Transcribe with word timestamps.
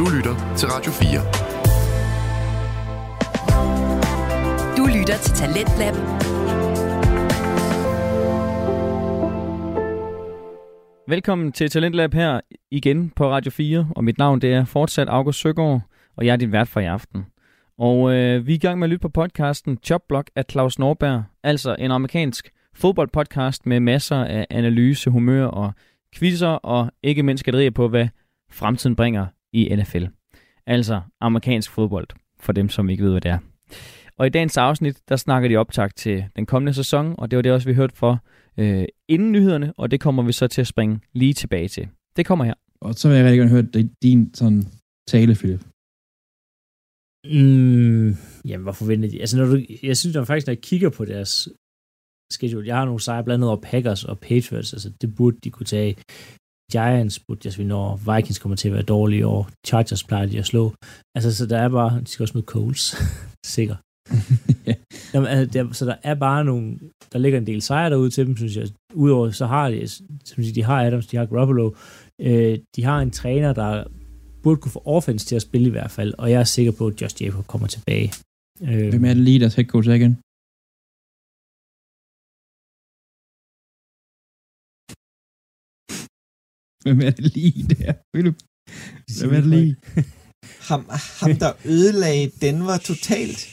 Du 0.00 0.04
lytter 0.16 0.54
til 0.56 0.68
Radio 0.68 0.92
4. 0.92 1.20
Du 4.76 4.98
lytter 4.98 5.16
til 5.24 5.34
Talentlab. 5.34 5.94
Velkommen 11.08 11.52
til 11.52 11.70
Talentlab 11.70 12.14
her 12.14 12.40
igen 12.70 13.10
på 13.10 13.30
Radio 13.30 13.50
4, 13.50 13.88
og 13.96 14.04
mit 14.04 14.18
navn 14.18 14.40
det 14.40 14.52
er 14.52 14.64
fortsat 14.64 15.08
August 15.08 15.40
Søgaard, 15.40 15.80
og 16.16 16.26
jeg 16.26 16.32
er 16.32 16.36
din 16.36 16.52
vært 16.52 16.68
for 16.68 16.80
i 16.80 16.84
aften. 16.84 17.26
Og 17.78 18.12
øh, 18.12 18.46
vi 18.46 18.52
er 18.52 18.56
i 18.56 18.58
gang 18.58 18.78
med 18.78 18.86
at 18.86 18.90
lytte 18.90 19.02
på 19.02 19.08
podcasten 19.08 19.78
Jobblock 19.90 20.30
af 20.36 20.44
Claus 20.50 20.78
Norberg, 20.78 21.24
altså 21.42 21.76
en 21.78 21.90
amerikansk 21.90 22.50
fodboldpodcast 22.74 23.66
med 23.66 23.80
masser 23.80 24.24
af 24.24 24.46
analyse, 24.50 25.10
humør 25.10 25.46
og 25.46 25.72
quizzer, 26.14 26.48
og 26.48 26.90
ikke 27.02 27.22
mindst 27.22 27.40
skænderier 27.40 27.70
på, 27.70 27.88
hvad 27.88 28.08
fremtiden 28.50 28.96
bringer 28.96 29.26
i 29.52 29.76
NFL. 29.76 30.04
Altså 30.66 31.00
amerikansk 31.20 31.70
fodbold, 31.70 32.06
for 32.40 32.52
dem 32.52 32.68
som 32.68 32.90
ikke 32.90 33.04
ved, 33.04 33.10
hvad 33.10 33.20
det 33.20 33.30
er. 33.30 33.38
Og 34.16 34.26
i 34.26 34.30
dagens 34.30 34.56
afsnit, 34.56 35.08
der 35.08 35.16
snakker 35.16 35.48
de 35.48 35.56
optag 35.56 35.94
til 35.94 36.24
den 36.36 36.46
kommende 36.46 36.74
sæson, 36.74 37.14
og 37.18 37.30
det 37.30 37.36
var 37.36 37.42
det 37.42 37.52
også, 37.52 37.68
vi 37.68 37.74
hørte 37.74 37.96
for 37.96 38.24
øh, 38.58 38.84
inden 39.08 39.32
nyhederne, 39.32 39.72
og 39.76 39.90
det 39.90 40.00
kommer 40.00 40.22
vi 40.22 40.32
så 40.32 40.46
til 40.46 40.60
at 40.60 40.66
springe 40.66 41.00
lige 41.12 41.34
tilbage 41.34 41.68
til. 41.68 41.88
Det 42.16 42.26
kommer 42.26 42.44
her. 42.44 42.54
Og 42.80 42.94
så 42.94 43.08
vil 43.08 43.16
jeg 43.16 43.24
rigtig 43.24 43.38
gerne 43.38 43.50
høre 43.50 43.88
din 44.02 44.34
sådan 44.34 44.62
tale, 45.08 45.34
Philip. 45.34 45.60
Mm, 47.24 48.08
jamen, 48.48 48.62
hvorfor 48.62 48.86
venter 48.86 49.08
de? 49.08 49.20
Altså, 49.20 49.36
når 49.38 49.44
du, 49.44 49.60
jeg 49.82 49.96
synes 49.96 50.16
at 50.16 50.26
faktisk, 50.26 50.46
når 50.46 50.52
jeg 50.52 50.62
kigger 50.62 50.90
på 50.90 51.04
deres 51.04 51.48
schedule, 52.32 52.66
jeg 52.66 52.76
har 52.76 52.84
nogle 52.84 53.00
sejre 53.00 53.24
blandt 53.24 53.38
andet 53.38 53.48
over 53.48 53.60
Packers 53.60 54.04
og 54.04 54.18
Patriots, 54.18 54.72
altså 54.72 54.90
det 55.00 55.14
burde 55.16 55.36
de 55.44 55.50
kunne 55.50 55.66
tage. 55.66 55.96
Giants 56.70 57.18
burde 57.18 57.40
jeg 57.58 57.66
når 57.66 58.14
Vikings 58.14 58.38
kommer 58.38 58.56
til 58.56 58.68
at 58.68 58.74
være 58.74 58.82
dårlige, 58.82 59.26
og 59.26 59.46
Chargers 59.66 60.04
plejer 60.04 60.26
de 60.26 60.38
at 60.38 60.46
slå. 60.46 60.72
Altså, 61.14 61.34
så 61.34 61.46
der 61.46 61.58
er 61.58 61.68
bare, 61.68 62.00
de 62.00 62.06
skal 62.06 62.22
også 62.22 62.34
møde 62.34 62.46
Coles, 62.46 62.96
sikker. 63.56 63.76
ja. 64.68 64.74
Jamen, 65.14 65.28
altså, 65.28 65.58
der, 65.58 65.72
så 65.72 65.84
der 65.86 65.94
er 66.02 66.14
bare 66.14 66.44
nogle, 66.44 66.78
der 67.12 67.18
ligger 67.18 67.38
en 67.38 67.46
del 67.46 67.62
sejre 67.62 67.90
derude 67.90 68.10
til 68.10 68.26
dem, 68.26 68.36
synes 68.36 68.56
jeg. 68.56 68.68
Udover, 68.94 69.30
så 69.30 69.46
har 69.46 69.70
de, 69.70 69.88
som 69.88 70.42
siger, 70.42 70.54
de 70.54 70.62
har 70.62 70.84
Adams, 70.84 71.06
de 71.06 71.16
har 71.16 71.26
Garoppolo, 71.26 71.70
øh, 72.20 72.58
de 72.76 72.84
har 72.84 72.98
en 73.00 73.10
træner, 73.10 73.52
der 73.52 73.84
burde 74.42 74.60
kunne 74.60 74.72
få 74.72 74.82
offense 74.84 75.26
til 75.26 75.36
at 75.36 75.42
spille 75.42 75.66
i 75.66 75.70
hvert 75.70 75.90
fald, 75.90 76.14
og 76.18 76.30
jeg 76.30 76.40
er 76.40 76.44
sikker 76.44 76.72
på, 76.72 76.86
at 76.86 77.02
Josh 77.02 77.22
Jacob 77.22 77.46
kommer 77.46 77.66
tilbage. 77.66 78.12
Øh, 78.62 78.88
Hvem 78.88 79.04
er 79.04 79.14
det 79.14 79.16
lige, 79.16 79.40
deres 79.40 79.54
head 79.54 79.66
coach 79.66 79.88
igen? 79.88 80.18
Hvem 86.84 87.00
er 87.00 87.10
det 87.10 87.34
lige 87.36 87.62
der? 87.74 87.92
Philip? 88.14 88.36
Hvem 89.20 89.32
er 89.36 89.40
det 89.40 89.50
lige? 89.56 89.76
ham, 90.68 90.90
ham, 91.20 91.36
der 91.36 91.52
ødelagde 91.64 92.30
Denver 92.40 92.76
totalt. 92.76 93.48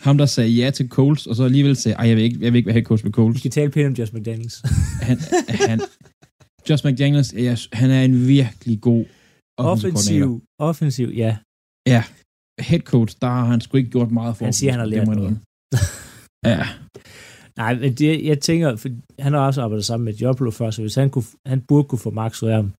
Ham, 0.00 0.18
der 0.18 0.26
sagde 0.26 0.50
ja 0.50 0.70
til 0.70 0.88
Coles, 0.88 1.26
og 1.26 1.36
så 1.36 1.44
alligevel 1.44 1.76
sagde, 1.76 1.96
ej, 1.96 2.08
jeg 2.08 2.16
vil 2.16 2.24
ikke, 2.24 2.38
jeg 2.40 2.52
vil 2.52 2.58
ikke 2.58 2.66
være 2.66 2.72
head 2.74 2.84
coach 2.84 3.04
med 3.04 3.12
Coles. 3.12 3.34
Vi 3.34 3.38
skal 3.38 3.50
tale 3.50 3.70
pænt 3.70 3.86
om 3.86 3.92
Josh 3.92 4.14
McDaniels. 4.14 4.62
han, 5.08 5.18
han, 5.68 5.80
Josh 6.70 6.86
McDaniels, 6.86 7.68
han 7.72 7.90
er 7.90 8.02
en 8.02 8.28
virkelig 8.28 8.80
god 8.80 9.04
offensiv, 9.58 10.42
offensiv, 10.58 11.08
ja. 11.08 11.36
Ja, 11.88 12.04
head 12.60 12.80
coach, 12.80 13.16
der 13.20 13.26
har 13.26 13.44
han 13.44 13.60
sgu 13.60 13.76
ikke 13.76 13.90
gjort 13.90 14.10
meget 14.10 14.36
for. 14.36 14.44
Han 14.44 14.52
siger, 14.52 14.70
han 14.72 14.80
har 14.80 14.86
lært 14.86 15.06
noget. 15.08 15.38
ja. 16.46 16.66
Nej, 17.58 17.72
men 17.80 17.94
det, 17.94 18.24
jeg 18.24 18.38
tænker, 18.40 18.76
for 18.76 18.88
han 19.22 19.32
har 19.32 19.46
også 19.46 19.62
arbejdet 19.62 19.84
sammen 19.84 20.04
med 20.04 20.14
Joblo 20.14 20.50
før, 20.50 20.70
så 20.70 20.80
hvis 20.82 20.94
han, 20.94 21.10
kunne, 21.10 21.24
han 21.46 21.60
burde 21.68 21.88
kunne 21.88 21.98
få 22.06 22.10
max 22.10 22.42
ud 22.42 22.48
af 22.48 22.56
ham. 22.56 22.72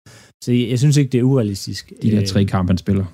Så 0.44 0.52
jeg, 0.52 0.68
jeg 0.68 0.78
synes 0.78 0.96
ikke, 0.96 1.10
det 1.12 1.18
er 1.18 1.22
urealistisk. 1.32 1.92
De 2.02 2.10
der 2.10 2.26
tre 2.26 2.44
kampe, 2.44 2.70
han 2.70 2.78
spiller. 2.78 3.06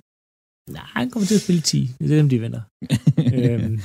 Nej, 0.76 0.86
han 0.98 1.10
kommer 1.10 1.26
til 1.26 1.34
at 1.34 1.40
spille 1.40 1.60
10. 1.60 1.90
Det 1.98 2.12
er 2.12 2.16
dem, 2.16 2.28
de 2.28 2.38
vinder. 2.44 2.62
øhm, 3.36 3.78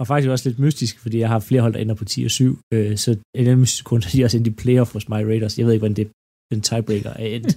og 0.00 0.06
faktisk 0.06 0.30
også 0.30 0.48
lidt 0.48 0.58
mystisk, 0.58 0.94
fordi 0.98 1.18
jeg 1.18 1.28
har 1.28 1.40
flere 1.40 1.62
hold, 1.62 1.74
der 1.74 1.80
ender 1.80 1.94
på 1.94 2.04
10 2.04 2.24
og 2.24 2.30
7. 2.30 2.58
Øh, 2.74 2.96
så 2.96 3.10
en 3.34 3.46
af 3.46 3.56
mystisk 3.56 3.84
grund, 3.84 4.02
de 4.02 4.24
også 4.24 4.36
endte 4.36 4.50
i 4.50 4.54
playoff 4.62 4.92
hos 4.92 5.08
my 5.08 5.20
Raiders. 5.30 5.58
Jeg 5.58 5.66
ved 5.66 5.72
ikke, 5.72 5.84
hvordan 5.86 5.96
det, 5.96 6.06
den 6.52 6.60
tiebreaker 6.60 7.10
er 7.10 7.26
endt. 7.36 7.52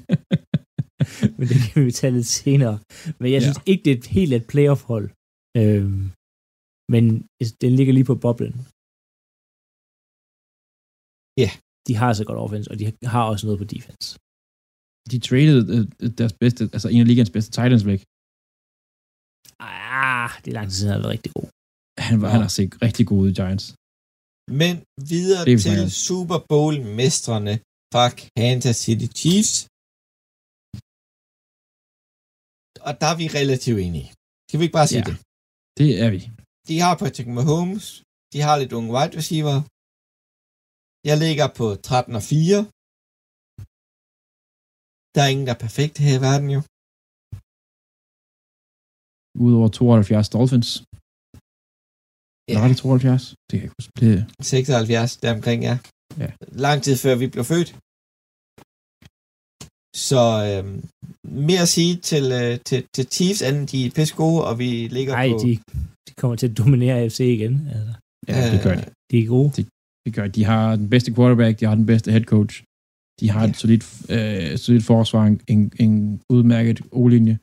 men 1.37 1.47
det 1.51 1.57
kan 1.67 1.85
vi 1.85 1.91
tage 1.91 2.13
lidt 2.17 2.29
senere. 2.41 2.79
Men 3.19 3.31
jeg 3.33 3.41
synes 3.41 3.57
ja. 3.57 3.71
ikke, 3.71 3.83
det 3.85 3.91
er 3.93 3.97
et 3.97 4.05
helt 4.17 4.33
et 4.33 4.47
playoff-hold. 4.51 5.07
Øhm, 5.61 6.03
men 6.93 7.03
den 7.61 7.71
ligger 7.77 7.93
lige 7.93 8.09
på 8.11 8.15
boblen. 8.15 8.55
Ja. 11.37 11.41
Yeah. 11.43 11.53
De 11.87 11.93
har 12.01 12.11
så 12.19 12.23
godt 12.29 12.39
offense, 12.45 12.67
og 12.71 12.75
de 12.79 12.85
har 13.13 13.23
også 13.31 13.43
noget 13.47 13.59
på 13.63 13.67
defense. 13.75 14.07
De 15.11 15.17
traded 15.27 15.57
øh, 15.75 15.83
deres 16.19 16.33
bedste, 16.41 16.61
altså 16.75 16.87
en 16.93 17.01
af 17.03 17.07
ligens 17.11 17.31
bedste 17.35 17.51
Titans 17.57 17.85
væk. 17.91 18.01
Ah, 19.59 20.31
det 20.41 20.49
er 20.51 20.57
lang 20.59 20.67
tid 20.67 20.77
siden, 20.77 20.91
han 20.91 20.99
har 20.99 21.05
været 21.05 21.15
rigtig 21.17 21.31
god. 21.37 21.47
Han, 22.07 22.15
var, 22.21 22.27
ja. 22.27 22.33
han 22.35 22.41
har 22.47 22.51
set 22.57 22.71
rigtig 22.87 23.03
god 23.09 23.19
ud 23.23 23.29
i 23.33 23.37
Giants. 23.39 23.65
Men 24.61 24.73
videre 25.13 25.43
til 25.65 25.79
Super 26.07 26.39
Bowl-mestrene 26.51 27.55
fra 27.93 28.05
Kansas 28.37 28.77
City 28.85 29.07
Chiefs. 29.19 29.53
Og 32.87 32.93
der 33.01 33.07
er 33.13 33.17
vi 33.21 33.25
relativt 33.39 33.79
enige. 33.87 34.07
Skal 34.47 34.57
vi 34.59 34.63
ikke 34.65 34.77
bare 34.79 34.89
sige 34.93 35.03
ja, 35.03 35.09
det? 35.09 35.17
det 35.79 35.89
er 36.03 36.09
vi. 36.15 36.19
De 36.69 36.75
har 36.83 36.93
Patrick 37.01 37.29
Mahomes. 37.37 37.85
De 38.33 38.39
har 38.45 38.55
lidt 38.61 38.73
unge 38.77 38.89
wide 38.95 39.13
receiver. 39.19 39.57
Jeg 41.09 41.17
ligger 41.25 41.47
på 41.59 41.65
13 41.89 42.15
og 42.19 42.23
4. 42.23 42.57
Der 45.15 45.21
er 45.25 45.29
ingen, 45.33 45.47
der 45.47 45.53
er 45.57 45.63
perfekt 45.67 45.95
her 46.05 46.13
i 46.19 46.23
verden 46.27 46.49
jo. 46.57 46.61
Udover 49.45 49.69
72 49.69 50.29
Dolphins. 50.35 50.71
Ja. 52.47 52.51
Eller 52.51 52.61
var 52.63 52.69
det 52.71 52.77
72? 52.77 53.35
Det 53.47 53.55
kan 53.55 53.59
jeg 53.59 53.65
ikke 53.67 53.77
huske. 53.79 53.91
Det... 54.01 54.15
76, 54.41 55.17
der 55.17 55.35
omkring, 55.37 55.59
ja. 55.69 55.75
ja. 56.23 56.29
Lang 56.65 56.77
tid 56.85 56.95
før 57.03 57.15
vi 57.15 57.27
blev 57.33 57.45
født. 57.53 57.69
Så 60.09 60.21
øhm, 60.49 60.79
mere 61.45 61.61
at 61.67 61.71
sige 61.77 61.93
til, 62.09 62.25
øh, 62.41 62.53
til, 62.69 62.79
til 62.95 63.05
Chiefs, 63.15 63.41
end 63.47 63.57
de 63.71 63.77
er 63.85 63.91
pisse 63.97 64.15
gode, 64.23 64.39
og 64.49 64.53
vi 64.61 64.69
ligger 64.97 65.13
Ej, 65.13 65.29
på... 65.31 65.37
de, 65.45 65.51
de 66.07 66.13
kommer 66.21 66.35
til 66.37 66.47
at 66.49 66.57
dominere 66.57 66.95
AFC 67.01 67.19
igen. 67.37 67.55
Altså. 67.75 67.93
Ja, 68.27 68.51
det 68.53 68.59
gør 68.65 68.75
de. 68.79 68.83
De 69.11 69.17
er 69.23 69.27
gode. 69.35 69.49
Det, 69.57 69.65
det 70.07 70.15
gør 70.17 70.27
de. 70.35 70.41
Har 70.51 70.75
den 70.81 70.89
bedste 70.93 71.09
quarterback, 71.15 71.53
de 71.59 71.65
har 71.69 71.75
den 71.81 71.89
bedste 71.91 72.11
head 72.13 72.25
coach. 72.33 72.55
De 73.19 73.25
har 73.33 73.43
ja. 73.43 73.49
et 73.49 73.57
solidt, 73.61 73.83
øh, 74.15 74.57
solidt 74.65 74.85
forsvar, 74.91 75.23
en, 75.53 75.61
en 75.83 75.93
udmærket 76.35 76.77
O-linje. 76.99 77.35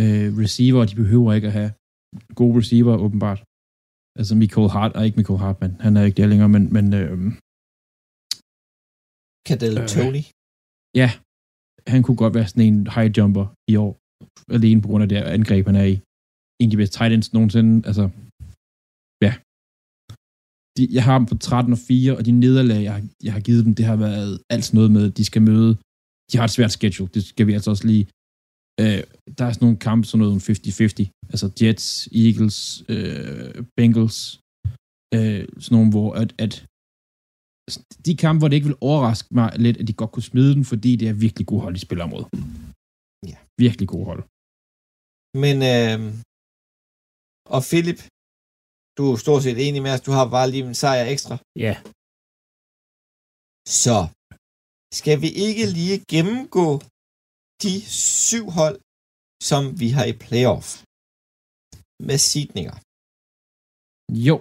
Øh, 0.00 0.28
receiver, 0.42 0.82
de 0.90 0.96
behøver 1.02 1.30
ikke 1.36 1.48
at 1.50 1.56
have 1.60 1.72
gode 2.40 2.54
receiver, 2.60 2.94
åbenbart. 3.06 3.40
Altså 4.18 4.34
Michael 4.42 4.68
Hart, 4.74 4.92
er 4.98 5.02
ikke 5.06 5.18
Michael 5.20 5.40
Hartman, 5.44 5.74
han 5.84 5.92
er 5.96 6.02
ikke 6.04 6.18
der 6.20 6.32
længere, 6.32 6.50
men... 6.54 6.64
men 6.76 6.86
øh, 7.00 7.16
Cadell 9.48 9.76
øh, 9.82 9.88
Tony? 9.94 10.22
Ja, 11.00 11.08
han 11.92 12.00
kunne 12.02 12.20
godt 12.22 12.34
være 12.38 12.48
sådan 12.50 12.68
en 12.70 12.78
high 12.94 13.10
jumper 13.16 13.46
i 13.72 13.74
år, 13.84 13.92
alene 14.56 14.82
på 14.82 14.88
grund 14.88 15.02
af 15.04 15.08
det 15.08 15.16
angreb, 15.38 15.64
han 15.70 15.78
er 15.82 15.88
i. 15.94 15.96
En 16.60 16.66
af 16.68 16.72
de 16.74 16.80
bedste 16.80 16.94
tight 16.96 17.12
ends 17.14 17.32
nogensinde, 17.36 17.72
altså. 17.88 18.04
De, 20.76 20.88
jeg 20.96 21.04
har 21.04 21.18
dem 21.18 21.26
på 21.26 21.36
13 21.38 21.72
og 21.72 21.78
4, 21.78 22.16
og 22.16 22.22
de 22.26 22.32
nederlag, 22.44 22.82
jeg, 22.82 23.04
jeg 23.26 23.32
har 23.32 23.40
givet 23.40 23.64
dem, 23.64 23.74
det 23.74 23.84
har 23.84 23.96
været 23.96 24.40
alt 24.54 24.74
noget 24.74 24.90
med, 24.96 25.10
de 25.10 25.24
skal 25.24 25.42
møde, 25.42 25.72
de 26.30 26.36
har 26.38 26.44
et 26.44 26.56
svært 26.56 26.72
schedule, 26.72 27.10
det 27.14 27.22
skal 27.24 27.46
vi 27.46 27.52
altså 27.52 27.70
også 27.70 27.86
lige, 27.86 28.04
øh, 28.80 29.02
der 29.38 29.44
er 29.44 29.52
sådan 29.52 29.64
nogle 29.66 29.84
kampe, 29.88 30.06
sådan 30.06 30.22
noget 30.24 30.50
50-50, 30.50 31.28
altså 31.32 31.46
Jets, 31.60 31.88
Eagles, 32.24 32.58
øh, 32.88 33.64
Bengals, 33.76 34.18
øh, 35.16 35.44
sådan 35.64 35.74
nogle, 35.76 35.90
hvor 35.94 36.08
at, 36.22 36.30
at 36.44 36.54
de 38.06 38.16
kampe, 38.16 38.38
hvor 38.38 38.48
det 38.48 38.56
ikke 38.56 38.70
vil 38.70 38.82
overraske 38.90 39.28
mig 39.38 39.48
lidt, 39.64 39.76
at 39.76 39.86
de 39.88 39.92
godt 40.00 40.12
kunne 40.12 40.30
smide 40.32 40.54
den, 40.54 40.64
fordi 40.72 40.90
det 40.96 41.08
er 41.08 41.22
virkelig 41.26 41.46
gode 41.46 41.62
hold, 41.64 41.74
de 41.74 41.86
spiller 41.86 42.06
mod. 42.14 42.24
Ja. 43.30 43.38
Virkelig 43.64 43.88
gode 43.94 44.06
hold. 44.10 44.22
Men, 45.44 45.56
øh, 45.72 45.98
og 47.54 47.60
Philip, 47.70 48.00
du 48.96 49.02
er 49.12 49.16
stort 49.24 49.42
set 49.42 49.58
enig 49.66 49.80
med 49.82 49.92
os, 49.94 50.06
du 50.08 50.12
har 50.18 50.26
bare 50.36 50.50
lige 50.52 50.64
en 50.70 50.78
sejr 50.82 51.04
ekstra. 51.14 51.34
Ja. 51.66 51.74
Så, 53.82 53.98
skal 54.98 55.16
vi 55.24 55.30
ikke 55.46 55.64
lige 55.78 55.98
gennemgå 56.12 56.68
de 57.64 57.74
syv 58.28 58.44
hold, 58.58 58.78
som 59.48 59.62
vi 59.82 59.88
har 59.96 60.06
i 60.12 60.14
playoff 60.24 60.66
med 62.08 62.18
sidninger? 62.32 62.74
Jo, 64.28 64.36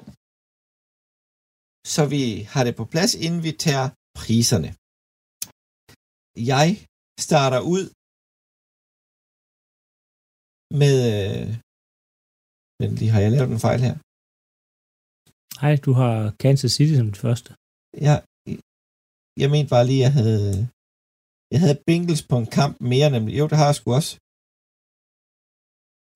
så 1.94 2.02
vi 2.14 2.24
har 2.54 2.64
det 2.68 2.76
på 2.80 2.86
plads, 2.94 3.12
inden 3.26 3.42
vi 3.48 3.52
tager 3.66 3.88
priserne. 4.20 4.70
Jeg 6.52 6.68
starter 7.28 7.62
ud 7.74 7.86
med... 10.80 10.96
Øh, 11.18 11.48
men 12.80 12.90
lige 13.00 13.12
har 13.14 13.22
jeg 13.26 13.32
lavet 13.32 13.52
en 13.56 13.66
fejl 13.68 13.82
her. 13.88 13.96
Hej, 15.62 15.74
du 15.86 15.92
har 16.02 16.14
Kansas 16.44 16.72
City 16.78 16.96
som 17.00 17.08
det 17.14 17.22
første. 17.26 17.50
Ja, 18.08 18.16
jeg 19.42 19.50
mente 19.54 19.70
bare 19.76 19.86
lige, 19.90 20.02
at 20.02 20.06
jeg 20.08 20.14
havde, 20.20 20.54
jeg 21.54 21.60
havde 21.64 21.84
Bengals 21.88 22.24
på 22.32 22.36
en 22.44 22.50
kamp 22.60 22.74
mere, 22.92 23.10
nemlig. 23.16 23.34
Jo, 23.40 23.46
det 23.52 23.58
har 23.62 23.68
jeg 23.72 23.78
sgu 23.80 23.88
også. 24.00 24.14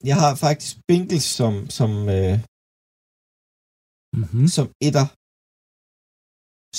jeg 0.09 0.17
har 0.23 0.31
faktisk 0.45 0.71
Bengals 0.89 1.27
som, 1.39 1.53
som, 1.77 1.91
øh, 2.17 2.35
Mm-hmm. 4.21 4.47
som 4.55 4.65
etter. 4.87 5.05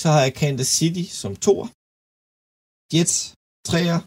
Så 0.01 0.07
har 0.15 0.21
jeg 0.27 0.33
Kansas 0.43 0.71
City 0.79 1.05
som 1.23 1.33
toer. 1.47 1.69
Jets 2.93 3.17
treer. 3.69 3.99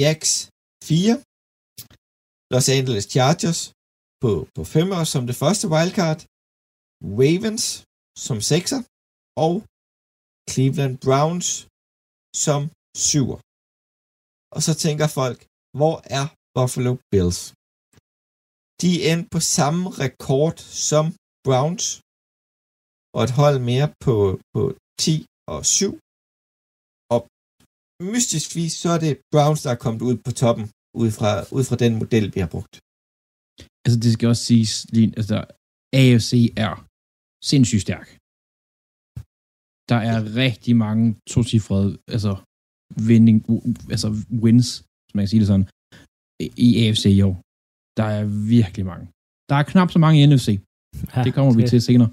Jacks 0.00 0.30
4. 0.90 1.14
Los 2.52 2.66
Angeles 2.76 3.06
Chargers 3.14 3.60
på, 4.22 4.30
på 4.56 4.62
femmer 4.74 5.00
som 5.12 5.22
det 5.30 5.36
første 5.42 5.66
wildcard. 5.74 6.20
Ravens 7.20 7.66
som 8.26 8.38
sekser. 8.50 8.80
Og 9.46 9.54
Cleveland 10.50 10.94
Browns 11.06 11.48
som 12.44 12.60
syver. 13.08 13.38
Og 14.54 14.60
så 14.66 14.72
tænker 14.84 15.06
folk, 15.20 15.38
hvor 15.78 15.96
er 16.18 16.24
Buffalo 16.56 16.92
Bills? 17.10 17.40
De 18.82 18.90
er 19.02 19.06
endt 19.14 19.26
på 19.34 19.40
samme 19.56 19.84
rekord 20.04 20.56
som 20.86 21.04
Browns, 21.46 21.86
og 23.14 23.20
et 23.26 23.32
hold 23.40 23.58
mere 23.70 23.88
på, 24.04 24.14
på 24.54 24.62
10 25.04 25.14
og 25.54 25.60
7. 25.66 25.90
Og 27.14 27.20
mystisk 28.12 28.48
vis, 28.58 28.74
så 28.82 28.88
er 28.96 29.00
det 29.06 29.12
Browns, 29.34 29.62
der 29.64 29.70
er 29.72 29.80
kommet 29.84 30.02
ud 30.08 30.16
på 30.26 30.30
toppen, 30.42 30.66
ud 31.02 31.10
fra, 31.18 31.30
ud 31.56 31.64
fra 31.68 31.76
den 31.84 31.92
model, 32.02 32.26
vi 32.34 32.40
har 32.44 32.50
brugt. 32.54 32.74
Altså, 33.84 33.96
det 34.04 34.10
skal 34.14 34.26
også 34.32 34.44
siges, 34.50 34.72
lige, 34.94 35.08
altså, 35.20 35.36
AFC 36.00 36.32
er 36.66 36.74
sindssygt 37.50 37.82
stærk. 37.86 38.08
Der 39.90 39.98
er 40.10 40.18
rigtig 40.44 40.74
mange 40.86 41.04
tocifrede, 41.34 41.90
altså, 42.14 42.32
winning, 43.08 43.36
altså 43.94 44.08
wins, 44.44 44.68
som 45.06 45.14
man 45.16 45.22
kan 45.22 45.32
sige 45.32 45.42
det 45.42 45.50
sådan, 45.52 45.68
i 46.66 46.68
AFC 46.84 47.04
i 47.18 47.22
år. 47.28 47.36
Der 47.98 48.06
er 48.18 48.24
virkelig 48.56 48.84
mange. 48.92 49.06
Der 49.50 49.56
er 49.60 49.64
knap 49.72 49.90
så 49.94 49.98
mange 50.04 50.16
i 50.18 50.26
NFC. 50.30 50.48
Ja, 51.14 51.20
Det 51.26 51.32
kommer 51.36 51.52
vi 51.58 51.62
til 51.72 51.80
senere. 51.88 52.10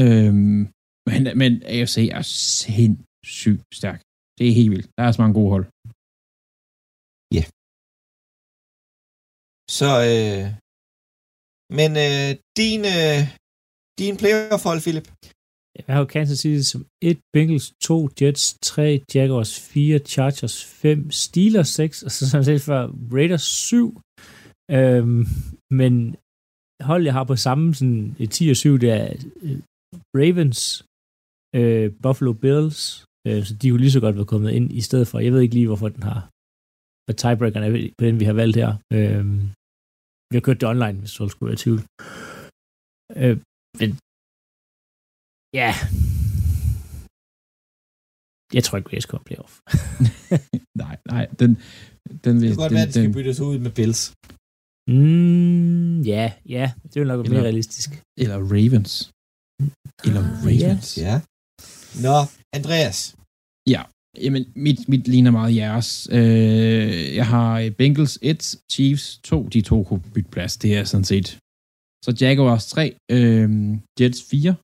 Øhm, 0.00 0.62
men, 1.08 1.22
men 1.40 1.52
AFC 1.74 1.96
er 2.18 2.22
sindssygt 2.62 3.62
stærk. 3.80 4.00
Det 4.38 4.44
er 4.48 4.54
helt 4.60 4.70
vildt. 4.74 4.88
Der 4.96 5.02
er 5.04 5.12
så 5.12 5.20
mange 5.22 5.36
gode 5.40 5.50
hold. 5.54 5.66
Så, 9.78 9.90
øh, 10.12 10.44
men 11.78 11.90
øh, 12.06 12.30
din, 12.60 12.82
øh, 12.96 13.20
din 13.98 14.14
playoff-hold, 14.20 14.80
Philip, 14.86 15.06
Jeg 15.76 15.94
har 15.94 16.00
jo 16.02 16.06
Kansas 16.14 16.38
City 16.38 16.62
som 16.72 16.86
1, 17.02 17.18
Bengals 17.34 17.68
2, 17.82 18.08
Jets 18.20 18.44
3, 18.62 19.02
Jaguars 19.14 19.52
4, 19.60 19.98
Chargers 19.98 20.56
5, 20.64 21.10
Steelers 21.10 21.68
6, 21.68 22.02
og 22.06 22.10
så 22.10 22.22
som 22.30 22.40
jeg 22.40 22.60
før, 22.60 22.82
Raiders 23.16 23.42
7. 23.42 24.00
Øhm, 24.76 25.24
men 25.80 25.94
hold, 26.90 27.02
jeg 27.04 27.14
har 27.18 27.24
på 27.24 27.36
samme 27.36 27.74
sådan, 27.74 28.14
10 28.30 28.50
og 28.50 28.56
7, 28.56 28.78
det 28.82 28.90
er 28.90 29.06
øh, 29.42 29.58
Ravens, 30.20 30.60
øh, 31.58 31.86
Buffalo 32.02 32.32
Bills, 32.42 32.78
øh, 33.26 33.40
så 33.46 33.52
de 33.54 33.70
kunne 33.70 33.84
lige 33.84 33.96
så 33.96 34.00
godt 34.00 34.16
være 34.16 34.32
kommet 34.32 34.50
ind 34.58 34.72
i 34.72 34.82
stedet 34.88 35.06
for. 35.08 35.18
Jeg 35.18 35.32
ved 35.32 35.40
ikke 35.40 35.54
lige, 35.54 35.70
hvorfor 35.70 35.88
den 35.88 36.02
har 36.10 36.20
hvad 37.04 37.16
tiebreakeren 37.22 37.64
er 37.66 37.90
på 37.98 38.04
den, 38.04 38.20
vi 38.20 38.24
har 38.30 38.36
valgt 38.42 38.56
her. 38.56 38.70
Øh, 38.96 39.24
vi 40.30 40.34
har 40.36 40.44
kørt 40.46 40.60
det 40.60 40.68
online, 40.74 40.98
hvis 41.00 41.12
du 41.12 41.28
skulle 41.28 41.48
være 41.48 41.58
i 41.58 41.62
tvivl. 41.64 41.80
Øh, 43.22 43.36
men 43.80 43.90
Ja. 45.60 45.70
Jeg 48.56 48.62
tror 48.64 48.76
ikke, 48.78 48.88
Raiders 48.90 49.06
kommer 49.10 49.24
playoff. 49.30 49.52
nej, 50.84 50.96
nej, 51.12 51.24
den, 51.40 51.50
den, 52.24 52.34
det 52.34 52.40
vil, 52.42 52.48
kan 52.48 52.56
godt 52.56 52.70
den, 52.70 52.76
være, 52.78 52.82
at 52.82 52.88
de 52.88 52.92
skal 52.92 53.04
den, 53.04 53.12
byttes 53.18 53.40
ud 53.48 53.56
med 53.66 53.70
Bills. 53.78 54.02
Mm, 54.90 56.00
ja, 56.12 56.26
ja. 56.56 56.66
Det 56.90 56.96
vil 57.00 57.06
nok 57.08 57.18
være 57.18 57.28
mere 57.28 57.38
Eller- 57.38 57.42
realistisk. 57.50 57.88
eller 58.22 58.38
Ravens. 58.54 58.92
Eller 60.06 60.22
Ah, 60.24 60.44
Ravens. 60.46 60.88
Ja. 61.06 61.14
Nå, 62.06 62.16
Andreas. 62.58 62.98
Jamen, 64.24 64.44
mit, 64.56 64.88
mit 64.88 65.08
ligner 65.08 65.30
meget 65.30 65.56
jeres. 65.56 66.08
Øh, 66.12 67.14
jeg 67.20 67.26
har 67.26 67.70
Bengals 67.78 68.18
1, 68.22 68.56
Chiefs 68.72 69.18
2. 69.24 69.48
De 69.48 69.60
to 69.60 69.82
kunne 69.82 70.02
bytte 70.14 70.30
plads. 70.30 70.56
Det 70.56 70.76
er 70.78 70.84
sådan 70.84 71.04
set. 71.04 71.38
Så 72.04 72.10
Jaguars 72.20 72.64
3, 72.74 72.84
øh, 73.16 73.48
Jets 74.00 74.20
4, 74.30 74.54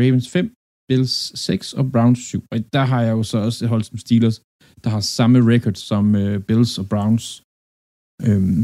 Ravens 0.00 0.28
5, 0.36 0.46
Bills 0.88 1.14
6 1.46 1.72
og 1.78 1.84
Browns 1.92 2.18
7. 2.32 2.44
Og 2.52 2.56
der 2.74 2.84
har 2.90 3.00
jeg 3.06 3.12
jo 3.18 3.22
så 3.32 3.38
også 3.46 3.58
et 3.64 3.68
hold 3.74 3.82
som 3.88 3.98
Steelers, 4.04 4.36
der 4.84 4.90
har 4.94 5.00
samme 5.18 5.38
record 5.52 5.74
som 5.90 6.04
øh, 6.22 6.36
Bills 6.48 6.72
og 6.80 6.86
Browns. 6.92 7.24
Øhm, 8.26 8.60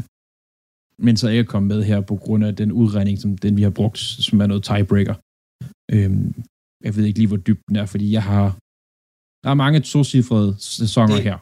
men 1.07 1.15
så 1.21 1.25
er 1.31 1.35
jeg 1.39 1.47
kommet 1.53 1.69
med 1.75 1.81
her 1.91 2.01
på 2.11 2.17
grund 2.25 2.43
af 2.49 2.53
den 2.63 2.71
udregning, 2.81 3.17
som 3.23 3.31
den 3.45 3.53
vi 3.59 3.63
har 3.69 3.75
brugt, 3.81 3.99
som 4.27 4.37
er 4.43 4.47
noget 4.53 4.65
tiebreaker. 4.71 5.17
Øhm, 5.95 6.29
jeg 6.85 6.93
ved 6.97 7.05
ikke 7.09 7.19
lige, 7.21 7.31
hvor 7.33 7.43
dybt 7.49 7.63
den 7.69 7.77
er, 7.83 7.87
fordi 7.93 8.07
jeg 8.19 8.25
har 8.33 8.47
der 9.45 9.51
er 9.55 9.59
mange 9.65 9.81
tocifrede 9.93 10.51
sæsoner 10.79 11.15
Det- 11.17 11.27
her. 11.29 11.37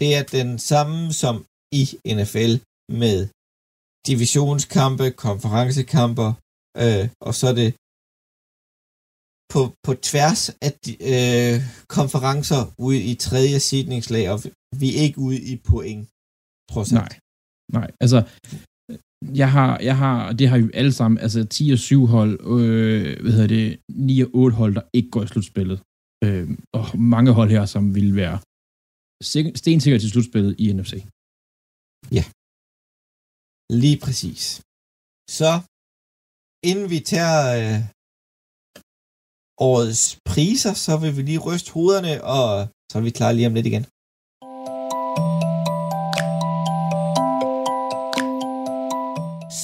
Det 0.00 0.08
er 0.18 0.24
den 0.38 0.50
samme 0.70 0.98
som 1.22 1.34
i 1.80 1.84
NFL 2.16 2.52
med 3.02 3.16
divisionskampe, 4.08 5.06
konferencekamper, 5.26 6.30
øh, 6.82 7.04
og 7.26 7.32
så 7.38 7.44
er 7.52 7.56
det 7.62 7.70
på, 9.52 9.62
på 9.86 9.92
tværs 10.08 10.42
af 10.66 10.72
de, 10.84 10.92
øh, 11.14 11.56
konferencer 11.98 12.62
ude 12.86 13.00
i 13.10 13.14
tredje 13.26 13.58
sidningslag, 13.70 14.24
og 14.32 14.38
vi 14.80 14.88
er 14.96 15.00
ikke 15.06 15.18
ude 15.26 15.40
i 15.52 15.54
point, 15.70 16.02
trods 16.72 16.90
alt. 16.92 17.00
Nej. 17.02 17.12
Nej, 17.78 17.88
altså, 18.04 18.18
jeg 19.42 19.50
har, 19.56 19.70
jeg 19.88 19.96
har, 20.02 20.32
det 20.32 20.48
har 20.48 20.56
jo 20.62 20.70
alle 20.74 20.92
sammen, 20.92 21.18
altså 21.18 21.44
10 21.44 21.70
og 21.76 21.78
7 21.78 22.06
hold, 22.06 22.32
øh, 22.54 23.20
hvad 23.22 23.32
hedder 23.32 23.46
det, 23.56 23.80
9 23.88 24.20
og 24.20 24.30
8 24.34 24.56
hold, 24.56 24.74
der 24.74 24.82
ikke 24.92 25.10
går 25.10 25.22
i 25.22 25.26
slutspillet. 25.26 25.78
Øh, 26.24 26.46
og 26.78 26.84
mange 26.98 27.30
hold 27.38 27.50
her, 27.50 27.64
som 27.74 27.94
vil 27.94 28.16
være 28.16 28.38
sik- 29.32 29.56
stensikkert 29.62 30.00
til 30.00 30.10
slutspillet 30.10 30.52
i 30.58 30.72
NFC. 30.72 30.94
Lige 33.80 33.98
præcis. 34.04 34.44
Så, 35.38 35.52
inden 36.70 36.90
vi 36.90 37.00
tager 37.12 37.42
øh, 37.60 37.78
årets 39.70 40.04
priser, 40.30 40.74
så 40.86 40.92
vil 41.02 41.16
vi 41.16 41.22
lige 41.22 41.44
ryste 41.48 41.72
hovederne, 41.72 42.24
og 42.24 42.48
så 42.90 42.94
er 42.98 43.02
vi 43.02 43.10
klar 43.10 43.32
lige 43.32 43.46
om 43.50 43.54
lidt 43.54 43.70
igen. 43.70 43.84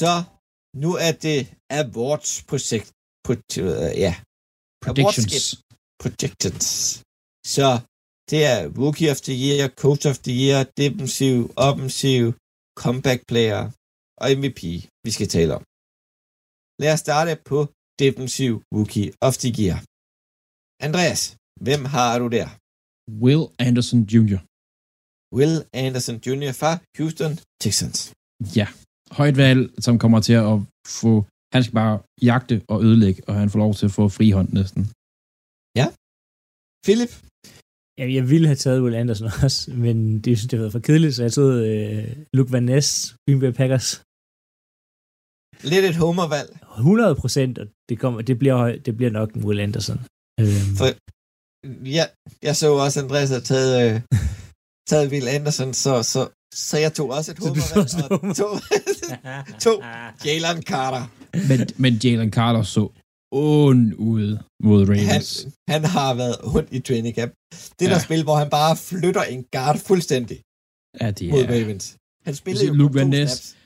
Så, 0.00 0.12
nu 0.83 0.90
er 1.06 1.12
det 1.26 1.38
awards 1.80 2.33
projekt, 2.50 2.88
på, 3.26 3.33
øh, 3.33 3.92
ja, 4.04 4.12
Predictions. 4.85 5.44
projections. 6.02 6.66
Så, 7.54 7.68
det 8.30 8.40
er 8.52 8.59
Rookie 8.80 9.11
of 9.14 9.21
the 9.26 9.35
Year, 9.44 9.68
Coach 9.83 10.04
of 10.11 10.18
the 10.26 10.35
Year, 10.42 10.61
Defensive, 10.80 11.40
Offensive, 11.66 12.26
Comeback 12.83 13.21
Player 13.30 13.62
og 14.22 14.26
MVP, 14.38 14.60
vi 15.06 15.10
skal 15.16 15.28
tale 15.37 15.52
om. 15.58 15.62
Lad 16.82 16.90
os 16.94 17.00
starte 17.06 17.32
på 17.50 17.58
Defensive 18.02 18.56
Rookie 18.76 19.08
of 19.26 19.34
the 19.42 19.50
Year. 19.60 19.76
Andreas, 20.87 21.20
hvem 21.66 21.82
har 21.94 22.10
du 22.22 22.26
der? 22.37 22.48
Will 23.22 23.44
Anderson 23.66 24.00
Jr. 24.12 24.40
Will 25.38 25.56
Anderson 25.84 26.16
Jr. 26.26 26.52
fra 26.60 26.72
Houston 26.98 27.32
Texans. 27.62 27.98
Ja, 28.58 28.66
højt 29.18 29.37
valg, 29.44 29.62
som 29.84 29.94
kommer 30.02 30.20
til 30.28 30.37
at 30.50 30.56
få, 31.00 31.12
han 31.54 31.60
skal 31.62 31.75
bare 31.82 31.94
jagte 32.28 32.56
og 32.72 32.78
ødelægge, 32.87 33.20
og 33.28 33.34
han 33.40 33.50
får 33.50 33.58
lov 33.64 33.72
til 33.75 33.87
at 33.87 33.94
få 33.98 34.04
frihånd 34.16 34.50
næsten. 34.58 34.82
Philip, 36.87 37.12
Ja, 37.98 38.04
jeg 38.18 38.25
ville 38.30 38.46
have 38.46 38.56
taget 38.64 38.82
Will 38.82 38.94
Anderson 38.94 39.26
også, 39.46 39.70
men 39.84 40.20
det 40.25 40.38
synes 40.38 40.52
jeg 40.52 40.60
været 40.60 40.72
for 40.72 40.78
kedeligt, 40.78 41.14
så 41.14 41.22
jeg 41.22 41.32
tog 41.32 41.50
øh, 41.70 42.16
Luke 42.37 42.52
Van 42.52 42.62
Ness, 42.62 43.16
Green 43.26 43.40
Bay 43.40 43.52
Packers. 43.60 43.88
Lidt 45.62 45.85
et 45.85 45.97
homervalg. 45.97 46.59
100 46.77 47.15
procent, 47.15 47.59
og 47.59 47.67
det, 47.88 47.99
kommer, 47.99 48.23
det, 48.23 48.38
bliver, 48.38 48.77
det 48.87 48.97
bliver 48.97 49.11
nok 49.11 49.33
en 49.35 49.45
Will 49.45 49.61
Anderson. 49.61 49.99
Øhm, 50.41 50.77
For 50.77 50.87
ja, 51.97 52.05
jeg 52.43 52.57
så 52.57 52.73
også, 52.73 53.00
Andreas 53.00 53.31
har 53.31 53.41
taget, 53.41 53.95
øh, 53.95 54.00
taget 54.88 55.11
Will 55.12 55.29
Anderson, 55.29 55.75
så, 55.75 56.03
så, 56.03 56.29
så 56.55 56.79
jeg 56.79 56.93
tog 56.95 57.11
også 57.11 57.31
et 57.33 57.38
Så 57.43 57.49
du 57.49 57.55
tog 57.55 57.65
homervalg. 57.81 58.12
et 58.15 58.31
og 58.31 58.37
tog, 58.37 58.53
to. 59.61 59.83
Jalen 60.25 60.62
Carter. 60.62 61.03
Men, 61.49 61.61
men 61.79 61.93
Jalen 62.05 62.33
Carter 62.33 62.62
så 62.62 62.88
ond 63.33 63.95
ud 63.99 64.38
mod 64.62 64.87
Han, 64.87 64.88
Ravens. 65.11 65.49
han 65.69 65.85
har 65.85 66.15
været 66.15 66.37
ondt 66.57 66.69
i 66.73 66.81
training 66.81 67.15
camp. 67.15 67.33
Det 67.79 67.87
der 67.91 67.91
Ja. 67.91 67.99
spil, 67.99 68.23
hvor 68.23 68.37
han 68.37 68.50
bare 68.50 68.77
flytter 68.77 69.23
en 69.23 69.45
guard 69.53 69.79
fuldstændig 69.79 70.38
Ja, 71.00 71.11
det 71.11 71.31
mod 71.31 71.43
er... 71.45 71.49
Ravens. 71.55 71.97
Han 72.27 72.35
spillede 72.35 72.67
jo 72.67 72.75
Luke 72.75 72.95
Van 72.95 73.05
to 73.11 73.11
Ness. 73.19 73.33
snaps. 73.33 73.57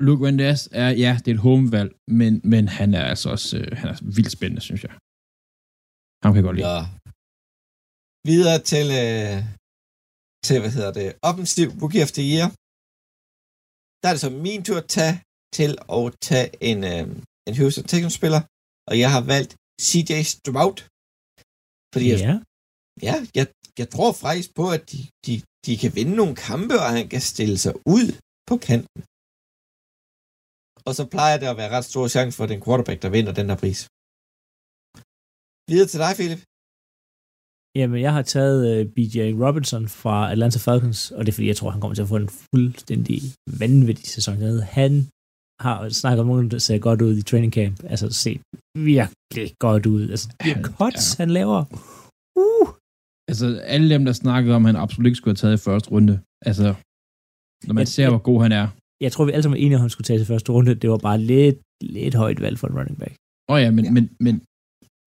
Luke 0.00 0.22
Van 0.24 0.34
Ness 0.42 0.68
er, 0.82 0.90
ja, 1.04 1.12
det 1.22 1.28
er 1.30 1.34
et 1.34 1.44
homevalg, 1.48 1.90
men, 2.20 2.32
men 2.52 2.64
han 2.78 2.88
er 2.94 3.04
altså 3.12 3.26
også 3.34 3.58
øh, 3.58 3.68
han 3.80 3.88
er 3.92 3.98
vildt 4.16 4.32
spændende, 4.38 4.62
synes 4.68 4.82
jeg. 4.86 4.92
Ham 6.22 6.30
kan 6.30 6.38
jeg 6.40 6.46
godt 6.48 6.56
lide. 6.58 6.68
Ja. 6.74 6.80
Videre 8.30 8.58
til, 8.72 8.86
øh, 9.02 9.36
til, 10.46 10.56
hvad 10.62 10.72
hedder 10.76 10.92
det, 10.98 11.06
offensiv 11.30 11.66
Rookie 11.82 12.02
of 12.06 12.12
the 12.18 12.24
Year. 12.32 12.48
der 14.00 14.06
er 14.08 14.14
det 14.14 14.22
så 14.26 14.30
min 14.46 14.62
tur 14.66 14.78
at 14.84 14.88
tage 14.98 15.14
til 15.58 15.70
at 15.98 16.04
tage 16.28 16.48
en, 16.70 16.78
øh, 16.92 17.04
en 17.48 17.54
Houston 17.58 17.84
Texans-spiller, 17.92 18.42
og 18.88 18.94
jeg 19.02 19.10
har 19.14 19.22
valgt 19.34 19.52
CJ 19.86 20.12
Stroud. 20.34 20.78
Fordi 21.92 22.06
jeg, 22.12 22.18
Ja. 22.26 22.34
ja, 23.08 23.16
jeg, 23.38 23.46
jeg 23.80 23.88
tror 23.94 24.12
faktisk 24.26 24.48
på, 24.60 24.64
at 24.76 24.82
de, 24.92 25.00
de, 25.26 25.34
de 25.66 25.72
kan 25.82 25.90
vinde 25.98 26.14
nogle 26.20 26.34
kampe, 26.48 26.74
og 26.84 26.88
han 26.96 27.06
kan 27.14 27.22
stille 27.32 27.58
sig 27.64 27.74
ud 27.96 28.06
på 28.48 28.54
kanten. 28.68 29.00
Og 30.88 30.92
så 30.98 31.02
plejer 31.14 31.36
det 31.42 31.46
at 31.52 31.56
være 31.60 31.70
ret 31.76 31.84
stor 31.92 32.04
chance 32.16 32.34
for 32.38 32.46
den 32.52 32.60
quarterback, 32.64 32.98
der 33.02 33.10
vinder 33.16 33.32
den 33.40 33.46
her 33.50 33.58
pris. 33.62 33.78
Videre 35.70 35.88
til 35.92 36.00
dig, 36.04 36.12
Philip. 36.18 36.40
Jamen, 37.78 37.98
jeg 38.06 38.12
har 38.18 38.22
taget 38.36 38.58
uh, 38.72 38.80
BJ 38.94 39.16
Robinson 39.44 39.84
fra 40.00 40.16
Atlanta 40.32 40.58
Falcons, 40.66 41.00
og 41.16 41.20
det 41.22 41.28
er 41.32 41.36
fordi, 41.36 41.48
jeg 41.52 41.56
tror, 41.56 41.70
han 41.74 41.80
kommer 41.80 41.94
til 41.96 42.06
at 42.06 42.12
få 42.14 42.16
en 42.16 42.32
fuldstændig 42.50 43.18
vanvittig 43.62 44.06
sæson. 44.16 44.34
Han 44.78 44.92
har 45.66 45.76
snakket 46.00 46.20
om 46.20 46.26
nogen, 46.32 46.50
der 46.50 46.58
ser 46.58 46.78
godt 46.88 47.02
ud 47.06 47.14
i 47.16 47.22
training 47.22 47.52
camp. 47.58 47.76
Altså, 47.92 48.06
se 48.24 48.30
virkelig 48.92 49.46
godt 49.66 49.84
ud. 49.86 50.02
Altså, 50.12 50.26
de 50.44 50.48
Han- 50.54 50.64
cuts, 50.64 51.04
ja. 51.18 51.22
han 51.22 51.30
laver. 51.38 51.58
Uh! 52.42 52.68
Altså, 53.30 53.46
alle 53.74 53.86
dem, 53.94 54.04
der 54.08 54.12
snakkede 54.12 54.54
om, 54.56 54.66
at 54.66 54.72
han 54.72 54.82
absolut 54.82 55.06
ikke 55.06 55.16
skulle 55.20 55.32
have 55.36 55.42
taget 55.44 55.58
i 55.60 55.64
første 55.68 55.88
runde. 55.94 56.14
Altså, 56.48 56.66
når 57.66 57.74
man 57.74 57.82
Jeg- 57.82 57.88
ser, 57.96 58.08
hvor 58.10 58.22
god 58.30 58.38
han 58.46 58.52
er. 58.62 58.66
Jeg 59.04 59.12
tror, 59.12 59.24
vi 59.24 59.32
alle 59.32 59.42
sammen 59.42 59.56
var 59.56 59.62
enige 59.64 59.76
om, 59.76 59.80
at 59.80 59.86
han 59.86 59.90
skulle 59.90 60.08
tage 60.08 60.18
til 60.18 60.26
første 60.26 60.52
runde. 60.52 60.74
Det 60.74 60.90
var 60.90 60.98
bare 60.98 61.18
lidt, 61.32 61.58
lidt 61.82 62.14
højt 62.14 62.40
valg 62.40 62.58
for 62.58 62.66
en 62.68 62.74
running 62.78 62.98
back. 62.98 63.14
Åh 63.48 63.54
oh 63.54 63.60
ja, 63.62 63.70
men, 63.70 63.84
Ja. 63.84 63.90
men, 63.90 64.04
men 64.20 64.34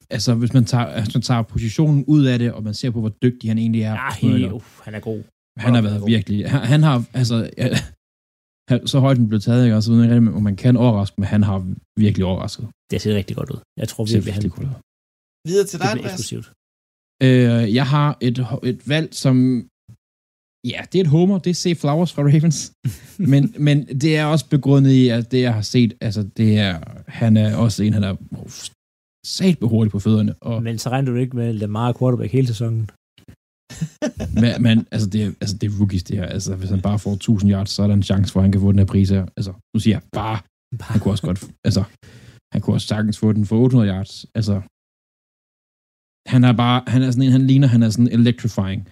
altså, 0.10 0.32
hvis 0.36 0.54
man, 0.54 0.66
tager, 0.66 0.88
hvis 1.04 1.14
man 1.16 1.22
tager 1.22 1.42
positionen 1.42 2.06
ud 2.14 2.24
af 2.26 2.40
det, 2.40 2.50
og 2.54 2.64
man 2.64 2.74
ser 2.74 2.90
på, 2.92 3.00
hvor 3.00 3.14
dygtig 3.26 3.50
han 3.50 3.58
egentlig 3.58 3.82
er, 3.82 3.92
Ja, 3.94 4.10
he, 4.22 4.54
uh, 4.54 4.62
han 4.86 4.96
er 4.96 5.00
god. 5.00 5.24
han 5.58 5.74
har 5.76 5.82
været 5.82 5.96
er 5.96 6.00
god. 6.00 6.10
virkelig... 6.10 6.50
Han, 6.50 6.62
han 6.74 6.84
har, 6.84 6.96
altså... 7.14 7.36
Ja, 7.58 7.68
så 8.86 9.00
højt 9.00 9.18
den 9.18 9.28
blev 9.28 9.40
taget, 9.40 9.64
ikke? 9.66 9.76
Og 9.76 9.84
så 9.84 9.92
ved 9.92 10.04
jeg 10.04 10.16
ikke, 10.16 10.32
om 10.40 10.44
man 10.44 10.56
kan 10.56 10.78
overraske, 10.78 11.16
men 11.22 11.28
han 11.36 11.44
har 11.44 11.58
virkelig 12.00 12.26
overrasket. 12.26 12.66
Det 12.92 13.02
ser 13.02 13.16
rigtig 13.16 13.36
godt 13.40 13.50
ud. 13.50 13.60
Jeg 13.82 13.88
tror 13.92 14.04
virkelig, 14.14 14.34
han, 14.34 14.44
godt 14.50 14.60
ud. 14.60 14.74
Videre 15.50 15.68
til 15.72 15.80
dig, 15.80 15.92
Andreas. 15.92 16.12
eksklusivt. 16.12 16.48
Øh, 17.26 17.76
jeg 17.80 17.88
har 17.96 18.18
et, 18.28 18.38
et 18.72 18.80
valg, 18.94 19.08
som... 19.24 19.36
Ja, 20.66 20.82
det 20.92 21.00
er 21.00 21.04
et 21.04 21.10
homer. 21.10 21.38
Det 21.40 21.50
er 21.50 21.54
C. 21.54 21.78
Flowers 21.78 22.14
fra 22.14 22.24
Ravens. 22.24 22.74
men, 23.32 23.54
men 23.60 23.86
det 24.02 24.18
er 24.18 24.26
også 24.26 24.50
begrundet 24.50 24.92
i, 24.92 25.08
at 25.10 25.32
det, 25.32 25.42
jeg 25.42 25.54
har 25.54 25.62
set, 25.62 25.94
altså, 26.02 26.24
det 26.38 26.58
er... 26.60 26.80
Han 27.08 27.38
er 27.38 27.56
også 27.56 27.84
en, 27.84 27.94
han 27.94 28.04
er 28.04 28.16
sat 29.26 29.58
hurtigt 29.62 29.92
på 29.92 30.00
fødderne. 30.00 30.34
Og, 30.42 30.64
Men 30.64 30.78
så 30.78 30.90
regner 30.90 31.12
du 31.12 31.18
ikke 31.18 31.36
med 31.36 31.54
Lamar 31.54 31.94
quarterback 32.00 32.32
hele 32.32 32.48
sæsonen. 32.48 32.90
men, 34.42 34.62
men 34.64 34.88
altså, 34.92 35.10
det, 35.10 35.24
er- 35.24 35.34
altså, 35.42 35.58
det 35.58 35.68
er 35.72 35.78
rookies, 35.80 36.04
det 36.04 36.18
her. 36.18 36.26
Altså, 36.26 36.56
hvis 36.56 36.70
han 36.70 36.82
bare 36.82 37.00
får 37.00 37.14
1000 37.14 37.52
yards, 37.52 37.70
så 37.70 37.84
er 37.84 37.88
der 37.88 37.94
en 37.94 38.04
chance 38.04 38.34
for, 38.34 38.40
at 38.40 38.44
han 38.44 38.52
kan 38.52 38.62
få 38.62 38.72
den 38.72 38.80
her 38.80 38.86
pris 38.86 39.10
her. 39.10 39.26
Altså, 39.38 39.54
nu 39.74 39.80
siger 39.80 39.96
jeg 39.96 40.02
bare, 40.14 40.40
han 40.82 41.00
kunne 41.00 41.14
også 41.14 41.24
godt... 41.24 41.44
Altså, 41.66 41.84
han 42.54 42.62
kunne 42.62 42.76
også 42.76 42.88
sagtens 42.88 43.18
få 43.20 43.34
den 43.34 43.46
for 43.46 43.56
800 43.60 43.94
yards. 43.94 44.26
Altså, 44.36 44.56
han 46.34 46.44
er 46.44 46.54
bare... 46.64 46.84
Han 46.88 47.02
er 47.04 47.12
sådan 47.12 47.24
en, 47.26 47.32
han 47.32 47.48
ligner, 47.48 47.68
han 47.68 47.84
er 47.84 47.90
sådan 47.90 48.12
electrifying. 48.20 48.88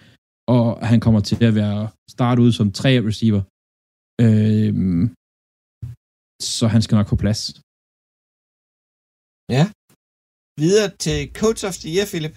Og 0.54 0.64
han 0.90 1.00
kommer 1.04 1.20
til 1.28 1.44
at 1.50 1.54
være 1.62 1.80
start 2.16 2.38
ud 2.44 2.52
som 2.58 2.66
tre 2.80 2.92
receiver. 3.08 3.42
Øhm, 4.24 5.04
så 6.54 6.64
han 6.74 6.82
skal 6.82 6.96
nok 6.96 7.08
få 7.12 7.16
plads. 7.24 7.40
Videre 10.62 10.88
til 11.04 11.18
Coach 11.40 11.62
of 11.68 11.74
the 11.82 11.88
Year, 11.94 12.06
Philip. 12.12 12.36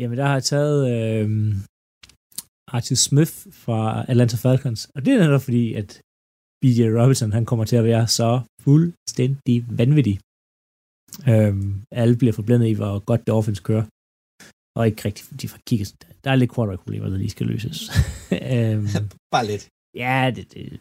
Jamen, 0.00 0.16
der 0.18 0.26
har 0.30 0.36
jeg 0.38 0.46
taget 0.54 0.78
øh, 0.94 1.26
Archie 2.76 2.98
Smith 3.06 3.34
fra 3.62 3.80
Atlanta 4.10 4.36
Falcons. 4.44 4.80
Og 4.94 4.98
det 5.04 5.10
er 5.12 5.18
netop 5.24 5.44
fordi, 5.48 5.64
at 5.80 5.88
BJ 6.60 6.80
Robinson, 6.98 7.32
han 7.38 7.44
kommer 7.50 7.64
til 7.64 7.76
at 7.80 7.88
være 7.92 8.06
så 8.20 8.30
fuldstændig 8.66 9.56
vanvittig. 9.80 10.16
Øhm, 11.30 11.70
alle 12.00 12.16
bliver 12.20 12.34
forblændet 12.38 12.68
i, 12.68 12.74
hvor 12.78 12.92
godt 13.08 13.22
det 13.26 13.34
offense 13.38 13.62
kører. 13.68 13.86
Og 14.76 14.86
ikke 14.86 15.02
rigtig, 15.04 15.40
de 15.40 15.48
får 15.48 15.58
kigget. 15.68 15.88
Der 16.24 16.30
er 16.30 16.36
lidt 16.36 16.54
quarterback-problemer, 16.54 17.08
der 17.08 17.16
lige 17.16 17.30
skal 17.36 17.46
løses. 17.46 17.78
øhm, 18.52 18.86
Bare 19.34 19.46
lidt. 19.52 19.64
ja, 20.04 20.32
det, 20.36 20.44
det. 20.54 20.80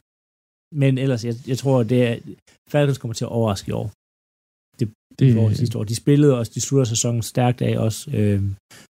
Men 0.82 0.98
ellers, 0.98 1.26
jeg, 1.26 1.36
jeg 1.48 1.58
tror, 1.58 1.84
det 1.84 2.00
er, 2.08 2.14
Falcons 2.72 2.98
kommer 2.98 3.14
til 3.14 3.26
at 3.26 3.30
overraske 3.38 3.70
i 3.70 3.72
år. 3.82 3.88
Det, 5.20 5.26
i 5.30 5.34
forhold 5.34 5.52
til 5.52 5.58
sidste 5.64 5.78
år. 5.80 5.84
De 5.84 5.96
spillede 5.96 6.38
også, 6.40 6.52
de 6.56 6.62
slutter 6.62 6.86
sæsonen 6.86 7.22
stærkt 7.22 7.62
af 7.62 7.78
også. 7.78 8.12
Øh, 8.18 8.40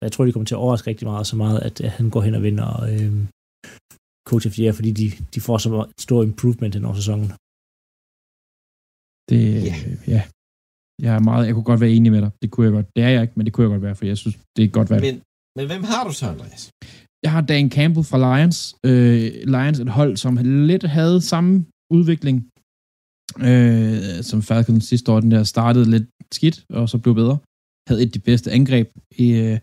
jeg 0.04 0.12
tror, 0.12 0.26
de 0.26 0.32
kommer 0.34 0.46
til 0.50 0.56
at 0.56 0.64
overraske 0.66 0.90
rigtig 0.90 1.08
meget, 1.08 1.28
så 1.28 1.36
meget, 1.36 1.60
at 1.68 1.82
øh, 1.84 1.90
han 1.92 2.10
går 2.10 2.22
hen 2.22 2.36
og 2.36 2.44
vinder 2.44 2.70
øh, 2.92 3.14
coach 4.30 4.48
of 4.48 4.54
the 4.54 4.64
year, 4.64 4.74
fordi 4.74 4.92
de, 4.92 5.06
de 5.36 5.40
får 5.42 5.58
så 5.58 5.70
meget- 5.70 5.92
stor 6.00 6.24
improvement 6.24 6.76
hen 6.76 6.86
over 6.86 6.96
sæsonen. 7.02 7.28
det, 9.30 9.42
Ja. 9.70 9.76
ja. 10.16 10.22
Jeg 11.06 11.16
er 11.16 11.20
meget, 11.20 11.46
jeg 11.48 11.54
kunne 11.54 11.70
godt 11.72 11.82
være 11.82 11.92
enig 11.92 12.12
med 12.12 12.22
dig. 12.22 12.32
Det 12.42 12.52
kunne 12.52 12.66
jeg 12.66 12.74
godt. 12.74 12.88
Det 12.96 13.04
er 13.04 13.10
jeg 13.10 13.22
ikke, 13.22 13.34
men 13.38 13.46
det 13.46 13.54
kunne 13.54 13.64
jeg 13.66 13.74
godt 13.76 13.82
være, 13.82 13.96
for 13.96 14.06
jeg 14.06 14.18
synes, 14.18 14.36
det 14.56 14.64
er 14.64 14.68
godt 14.68 14.90
valg. 14.90 15.04
Men, 15.04 15.22
men 15.58 15.66
hvem 15.72 15.84
har 15.84 16.04
du 16.08 16.14
så, 16.14 16.26
Andreas? 16.34 16.72
Jeg 17.24 17.32
har 17.32 17.42
Dan 17.42 17.72
Campbell 17.72 18.06
fra 18.12 18.20
Lions. 18.26 18.76
Øh, 18.86 19.24
Lions 19.54 19.80
et 19.80 19.90
hold, 19.90 20.18
som 20.18 20.38
lidt 20.72 20.84
havde 20.84 21.22
samme 21.22 21.66
udvikling 21.98 22.38
øh, 23.48 24.24
som 24.30 24.42
Falcons 24.42 24.86
sidste 24.86 25.12
år. 25.12 25.20
Den 25.20 25.32
der 25.32 25.44
startede 25.44 25.92
lidt 25.92 26.08
skidt, 26.32 26.66
og 26.70 26.90
så 26.90 26.98
blev 26.98 27.16
bedre. 27.16 27.38
Havde 27.88 28.02
et 28.02 28.06
af 28.06 28.12
de 28.12 28.20
bedste 28.20 28.52
angreb. 28.52 28.88
Øh, 29.20 29.60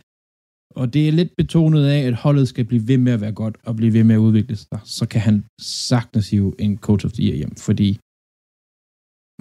og 0.80 0.94
det 0.94 1.08
er 1.08 1.12
lidt 1.12 1.32
betonet 1.38 1.84
af, 1.86 2.00
at 2.00 2.14
holdet 2.14 2.48
skal 2.48 2.64
blive 2.64 2.88
ved 2.88 2.98
med 2.98 3.12
at 3.12 3.20
være 3.20 3.32
godt, 3.32 3.56
og 3.62 3.76
blive 3.76 3.92
ved 3.92 4.04
med 4.04 4.14
at 4.14 4.18
udvikle 4.18 4.56
sig. 4.56 4.80
Så 4.84 5.06
kan 5.08 5.20
han 5.20 5.44
sagtens 5.60 6.30
hive 6.30 6.54
en 6.58 6.78
coach 6.78 7.06
of 7.06 7.12
the 7.12 7.22
year 7.26 7.36
hjem, 7.36 7.54
fordi 7.56 7.98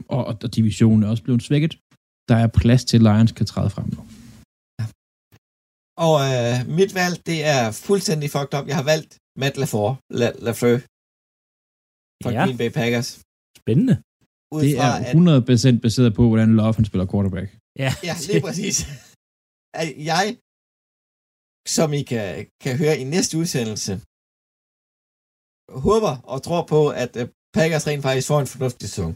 og, 0.10 0.26
og 0.26 0.56
divisionen 0.56 1.04
er 1.04 1.08
også 1.08 1.24
blevet 1.24 1.44
svækket. 1.44 1.78
Der 2.30 2.36
er 2.44 2.48
plads 2.62 2.84
til, 2.90 2.98
at 3.00 3.04
Lions 3.08 3.32
kan 3.38 3.46
træde 3.54 3.70
frem 3.76 3.88
nu. 3.96 4.02
Og 6.08 6.16
øh, 6.34 6.56
mit 6.80 6.92
valg, 7.00 7.16
det 7.30 7.40
er 7.56 7.64
fuldstændig 7.88 8.28
fucked 8.36 8.54
up. 8.58 8.66
Jeg 8.72 8.78
har 8.82 8.88
valgt 8.94 9.12
Matt 9.42 9.56
LaFleur, 9.62 9.92
La, 10.20 10.28
LaFleur 10.48 10.80
fra 12.24 12.30
Ja. 12.32 12.36
ja. 12.38 12.44
Green 12.46 12.60
Bay 12.62 12.72
Packers. 12.80 13.10
Spændende. 13.62 13.96
Ud 14.56 14.62
Det 14.66 14.74
er 14.88 14.94
100% 15.78 15.82
baseret 15.86 16.12
på, 16.18 16.24
hvordan 16.32 16.50
Love 16.60 16.76
han 16.80 16.86
spiller 16.90 17.08
quarterback. 17.12 17.48
Ja, 17.84 17.92
Ja, 18.08 18.14
lige 18.30 18.42
præcis. 18.48 18.76
At 19.82 19.88
jeg, 20.12 20.26
som 21.78 21.88
I 22.00 22.02
kan, 22.12 22.26
kan 22.64 22.74
høre 22.82 22.96
i 23.02 23.06
næste 23.16 23.34
udsendelse, 23.42 23.94
håber 25.88 26.14
og 26.34 26.38
tror 26.48 26.64
på, 26.74 26.82
at 27.04 27.12
øh, 27.22 27.26
Packers 27.58 27.88
rent 27.88 28.04
faktisk 28.08 28.28
får 28.32 28.40
en 28.46 28.52
fornuftig 28.54 28.88
sæson. 28.94 29.14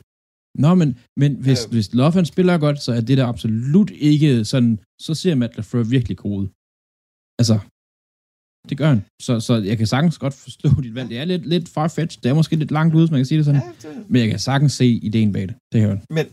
Nå, 0.56 0.76
men, 0.76 0.98
men 1.18 1.32
hvis, 1.46 1.66
Øh. 1.66 1.72
hvis 1.72 1.94
Love 1.94 2.12
han 2.12 2.26
spiller 2.26 2.58
godt, 2.58 2.82
så 2.82 2.92
er 2.94 3.02
det 3.02 3.18
der 3.18 3.26
absolut 3.26 3.92
ikke 3.92 4.46
sådan, 4.46 4.80
så 5.02 5.14
ser 5.16 5.36
Matt 5.36 5.56
LaFleur 5.58 5.84
virkelig 5.84 6.18
god 6.18 6.36
ud. 6.42 6.48
Altså, 7.42 7.58
det 8.70 8.78
gør 8.78 8.90
han. 8.94 9.02
Så, 9.22 9.40
så 9.40 9.54
jeg 9.70 9.78
kan 9.78 9.88
sagtens 9.88 10.18
godt 10.18 10.34
forstå 10.34 10.70
dit 10.86 10.96
valg. 10.96 11.10
Det 11.10 11.18
er 11.20 11.26
lidt, 11.26 11.46
lidt 11.46 11.70
farfetched. 11.70 12.22
Det 12.22 12.30
er 12.30 12.34
måske 12.34 12.56
lidt 12.56 12.72
langt 12.72 12.96
ude, 12.96 13.04
hvis 13.04 13.12
man 13.12 13.20
kan 13.20 13.26
sige 13.26 13.38
det 13.38 13.46
sådan. 13.46 13.62
Ja, 13.62 13.90
det, 13.90 14.10
Men 14.10 14.22
jeg 14.22 14.30
kan 14.30 14.40
sagtens 14.40 14.74
se 14.74 14.86
ideen 14.88 15.32
bag 15.34 15.42
det. 15.48 15.56
Det 15.74 15.82
her. 15.82 15.90
men, 16.16 16.26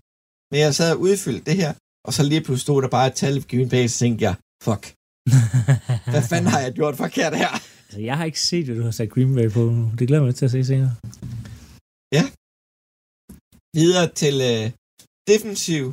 men 0.51 0.61
jeg 0.61 0.75
sad 0.75 0.93
og 0.95 1.01
udfyldte 1.01 1.45
det 1.51 1.57
her, 1.57 1.75
og 2.07 2.13
så 2.13 2.23
lige 2.23 2.41
pludselig 2.41 2.61
stod 2.69 2.83
der 2.83 2.89
bare 2.89 3.07
et 3.07 3.15
tal 3.15 3.37
i 3.37 3.41
Green 3.41 3.69
Bay, 3.69 3.87
så 3.87 3.99
tænkte 3.99 4.23
jeg, 4.25 4.35
fuck, 4.67 4.83
hvad 6.13 6.23
fanden 6.31 6.51
har 6.55 6.61
jeg 6.61 6.73
gjort 6.73 6.97
forkert 6.97 7.37
her? 7.43 7.49
altså, 7.87 8.01
jeg 8.01 8.17
har 8.17 8.25
ikke 8.25 8.41
set, 8.41 8.65
hvad 8.67 8.77
du 8.77 8.83
har 8.83 8.91
sat 8.91 9.11
Green 9.11 9.35
Bay 9.35 9.51
på. 9.51 9.63
Det 9.99 10.09
glæder 10.09 10.23
jeg 10.23 10.27
mig 10.27 10.35
til 10.35 10.45
at 10.45 10.51
se 10.51 10.65
senere. 10.65 10.93
Videre 13.79 14.07
til 14.23 14.35
øh, 14.53 14.65
defensiv 15.33 15.85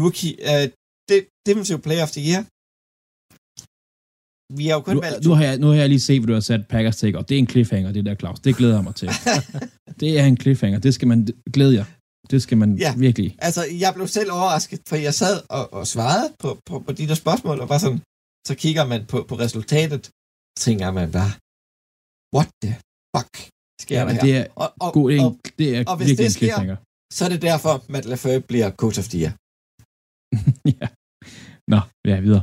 rookie, 0.00 0.32
øh, 0.50 0.64
de, 1.08 1.16
defensiv 1.48 1.76
player 1.86 2.04
of 2.06 2.12
the 2.16 2.22
year. 2.30 2.42
Vi 4.58 4.64
har 4.68 4.74
jo 4.78 4.82
kun 4.88 4.94
Nu, 4.96 5.00
valgt 5.06 5.24
nu, 5.26 5.32
har 5.38 5.44
jeg, 5.48 5.54
nu 5.62 5.66
har 5.70 5.74
jeg 5.82 5.88
lige 5.94 6.04
set, 6.08 6.18
hvad 6.20 6.28
du 6.32 6.36
har 6.40 6.46
sat 6.50 6.62
Packers 6.72 6.96
til, 6.96 7.16
og 7.18 7.22
det 7.28 7.34
er 7.34 7.38
en 7.38 7.50
cliffhanger, 7.52 7.92
det 7.96 8.04
der, 8.08 8.14
Claus. 8.22 8.38
Det 8.46 8.52
glæder 8.58 8.74
jeg 8.78 8.84
mig 8.88 8.94
til. 9.02 9.08
det 10.00 10.10
er 10.20 10.24
en 10.32 10.36
cliffhanger. 10.42 10.78
Det 10.86 10.92
skal 10.96 11.08
man 11.12 11.18
glæde 11.56 11.74
jer. 11.78 11.86
Det 12.32 12.38
skal 12.42 12.56
man 12.62 12.70
Ja. 12.84 12.90
virkelig. 13.06 13.28
Altså, 13.46 13.62
jeg 13.84 13.90
blev 13.96 14.08
selv 14.18 14.30
overrasket, 14.38 14.80
for 14.88 14.96
jeg 15.08 15.14
sad 15.22 15.36
og, 15.56 15.64
og 15.78 15.84
svarede 15.94 16.26
på, 16.42 16.48
på, 16.68 16.74
på 16.86 16.92
de 16.98 17.04
der 17.10 17.14
spørgsmål, 17.24 17.56
og 17.62 17.68
bare 17.72 17.80
sådan, 17.86 18.00
så 18.48 18.54
kigger 18.62 18.84
man 18.92 19.00
på, 19.12 19.16
på 19.30 19.34
resultatet, 19.44 20.02
tænker 20.64 20.88
man 20.98 21.08
bare, 21.18 21.32
what 22.36 22.48
the 22.62 22.72
fuck 23.14 23.34
sker 23.84 23.96
Ja, 23.98 24.04
men 24.08 24.14
her? 24.16 24.22
det 24.26 24.32
er 24.40 24.44
og, 24.62 24.68
og, 24.84 24.90
god, 24.98 25.06
og, 25.26 25.30
det 25.58 25.66
er 25.76 25.80
og 25.90 25.96
hvis 25.98 26.08
virkelig 26.08 26.24
det 26.26 26.32
sker- 26.38 26.76
så 27.16 27.20
er 27.26 27.30
det 27.34 27.40
derfor, 27.50 27.72
Matt 27.92 28.04
LaFleur 28.10 28.38
bliver 28.50 28.68
coach 28.82 28.98
of 29.02 29.06
the 29.12 29.18
year. 29.22 29.32
ja. 30.80 30.86
Nå, 31.72 31.80
ja, 32.10 32.16
videre. 32.26 32.42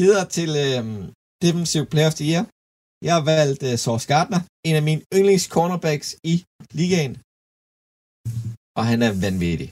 Videre 0.00 0.24
til 0.36 0.50
øhm, 0.66 1.00
defensive 1.44 1.86
player 1.92 2.08
of 2.10 2.16
the 2.20 2.26
year. 2.32 2.44
Jeg 3.06 3.12
har 3.18 3.24
valgt 3.34 3.62
øh, 3.70 3.74
Sauce 3.84 4.06
Gardner, 4.12 4.40
en 4.68 4.74
af 4.80 4.84
mine 4.88 5.00
yndlings 5.16 5.44
cornerbacks 5.56 6.08
i 6.32 6.34
ligaen. 6.78 7.14
Og 8.78 8.84
han 8.90 8.98
er 9.06 9.12
vanvittig. 9.26 9.68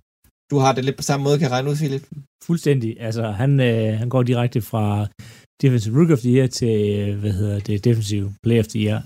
Du 0.50 0.56
har 0.62 0.72
det 0.76 0.82
lidt 0.84 0.96
på 1.00 1.02
samme 1.10 1.22
måde, 1.24 1.36
kan 1.38 1.46
jeg 1.48 1.54
regne 1.56 1.70
ud, 1.70 1.76
Philip. 1.82 2.04
Fuldstændig. 2.48 2.90
Altså, 3.08 3.24
han, 3.42 3.50
øh, 3.70 3.98
han 4.00 4.08
går 4.14 4.22
direkte 4.32 4.60
fra 4.70 4.86
Defensive 5.62 5.94
Rookie 5.98 6.14
of 6.16 6.22
the 6.26 6.32
Year 6.36 6.46
til, 6.60 6.74
øh, 7.00 7.18
hvad 7.22 7.32
hedder 7.40 7.58
det, 7.68 7.84
Defensive 7.88 8.26
Player 8.44 8.62
of 8.64 8.68
the 8.74 8.80
Year. 8.86 8.98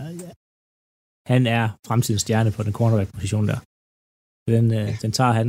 Han 1.32 1.42
er 1.46 1.64
fremtidens 1.88 2.22
stjerne 2.22 2.50
på 2.56 2.62
den 2.66 2.72
cornerback-position 2.78 3.48
der. 3.50 3.58
Den, 4.54 4.66
øh, 4.80 4.90
den 5.02 5.12
tager 5.18 5.34
han. 5.40 5.48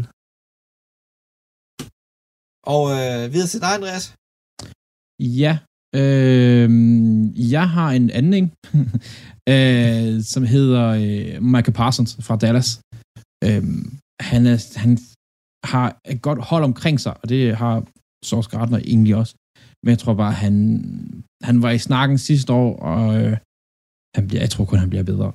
Og 2.74 2.84
øh, 2.98 3.34
videre 3.34 3.50
til 3.54 3.62
dig, 3.66 3.72
Andreas. 3.78 4.06
Ja, 5.42 5.54
øh, 6.02 6.70
jeg 7.56 7.66
har 7.76 7.90
en 8.00 8.10
anden, 8.20 8.34
ikke? 8.40 8.50
øh, 9.54 10.24
som 10.34 10.44
hedder 10.56 10.86
øh, 11.04 11.44
Michael 11.54 11.78
Parsons 11.80 12.12
fra 12.28 12.36
Dallas. 12.44 12.70
Øh, 13.46 13.64
han, 14.32 14.42
er, 14.54 14.58
han 14.84 14.92
har 15.74 15.88
et 16.14 16.22
godt 16.28 16.40
hold 16.52 16.64
omkring 16.64 16.98
sig, 17.00 17.14
og 17.22 17.30
det 17.30 17.42
har 17.62 17.76
Sauce 18.30 18.50
Gardner 18.50 18.78
egentlig 18.78 19.16
også. 19.16 19.34
Men 19.84 19.90
jeg 19.94 20.00
tror 20.00 20.14
bare, 20.14 20.36
han, 20.44 20.56
han 21.48 21.62
var 21.62 21.72
i 21.72 21.86
snakken 21.88 22.18
sidste 22.18 22.54
år, 22.54 22.72
og 22.92 23.04
øh, 23.20 23.38
han 24.16 24.28
bliver, 24.28 24.42
jeg 24.46 24.50
tror 24.50 24.66
kun, 24.66 24.80
han 24.80 24.90
bliver 24.90 25.04
bedre. 25.04 25.32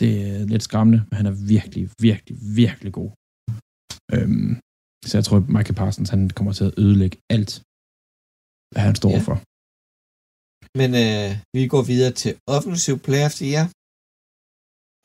Det 0.00 0.10
er 0.28 0.38
lidt 0.52 0.62
skræmmende, 0.68 1.00
men 1.08 1.14
han 1.20 1.26
er 1.32 1.36
virkelig, 1.54 1.84
virkelig, 2.06 2.34
virkelig 2.62 2.90
god. 3.00 3.10
Øhm, 4.14 4.52
så 5.08 5.12
jeg 5.18 5.24
tror, 5.26 5.38
Michael 5.56 5.76
Parsons, 5.80 6.10
han 6.14 6.22
kommer 6.38 6.52
til 6.58 6.64
at 6.70 6.74
ødelægge 6.82 7.16
alt, 7.36 7.52
hvad 8.72 8.82
han 8.88 8.94
står 9.00 9.12
Ja. 9.16 9.22
for. 9.28 9.36
Men 10.80 10.90
øh, 11.04 11.28
vi 11.56 11.62
går 11.74 11.82
videre 11.92 12.12
til 12.22 12.32
Offensive 12.56 13.00
Player 13.06 13.26
of 13.30 13.34
the 13.40 13.46
Year. 13.52 13.66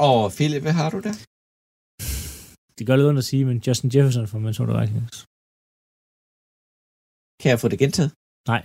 Og 0.09 0.19
Philip, 0.37 0.63
hvad 0.65 0.75
har 0.81 0.89
du 0.95 0.99
der? 1.07 1.15
Det 2.77 2.83
gør 2.87 2.95
lidt 2.97 3.09
ondt 3.11 3.23
at 3.23 3.29
sige, 3.31 3.43
men 3.49 3.57
Justin 3.67 3.89
Jefferson 3.93 4.27
fra 4.31 4.37
Minnesota 4.43 4.71
Vikings. 4.79 5.17
Kan 7.41 7.49
jeg 7.53 7.59
få 7.63 7.67
det 7.73 7.79
gentaget? 7.83 8.11
Nej. 8.51 8.61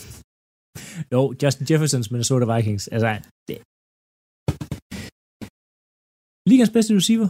jo, 1.14 1.20
Justin 1.42 1.66
Jeffersons 1.70 2.10
Minnesota 2.12 2.44
Vikings. 2.54 2.84
Altså, 2.94 3.10
det... 3.48 3.56
Ligas 6.50 6.70
bedste 6.70 6.96
receiver. 6.96 7.28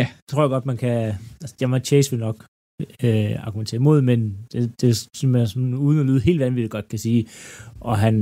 Ja. 0.00 0.06
Det 0.16 0.28
tror 0.30 0.42
jeg 0.42 0.50
godt, 0.54 0.66
man 0.66 0.76
kan... 0.76 1.14
Altså, 1.42 1.54
Jamar 1.60 1.78
Chase 1.78 2.10
vil 2.10 2.20
nok 2.20 2.46
øh, 2.80 3.46
argumentere 3.46 3.80
imod, 3.80 4.00
men 4.10 4.20
det, 4.52 4.80
det 4.80 4.88
er 4.90 5.08
simpelthen 5.16 5.48
sådan, 5.48 5.74
uden 5.74 6.00
at 6.00 6.06
lyde 6.06 6.20
helt 6.20 6.40
vanvittigt 6.40 6.72
godt 6.72 6.88
kan 6.88 6.98
sige. 6.98 7.28
Og 7.80 7.98
han 7.98 8.14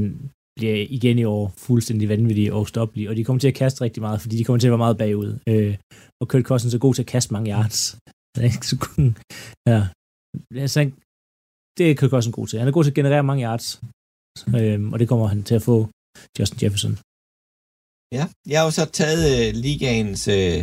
bliver 0.57 0.87
igen 0.97 1.19
i 1.19 1.25
år 1.25 1.53
fuldstændig 1.57 2.09
vanvittig 2.09 2.53
og 2.53 2.69
stoppelig, 2.69 3.09
og 3.09 3.17
de 3.17 3.25
kommer 3.25 3.41
til 3.41 3.49
at 3.49 3.55
kaste 3.55 3.81
rigtig 3.85 4.01
meget, 4.01 4.21
fordi 4.21 4.37
de 4.37 4.45
kommer 4.45 4.61
til 4.61 4.69
at 4.69 4.71
være 4.71 4.87
meget 4.87 4.99
bagud. 4.99 5.39
Øh, 5.49 5.77
og 6.21 6.29
Kurt 6.29 6.43
Cousins 6.43 6.75
er 6.75 6.79
god 6.79 6.95
til 6.95 7.03
at 7.03 7.13
kaste 7.15 7.33
mange 7.33 7.51
yards. 7.53 7.99
Så 8.69 8.77
god. 8.85 9.13
Ja. 9.69 9.81
Altså, 10.63 10.91
det 11.79 11.91
er 11.91 11.95
Kirk 11.95 12.11
Cousins 12.11 12.35
god 12.35 12.47
til. 12.47 12.59
Han 12.59 12.69
er 12.69 12.73
god 12.73 12.85
til 12.85 12.91
at 12.91 12.95
generere 13.01 13.23
mange 13.23 13.45
yards, 13.45 13.83
øhm, 14.57 14.93
og 14.93 14.99
det 14.99 15.09
kommer 15.09 15.27
han 15.27 15.43
til 15.43 15.55
at 15.55 15.63
få 15.63 15.89
Justin 16.39 16.59
Jefferson. 16.63 16.99
Ja, 18.17 18.25
jeg 18.51 18.57
har 18.61 18.65
jo 18.69 18.71
så 18.81 18.85
taget 19.01 19.23
øh, 19.41 19.49
ligaens 19.67 20.23
øh, 20.39 20.59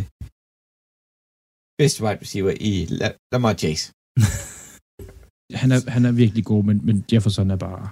bedste 1.80 1.98
wide 2.04 2.20
receiver 2.24 2.52
i 2.70 2.72
La- 3.00 3.16
Lamar 3.32 3.54
Chase. 3.62 3.84
Han 5.62 5.68
er, 5.76 5.90
han 5.96 6.04
er 6.04 6.12
virkelig 6.22 6.44
god, 6.44 6.62
men, 6.64 6.76
men 6.86 6.96
Jefferson 7.12 7.50
er 7.50 7.56
bare... 7.56 7.82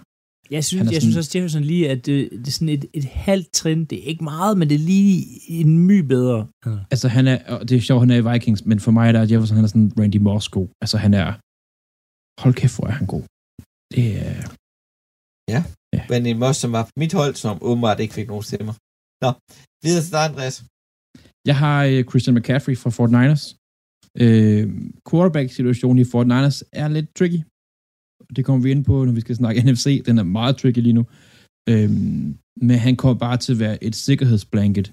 Jeg 0.50 0.65
synes, 0.65 0.81
jeg 0.81 0.87
sådan- 0.88 1.00
synes 1.00 1.17
også, 1.17 1.33
Jefferson 1.38 1.65
lige, 1.73 1.85
at 1.91 2.07
det, 2.07 2.31
det 2.33 2.47
er 2.49 2.50
sådan 2.59 2.69
et, 2.69 2.85
et 2.99 3.05
halvt 3.05 3.50
trin. 3.53 3.85
Det 3.85 3.99
er 3.99 4.07
ikke 4.12 4.25
meget, 4.25 4.59
men 4.59 4.69
det 4.69 4.75
er 4.75 4.85
lige 4.95 5.17
en 5.61 5.79
my 5.88 5.99
bedre. 6.15 6.41
Ja. 6.67 6.77
Altså, 6.93 7.09
han 7.17 7.25
er, 7.33 7.37
og 7.55 7.69
det 7.69 7.77
er 7.77 7.81
sjovt, 7.81 8.00
han 8.03 8.11
er 8.11 8.17
i 8.23 8.27
Vikings, 8.33 8.65
men 8.71 8.81
for 8.81 8.91
mig 8.91 9.15
der 9.15 9.21
er 9.21 9.27
Jefferson, 9.33 9.57
han 9.57 9.65
er 9.65 9.69
sådan 9.69 9.93
Randy 10.00 10.17
Moss 10.27 10.49
god. 10.49 10.69
Altså, 10.83 10.97
han 11.05 11.12
er... 11.23 11.29
Hold 12.43 12.55
kæft, 12.61 12.77
hvor 12.77 12.87
er 12.93 12.97
han 13.00 13.07
god. 13.15 13.25
Det 13.95 14.07
er... 14.27 14.37
Randy 16.12 16.33
Moss, 16.43 16.57
som 16.62 16.71
var 16.77 16.83
på 16.88 16.91
mit 17.03 17.12
hold, 17.21 17.35
som 17.45 17.55
åbenbart 17.69 18.00
ikke 18.00 18.15
fik 18.19 18.29
nogen 18.33 18.43
stemmer. 18.50 18.75
Nå, 19.25 19.31
videre 19.85 20.03
til 20.05 20.13
dig, 20.17 20.25
Andreas. 20.29 20.57
Jeg 21.51 21.57
har 21.63 21.79
øh, 21.91 22.01
Christian 22.11 22.37
McCaffrey 22.37 22.77
fra 22.83 22.90
Fort 22.97 23.12
Niners. 23.16 23.45
Øh, 24.25 24.64
quarterback-situationen 25.09 25.99
i 26.05 26.11
Fort 26.12 26.29
Niners 26.33 26.59
er 26.83 26.88
lidt 26.97 27.09
tricky. 27.19 27.40
Det 28.37 28.42
kommer 28.45 28.62
vi 28.64 28.71
ind 28.75 28.85
på, 28.85 28.95
når 29.05 29.12
vi 29.12 29.25
skal 29.25 29.37
snakke 29.37 29.62
NFC. 29.73 29.87
Den 30.09 30.19
er 30.19 30.23
meget 30.38 30.57
tricky 30.61 30.83
lige 30.87 30.99
nu. 30.99 31.05
Øh, 31.71 31.90
men 32.66 32.77
han 32.87 32.97
kommer 32.97 33.19
bare 33.27 33.38
til 33.45 33.53
at 33.53 33.59
være 33.59 33.85
et 33.85 33.95
sikkerhedsblanket. 34.07 34.87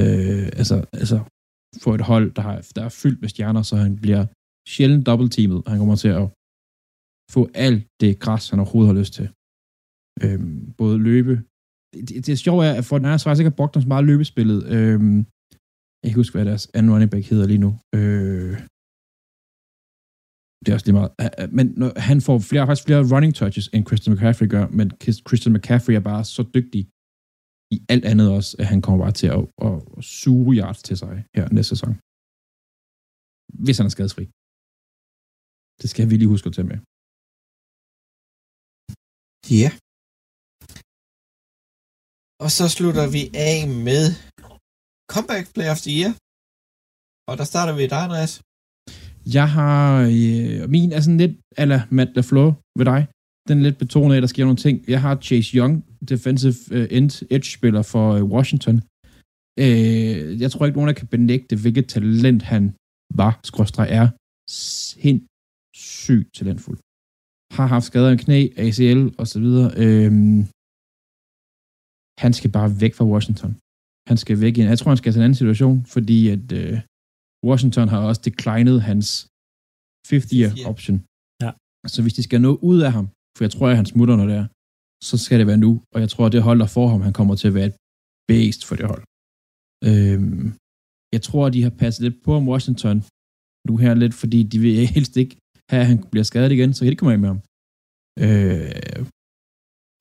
Øh, 0.00 0.46
altså, 0.60 0.76
altså 1.00 1.18
for 1.82 1.94
et 1.94 2.04
hold, 2.10 2.26
der, 2.36 2.42
har, 2.42 2.56
der 2.76 2.82
er 2.84 2.88
fyldt 3.02 3.20
med 3.20 3.28
stjerner, 3.28 3.62
så 3.62 3.76
han 3.76 3.96
bliver 4.04 4.26
sjældent 4.68 5.06
dobbeltteamet. 5.06 5.62
han 5.66 5.78
kommer 5.78 5.96
til 5.96 6.12
at 6.22 6.26
få 7.34 7.42
alt 7.54 7.82
det 8.00 8.18
græs, 8.24 8.50
han 8.50 8.58
overhovedet 8.60 8.94
har 8.94 9.00
lyst 9.00 9.14
til. 9.18 9.26
Øh, 10.22 10.40
både 10.80 10.96
løbe. 11.08 11.34
Det, 12.08 12.26
det, 12.26 12.38
sjove 12.38 12.60
er, 12.68 12.72
at 12.78 12.84
Fort 12.84 13.02
Niners 13.02 13.24
faktisk 13.24 13.40
ikke 13.42 13.52
har 13.52 13.60
brugt 13.60 13.74
dem 13.74 13.82
så 13.82 13.88
meget 13.88 14.08
løbespillet. 14.10 14.60
Øhm, 14.74 15.18
jeg 15.98 16.06
kan 16.06 16.10
ikke 16.10 16.22
huske, 16.22 16.34
hvad 16.36 16.44
deres 16.50 16.66
anden 16.76 16.92
running 16.92 17.10
back 17.10 17.24
hedder 17.30 17.46
lige 17.52 17.64
nu. 17.66 17.70
Øh, 17.96 18.54
det 20.60 20.68
er 20.68 20.76
også 20.76 20.86
lige 20.86 20.98
meget. 21.00 21.12
Men 21.58 21.66
når, 21.80 21.90
han 22.10 22.18
får 22.26 22.36
flere, 22.50 22.66
faktisk 22.66 22.86
flere 22.88 23.02
running 23.14 23.32
touches, 23.40 23.66
end 23.74 23.86
Christian 23.88 24.12
McCaffrey 24.14 24.48
gør, 24.54 24.64
men 24.78 24.86
Christian 25.28 25.54
McCaffrey 25.54 25.94
er 25.94 26.04
bare 26.12 26.24
så 26.36 26.42
dygtig 26.56 26.82
i 27.74 27.76
alt 27.92 28.04
andet 28.12 28.28
også, 28.36 28.50
at 28.60 28.66
han 28.72 28.80
kommer 28.84 29.00
bare 29.04 29.16
til 29.20 29.28
at, 29.36 29.42
at, 29.68 29.76
suge 30.18 30.50
yards 30.58 30.80
til 30.88 30.96
sig 31.02 31.14
her 31.36 31.46
næste 31.56 31.70
sæson. 31.74 31.92
Hvis 33.64 33.78
han 33.78 33.86
er 33.88 33.94
skadesfri. 33.96 34.24
Det 35.80 35.88
skal 35.92 36.04
vi 36.10 36.14
lige 36.16 36.32
huske 36.34 36.46
at 36.50 36.54
tage 36.56 36.70
med. 36.72 36.78
Ja. 39.62 39.70
Og 42.44 42.50
så 42.58 42.64
slutter 42.76 43.06
vi 43.16 43.22
af 43.50 43.58
med 43.88 44.04
Comeback 45.12 45.44
Player 45.54 45.72
of 45.76 45.80
the 45.86 45.92
Year. 45.98 46.12
Og 47.28 47.34
der 47.40 47.46
starter 47.52 47.72
vi 47.76 47.82
i 47.84 47.90
dig, 47.94 48.02
Andreas. 48.06 48.32
Jeg 49.36 49.48
har, 49.58 49.80
øh, 50.14 50.70
min 50.74 50.92
er 50.96 51.00
sådan 51.00 51.22
lidt, 51.24 51.34
eller 51.62 51.80
Matt 51.96 52.10
LaFleur 52.16 52.50
ved 52.78 52.86
dig. 52.92 53.00
Den 53.48 53.58
er 53.58 53.62
lidt 53.62 53.78
betonet 53.78 54.12
af, 54.14 54.18
at 54.18 54.22
der 54.22 54.32
sker 54.34 54.44
nogle 54.44 54.62
ting. 54.66 54.76
Jeg 54.94 55.00
har 55.04 55.14
Chase 55.28 55.50
Young, 55.58 55.74
defensive 56.10 56.60
øh, 56.76 56.86
end 56.96 57.10
edge-spiller 57.34 57.82
for 57.92 58.06
øh, 58.16 58.24
Washington. 58.34 58.76
Øh, 59.64 60.40
jeg 60.42 60.50
tror 60.50 60.66
ikke, 60.66 60.78
nogen 60.78 60.90
der 60.90 61.00
kan 61.00 61.08
benægte, 61.16 61.54
hvilket 61.62 61.86
talent 61.88 62.42
han 62.52 62.64
var, 63.20 63.32
skråstrej 63.50 63.88
er. 64.00 64.06
Sindssygt 65.00 66.28
talentfuld. 66.38 66.78
Har 67.56 67.66
haft 67.74 67.84
skader 67.90 68.10
i 68.10 68.16
knæ, 68.16 68.40
ACL 68.64 69.02
og 69.20 69.26
så 69.32 69.38
videre. 69.44 69.68
Øh, 69.84 70.12
han 72.22 72.32
skal 72.38 72.50
bare 72.58 72.70
væk 72.82 72.94
fra 72.98 73.08
Washington. 73.12 73.52
Han 74.10 74.16
skal 74.22 74.40
væk 74.44 74.52
igen. 74.54 74.68
Jeg 74.72 74.78
tror, 74.78 74.90
han 74.90 75.00
skal 75.00 75.12
til 75.12 75.20
en 75.20 75.26
anden 75.26 75.40
situation, 75.42 75.76
fordi 75.94 76.18
at 76.34 76.46
øh, 76.60 76.76
Washington 77.48 77.88
har 77.92 78.00
også 78.08 78.22
declinet 78.28 78.78
hans 78.90 79.08
fifth 80.10 80.30
year 80.36 80.50
option. 80.70 80.96
Ja. 81.44 81.50
Så 81.92 81.98
hvis 82.02 82.16
de 82.18 82.22
skal 82.28 82.40
nå 82.46 82.52
ud 82.70 82.78
af 82.86 82.92
ham, 82.96 83.06
for 83.34 83.42
jeg 83.46 83.52
tror, 83.54 83.66
at 83.68 83.76
han 83.80 83.90
smutter, 83.92 84.16
når 84.16 84.26
det 84.30 84.36
er, 84.42 84.46
så 85.08 85.14
skal 85.24 85.38
det 85.40 85.46
være 85.50 85.64
nu. 85.66 85.72
Og 85.94 85.98
jeg 86.04 86.10
tror, 86.12 86.26
at 86.26 86.32
det 86.32 86.42
hold, 86.48 86.58
der 86.64 86.70
får 86.76 86.88
ham, 86.92 87.00
han 87.08 87.14
kommer 87.18 87.34
til 87.34 87.48
at 87.50 87.56
være 87.58 87.68
et 87.70 87.76
based 88.30 88.62
for 88.68 88.76
det 88.78 88.86
hold. 88.92 89.04
Øhm, 89.88 90.46
jeg 91.14 91.22
tror, 91.26 91.42
at 91.46 91.52
de 91.56 91.62
har 91.66 91.74
passet 91.82 92.02
lidt 92.06 92.18
på 92.24 92.30
om 92.40 92.48
Washington 92.52 92.98
nu 93.68 93.74
her 93.82 93.92
lidt, 94.02 94.14
fordi 94.22 94.38
de 94.52 94.58
vil 94.64 94.86
helst 94.96 95.14
ikke 95.22 95.34
have, 95.70 95.80
at 95.84 95.90
han 95.92 95.98
bliver 96.12 96.26
skadet 96.30 96.52
igen, 96.52 96.70
så 96.72 96.78
kan 96.80 96.86
de 96.86 96.92
ikke 96.92 97.00
komme 97.00 97.16
af 97.16 97.22
med 97.24 97.30
ham. 97.32 97.40
Øh, 98.24 99.02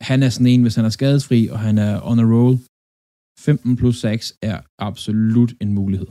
han 0.09 0.23
er 0.25 0.29
sådan 0.35 0.51
en, 0.53 0.61
hvis 0.65 0.75
han 0.79 0.85
er 0.89 0.93
skadesfri, 0.97 1.39
og 1.53 1.59
han 1.67 1.75
er 1.87 1.93
on 2.09 2.19
a 2.23 2.25
roll, 2.33 2.55
15 3.39 3.75
plus 3.79 3.97
6 4.01 4.37
er 4.51 4.57
absolut 4.87 5.51
en 5.63 5.71
mulighed. 5.79 6.07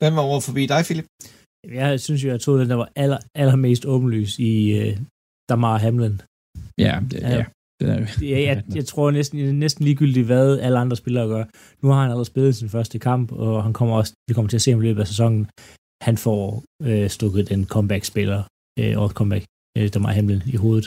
Hvem 0.00 0.12
var 0.18 0.24
over 0.30 0.40
forbi 0.48 0.62
dig, 0.72 0.80
Philip? 0.88 1.06
Jeg 1.80 2.00
synes 2.00 2.24
jo, 2.24 2.28
jeg 2.34 2.40
tog 2.40 2.54
den, 2.60 2.68
der 2.72 2.78
var 2.82 2.88
aller, 3.02 3.18
allermest 3.42 3.82
åbenlys 3.94 4.32
i 4.38 4.52
øh, 4.80 4.92
Damar 5.48 5.78
Hamlin. 5.84 6.16
Ja, 6.86 6.94
det, 7.10 7.18
Ja. 7.20 7.36
ja. 7.38 7.44
det 7.80 7.88
er, 7.90 8.26
Jeg, 8.32 8.40
jeg, 8.48 8.56
jeg 8.78 8.84
tror 8.90 9.10
næsten, 9.10 9.58
næsten 9.64 9.84
ligegyldigt, 9.84 10.26
hvad 10.26 10.58
alle 10.66 10.78
andre 10.78 10.96
spillere 10.96 11.26
gør. 11.34 11.44
Nu 11.82 11.88
har 11.88 12.00
han 12.00 12.10
allerede 12.10 12.24
spillet 12.32 12.56
sin 12.56 12.68
første 12.68 12.98
kamp, 12.98 13.32
og 13.32 13.62
han 13.66 13.72
kommer 13.72 13.94
også, 14.00 14.12
vi 14.28 14.34
kommer 14.34 14.48
til 14.48 14.56
at 14.56 14.62
se 14.62 14.70
ham 14.70 14.80
i 14.82 14.86
løbet 14.88 15.00
af 15.00 15.08
sæsonen. 15.12 15.42
Han 16.08 16.16
får 16.26 16.46
øh, 16.88 17.10
stukket 17.16 17.48
den 17.48 17.60
comeback-spiller, 17.74 18.40
øh, 18.80 18.94
og 19.02 19.08
comeback, 19.18 19.44
øh, 19.78 19.86
Damar 19.94 20.12
Hamlin 20.16 20.42
i 20.54 20.56
hovedet. 20.64 20.86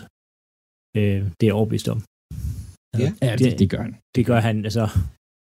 Øh, 0.98 1.22
det 1.38 1.44
er 1.44 1.50
jeg 1.52 1.60
overbevist 1.60 1.88
om. 1.94 2.00
Ja. 3.02 3.10
ja, 3.28 3.32
det, 3.42 3.60
det 3.62 3.70
gør 3.74 3.82
han. 3.88 3.94
det 4.16 4.24
gør 4.30 4.40
han, 4.48 4.56
altså, 4.70 4.84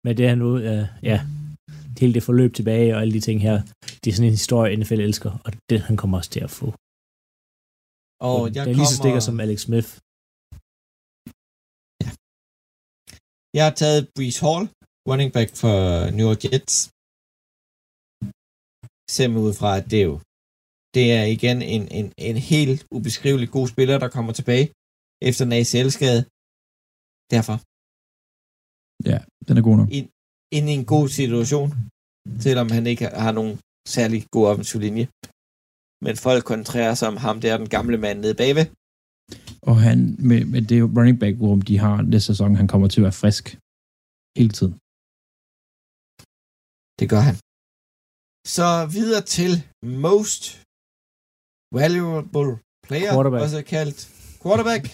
med 0.04 0.14
det 0.18 0.28
han 0.28 0.38
nu, 0.44 0.50
øh, 0.68 0.84
ja, 1.10 1.18
hele 2.00 2.14
det 2.16 2.22
forløb 2.28 2.50
tilbage 2.54 2.94
og 2.94 3.00
alle 3.02 3.14
de 3.18 3.26
ting 3.28 3.38
her, 3.46 3.56
det 4.00 4.08
er 4.10 4.14
sådan 4.16 4.30
en 4.30 4.40
historie, 4.40 4.76
NFL 4.80 5.00
elsker, 5.08 5.32
og 5.44 5.50
den 5.70 5.80
han 5.88 5.96
kommer 6.00 6.16
også 6.18 6.30
til 6.30 6.42
at 6.48 6.52
få. 6.60 6.66
Og 8.28 8.38
den 8.48 8.54
jeg 8.56 8.62
er 8.68 8.76
lige 8.78 8.92
så 8.92 8.98
stikker 9.02 9.22
som 9.28 9.40
Alex 9.44 9.60
Smith. 9.66 9.90
Jeg 13.56 13.62
har 13.66 13.74
taget 13.82 14.00
Brees 14.16 14.38
Hall, 14.44 14.64
running 15.10 15.30
back 15.36 15.48
for 15.62 15.76
New 16.16 16.26
York 16.30 16.42
Jets. 16.44 16.76
Simpelthen 19.16 19.48
ud 19.48 19.54
fra, 19.60 19.70
at 19.78 19.84
det 19.90 19.98
er 20.02 20.08
jo 20.12 20.18
det 20.94 21.06
er 21.18 21.24
igen 21.36 21.58
en, 21.74 21.84
en, 21.98 22.06
en 22.28 22.36
helt 22.52 22.80
ubeskrivelig 22.96 23.48
god 23.56 23.66
spiller, 23.74 23.96
der 23.98 24.08
kommer 24.16 24.32
tilbage 24.32 24.66
efter 25.28 25.42
en 25.44 25.52
ACL-skade. 25.60 26.20
Derfor. 27.34 27.56
Ja, 29.10 29.18
den 29.46 29.54
er 29.58 29.64
god 29.68 29.76
nok. 29.80 29.88
Ind 30.56 30.66
i 30.70 30.74
en 30.80 30.86
god 30.94 31.06
situation, 31.20 31.68
selvom 32.46 32.68
han 32.76 32.84
ikke 32.92 33.06
har 33.24 33.32
nogen 33.38 33.54
særlig 33.96 34.20
god 34.34 34.44
offensiv 34.50 34.78
linje. 34.86 35.06
Men 36.04 36.14
folk 36.26 36.42
koncentrerer 36.50 36.94
sig 36.94 37.08
om 37.12 37.18
ham, 37.24 37.36
det 37.40 37.48
er 37.50 37.58
den 37.62 37.70
gamle 37.76 37.98
mand 38.04 38.18
nede 38.24 38.36
bagved. 38.42 38.66
Og 39.70 39.76
han, 39.86 39.98
med, 40.28 40.40
med 40.52 40.62
det 40.70 40.78
running 40.96 41.18
back 41.22 41.36
room, 41.42 41.60
de 41.70 41.76
har 41.84 41.94
næste 42.02 42.26
sæson, 42.26 42.56
han 42.60 42.68
kommer 42.72 42.88
til 42.88 43.00
at 43.00 43.06
være 43.08 43.20
frisk 43.22 43.44
hele 44.38 44.52
tiden. 44.58 44.74
Det 47.00 47.06
gør 47.12 47.22
han. 47.28 47.36
Så 48.56 48.68
videre 48.96 49.22
til 49.36 49.52
most 50.04 50.42
valuable 51.74 52.50
player, 52.86 53.10
Quarterback. 53.12 53.42
også 53.44 53.62
kaldt 53.62 53.98
quarterback. 54.42 54.84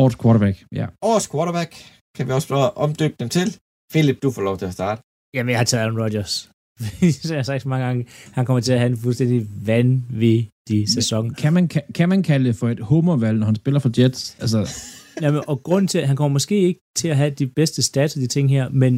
Årets 0.00 0.16
quarterback, 0.22 0.56
ja. 0.80 0.86
Årets 1.02 1.28
quarterback 1.32 1.70
kan 2.16 2.26
vi 2.26 2.32
også 2.32 2.54
omdøbe 2.84 3.14
dem 3.20 3.28
til. 3.28 3.58
Philip, 3.92 4.18
du 4.22 4.30
får 4.30 4.42
lov 4.42 4.58
til 4.58 4.66
at 4.66 4.72
starte. 4.72 5.02
Jamen, 5.34 5.50
jeg 5.50 5.58
har 5.58 5.64
taget 5.64 5.82
Aaron 5.84 6.00
Rodgers. 6.02 6.50
Jeg 7.30 7.36
har 7.38 7.42
sagt 7.42 7.62
så 7.62 7.68
mange 7.68 7.86
gange, 7.86 8.06
han 8.32 8.46
kommer 8.46 8.60
til 8.60 8.72
at 8.72 8.78
have 8.78 8.90
en 8.90 8.96
fuldstændig 8.96 9.40
vanvittig 9.66 10.88
sæson. 10.88 11.34
Kan 11.34 11.52
man, 11.52 11.68
kan, 11.68 11.82
kan 11.94 12.08
man 12.08 12.22
kalde 12.22 12.44
det 12.48 12.56
for 12.56 12.68
et 12.68 12.80
homervalg, 12.80 13.38
når 13.38 13.46
han 13.46 13.54
spiller 13.56 13.80
for 13.80 13.90
Jets? 14.00 14.36
Altså, 14.40 14.60
Jamen, 15.22 15.42
og 15.48 15.62
grunden 15.62 15.88
til, 15.88 15.98
at 15.98 16.06
han 16.08 16.16
kommer 16.16 16.32
måske 16.32 16.56
ikke 16.60 16.80
til 16.96 17.08
at 17.08 17.16
have 17.16 17.30
de 17.30 17.46
bedste 17.46 17.82
stats 17.82 18.16
og 18.16 18.20
de 18.22 18.26
ting 18.26 18.50
her, 18.50 18.68
men 18.68 18.94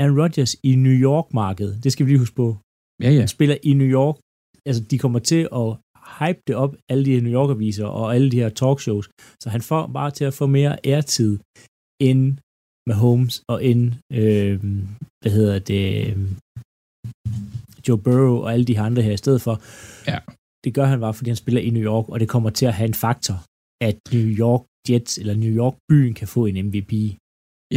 Aaron 0.00 0.20
Rodgers 0.20 0.52
i 0.62 0.74
New 0.74 0.92
York-markedet, 1.08 1.84
det 1.84 1.92
skal 1.92 2.06
vi 2.06 2.10
lige 2.10 2.18
huske 2.18 2.36
på. 2.36 2.56
ja, 3.02 3.10
ja. 3.10 3.18
Han 3.18 3.28
spiller 3.28 3.56
i 3.62 3.72
New 3.72 3.86
York. 3.98 4.16
Altså, 4.68 4.82
de 4.90 4.98
kommer 4.98 5.18
til 5.18 5.42
at 5.62 5.68
hype 6.18 6.42
det 6.46 6.56
op, 6.56 6.72
alle 6.90 7.04
de 7.04 7.14
her 7.14 7.22
New 7.22 7.32
York-aviser 7.40 7.86
og 7.86 8.14
alle 8.14 8.30
de 8.30 8.40
her 8.42 8.48
talkshows. 8.48 9.06
Så 9.42 9.46
han 9.54 9.62
får 9.62 9.86
bare 9.86 10.10
til 10.10 10.24
at 10.24 10.34
få 10.34 10.46
mere 10.46 10.86
airtid 10.86 11.38
end 12.08 12.38
Mahomes 12.88 13.42
og 13.48 13.64
end, 13.64 13.92
øh, 14.12 14.58
hvad 15.20 15.32
hedder 15.38 15.58
det, 15.58 15.84
Joe 17.88 17.98
Burrow 17.98 18.36
og 18.44 18.52
alle 18.52 18.64
de 18.64 18.80
andre 18.80 19.02
her 19.02 19.12
i 19.12 19.22
stedet 19.24 19.42
for. 19.46 19.54
Ja. 20.10 20.18
Det 20.64 20.74
gør 20.74 20.86
han 20.92 21.00
bare, 21.00 21.14
fordi 21.14 21.30
han 21.30 21.36
spiller 21.36 21.60
i 21.60 21.70
New 21.70 21.82
York, 21.82 22.08
og 22.08 22.20
det 22.20 22.28
kommer 22.28 22.50
til 22.50 22.66
at 22.66 22.74
have 22.74 22.88
en 22.88 22.94
faktor, 22.94 23.36
at 23.88 23.96
New 24.12 24.28
York 24.44 24.62
Jets 24.88 25.18
eller 25.18 25.34
New 25.34 25.54
York 25.60 25.76
byen 25.88 26.14
kan 26.14 26.28
få 26.28 26.46
en 26.46 26.66
MVP. 26.66 26.92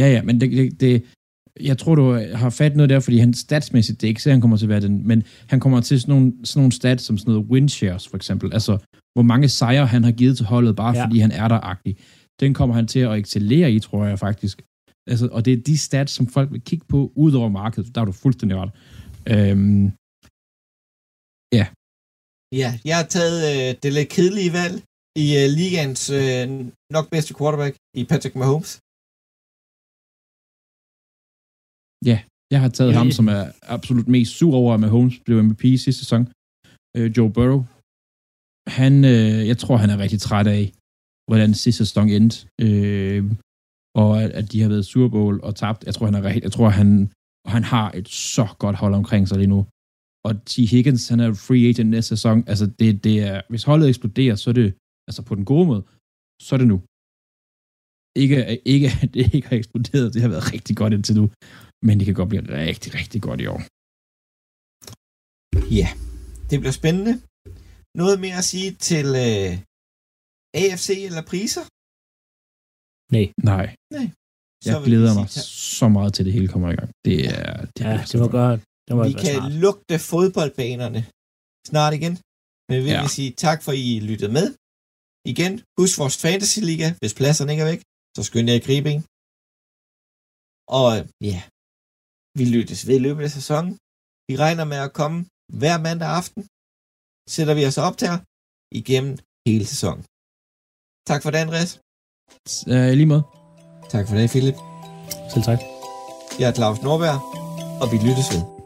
Ja, 0.00 0.06
ja, 0.14 0.22
men 0.22 0.40
det, 0.40 0.50
det, 0.50 0.80
det, 0.80 0.94
jeg 1.60 1.78
tror, 1.78 1.94
du 1.94 2.12
har 2.34 2.50
fat 2.50 2.76
noget 2.76 2.90
der, 2.90 3.00
fordi 3.00 3.18
han 3.18 3.34
statsmæssigt, 3.34 4.00
det 4.00 4.06
er 4.06 4.08
ikke 4.08 4.22
så, 4.22 4.30
han 4.30 4.40
kommer 4.40 4.56
til 4.56 4.64
at 4.64 4.68
være 4.68 4.80
den, 4.80 5.06
men 5.06 5.22
han 5.46 5.60
kommer 5.60 5.80
til 5.80 6.00
sådan 6.00 6.14
nogle, 6.14 6.32
sådan 6.44 6.60
nogle 6.60 6.72
stats 6.72 7.04
som 7.04 7.18
sådan 7.18 7.34
noget 7.34 7.46
win 7.50 7.68
shares, 7.68 8.08
for 8.08 8.16
eksempel. 8.16 8.52
Altså, 8.52 8.78
hvor 9.14 9.22
mange 9.22 9.48
sejre 9.48 9.86
han 9.86 10.04
har 10.04 10.12
givet 10.12 10.36
til 10.36 10.46
holdet, 10.46 10.76
bare 10.76 10.92
Ja. 10.94 10.98
ja. 10.98 11.04
fordi 11.06 11.18
han 11.18 11.30
er 11.30 11.48
der-agtig. 11.48 11.96
Den 12.40 12.54
kommer 12.54 12.74
han 12.74 12.86
til 12.86 13.00
at 13.00 13.18
excellere 13.18 13.72
i, 13.72 13.80
tror 13.80 14.04
jeg 14.06 14.18
faktisk. 14.18 14.62
Altså, 15.06 15.28
og 15.32 15.44
det 15.44 15.52
er 15.52 15.56
de 15.56 15.78
stats, 15.78 16.12
som 16.12 16.26
folk 16.26 16.52
vil 16.52 16.60
kigge 16.60 16.86
på, 16.88 17.12
ud 17.16 17.32
over 17.32 17.48
markedet. 17.48 17.94
Der 17.94 18.00
er 18.00 18.04
du 18.04 18.12
fuldstændig 18.12 18.58
ret. 18.58 18.70
Øhm, 19.32 19.92
Ja, 22.52 22.70
jeg 22.84 22.96
har 22.96 23.06
taget 23.16 23.38
øh, 23.50 23.74
det 23.82 23.92
lidt 23.92 24.08
kedelige 24.08 24.52
valg 24.52 24.76
i 25.24 25.26
øh, 25.40 25.48
ligaens 25.60 26.10
øh, 26.10 26.46
nok 26.96 27.06
bedste 27.10 27.34
quarterback 27.38 27.74
i 28.00 28.04
Patrick 28.04 28.34
Mahomes. 28.36 28.70
Jeg 32.50 32.60
har 32.60 32.68
taget 32.68 32.92
Ja, 32.92 32.98
ham, 32.98 33.06
ja. 33.06 33.12
som 33.12 33.28
er 33.28 33.44
absolut 33.62 34.08
mest 34.08 34.32
sur 34.38 34.54
over, 34.54 34.74
at 34.74 34.80
Mahomes 34.80 35.18
blev 35.24 35.42
MVP 35.42 35.62
sidste 35.62 35.92
sæson. 35.92 36.22
Øh, 36.96 37.08
Joe 37.16 37.30
Burrow. 37.36 37.60
Han, 38.78 38.94
øh, 39.14 39.40
jeg 39.50 39.58
tror, 39.58 39.76
han 39.76 39.90
er 39.90 39.98
rigtig 39.98 40.20
træt 40.20 40.46
af, 40.46 40.64
hvordan 41.28 41.54
sidste 41.54 41.86
sæson 41.86 42.08
endte. 42.08 42.36
Øh, 42.64 43.22
og 44.02 44.22
at, 44.22 44.30
at 44.30 44.52
de 44.52 44.60
har 44.62 44.68
været 44.68 44.86
Super 44.86 45.08
Bowl 45.08 45.40
og 45.42 45.52
tabt. 45.56 45.84
Jeg 45.84 45.94
tror, 45.94 46.06
han 46.06 46.14
er 46.14 46.22
rigtig, 46.22 46.42
jeg 46.42 46.52
tror, 46.52 46.68
han, 46.68 46.88
han 47.54 47.64
har 47.64 47.86
et 48.00 48.08
så 48.08 48.46
godt 48.58 48.76
hold 48.76 48.94
omkring 48.94 49.28
sig 49.28 49.38
lige 49.38 49.54
nu. 49.56 49.66
Og 50.26 50.32
T. 50.50 50.52
Higgins, 50.72 51.08
han 51.08 51.20
er 51.20 51.30
free 51.46 51.68
agent 51.68 51.90
næste 51.90 52.08
sæson. 52.08 52.44
Altså, 52.46 52.66
det, 52.78 53.04
det 53.04 53.16
er, 53.30 53.40
hvis 53.50 53.64
holdet 53.64 53.88
eksploderer, 53.88 54.34
så 54.34 54.50
er 54.50 54.56
det, 54.62 54.74
altså 55.08 55.22
på 55.28 55.34
den 55.34 55.44
gode 55.44 55.66
måde, 55.70 55.82
så 56.42 56.50
er 56.54 56.58
det 56.62 56.68
nu. 56.74 56.78
Ikke, 58.22 58.36
ikke 58.74 58.88
at 59.02 59.08
det 59.14 59.34
ikke 59.34 59.48
har 59.48 59.56
eksploderet, 59.56 60.14
det 60.14 60.22
har 60.22 60.28
været 60.28 60.52
rigtig 60.52 60.76
godt 60.76 60.92
indtil 60.92 61.16
nu 61.20 61.26
men 61.86 61.94
det 61.98 62.04
kan 62.06 62.14
godt 62.20 62.30
blive 62.32 62.44
rigtig, 62.66 62.90
rigtig 63.00 63.20
godt 63.26 63.40
i 63.44 63.46
år. 63.54 63.60
Ja, 65.80 65.88
det 66.50 66.56
bliver 66.60 66.76
spændende. 66.80 67.14
Noget 68.02 68.16
mere 68.24 68.38
at 68.42 68.48
sige 68.52 68.70
til 68.88 69.06
øh, 69.26 69.50
AFC 70.62 70.88
eller 71.08 71.22
priser? 71.32 71.64
Nej, 73.50 73.66
Så 74.64 74.68
jeg 74.72 74.78
glæder 74.88 75.12
mig 75.18 75.26
sige 75.34 75.48
så 75.80 75.86
meget 75.96 76.10
til, 76.14 76.22
det 76.26 76.32
hele 76.36 76.48
kommer 76.54 76.68
i 76.74 76.76
gang. 76.80 76.90
Det 77.06 77.18
er... 77.38 77.50
Det 77.76 77.84
Ja, 77.90 77.96
det 78.10 78.16
må 78.22 78.26
godt. 78.40 78.60
det 78.86 78.92
må 78.96 79.02
Vi 79.10 79.14
kan 79.24 79.34
snart. 79.38 79.52
lugte 79.64 79.94
fodboldbanerne 80.10 81.00
snart 81.70 81.92
igen. 81.98 82.14
Men 82.70 82.78
vi 82.86 82.90
Ja. 82.94 83.00
vil 83.02 83.10
sige 83.18 83.30
tak 83.46 83.58
for, 83.64 83.72
I 83.86 83.88
lyttede 84.10 84.32
med. 84.38 84.46
Igen, 85.32 85.52
husk 85.78 85.94
vores 86.02 86.16
Fantasy 86.24 86.60
Liga. 86.70 86.88
Hvis 87.00 87.14
pladserne 87.18 87.50
ikke 87.52 87.64
er 87.66 87.70
væk, 87.72 87.82
så 88.16 88.20
skynd 88.28 88.46
jer 88.50 88.56
at 88.60 88.66
gribe 88.68 88.88
en. 88.94 89.02
Og 90.78 90.88
ja, 91.30 91.38
vi 92.38 92.44
lyttes 92.56 92.80
ved 92.88 92.96
i 93.00 93.04
løbet 93.06 93.22
af 93.28 93.30
sæsonen. 93.38 93.72
Vi 94.28 94.34
regner 94.44 94.64
med 94.72 94.78
at 94.86 94.92
komme 95.00 95.18
hver 95.60 95.76
mandag 95.86 96.08
aften. 96.20 96.42
Sætter 97.34 97.54
vi 97.58 97.62
os 97.70 97.78
op 97.86 97.96
til 98.00 98.08
igennem 98.80 99.12
hele 99.46 99.66
sæsonen. 99.72 100.02
Tak 101.10 101.20
for 101.22 101.30
det, 101.30 101.38
Andreas. 101.44 101.70
Øh, 102.72 102.92
lige 103.00 103.10
måde. 103.12 103.24
Tak 103.94 104.04
for 104.08 104.14
det, 104.18 104.30
Philip. 104.34 104.58
Selv 105.32 105.44
tak. 105.50 105.60
Jeg 106.40 106.48
er 106.48 106.54
Claus 106.58 106.78
Norberg, 106.82 107.20
og 107.82 107.86
vi 107.92 107.96
lyttes 108.06 108.28
ved. 108.34 108.57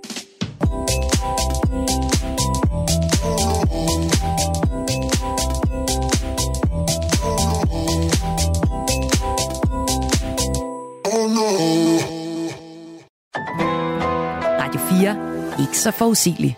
Ikke 15.62 15.78
så 15.78 15.90
forudsigelig. 15.90 16.56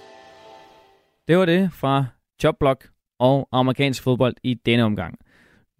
Det 1.28 1.38
var 1.38 1.44
det 1.44 1.70
fra 1.72 2.04
Chopblock 2.40 2.88
og 3.18 3.48
amerikansk 3.52 4.02
fodbold 4.02 4.34
i 4.42 4.54
denne 4.54 4.84
omgang. 4.84 5.18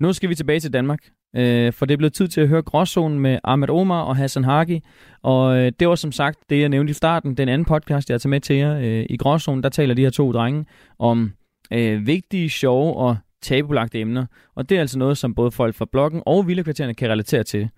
Nu 0.01 0.13
skal 0.13 0.29
vi 0.29 0.35
tilbage 0.35 0.61
til 0.61 0.73
Danmark, 0.73 0.99
øh, 1.37 1.73
for 1.73 1.87
det 1.87 1.93
er 1.95 1.99
blevet 1.99 2.13
tid 2.13 2.29
til 2.29 2.41
at 2.41 2.49
høre 2.49 2.63
Gråzonen 2.63 3.21
med 3.21 3.39
Ahmed 3.45 3.71
Omar 3.71 4.03
og 4.03 4.17
Hassan 4.17 4.45
Hagi. 4.45 4.81
Og 5.23 5.57
øh, 5.57 5.73
det 5.81 5.89
var 5.89 5.95
som 5.95 6.13
sagt 6.13 6.39
det, 6.51 6.61
jeg 6.61 6.69
nævnte 6.69 6.91
i 6.91 6.95
starten, 6.95 7.37
den 7.37 7.49
anden 7.49 7.65
podcast, 7.65 8.11
jeg 8.11 8.15
har 8.15 8.19
taget 8.19 8.31
med 8.31 8.41
til 8.41 8.57
jer. 8.57 8.79
Øh, 8.79 9.07
I 9.11 9.17
Gråzonen, 9.17 9.63
der 9.63 9.69
taler 9.69 9.95
de 9.95 10.03
her 10.03 10.11
to 10.11 10.33
drenge 10.33 10.67
om 10.99 11.33
øh, 11.73 12.07
vigtige, 12.07 12.51
sjove 12.51 12.97
og 12.97 13.17
tabulagte 13.43 14.01
emner. 14.01 14.27
Og 14.55 14.69
det 14.69 14.77
er 14.77 14.81
altså 14.81 14.99
noget, 14.99 15.19
som 15.19 15.35
både 15.35 15.51
folk 15.51 15.75
fra 15.75 15.87
bloggen 15.93 16.23
og 16.27 16.49
Vildekvartererne 16.49 16.95
kan 16.95 17.11
relatere 17.11 17.43
til. 17.43 17.69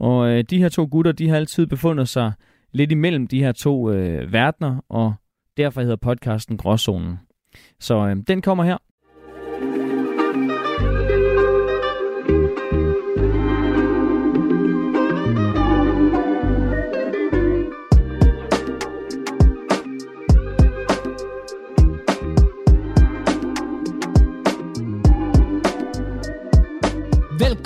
Og 0.00 0.28
øh, 0.28 0.44
de 0.50 0.58
her 0.58 0.68
to 0.68 0.88
gutter, 0.90 1.12
de 1.12 1.28
har 1.28 1.36
altid 1.36 1.66
befundet 1.66 2.08
sig 2.08 2.32
lidt 2.74 2.92
imellem 2.92 3.26
de 3.26 3.38
her 3.38 3.52
to 3.52 3.90
øh, 3.90 4.32
verdener, 4.32 4.84
og 4.88 5.14
derfor 5.56 5.80
hedder 5.80 5.96
podcasten 5.96 6.56
Gråzonen. 6.56 7.18
Så 7.80 8.06
øh, 8.06 8.16
den 8.28 8.42
kommer 8.42 8.64
her. 8.64 8.76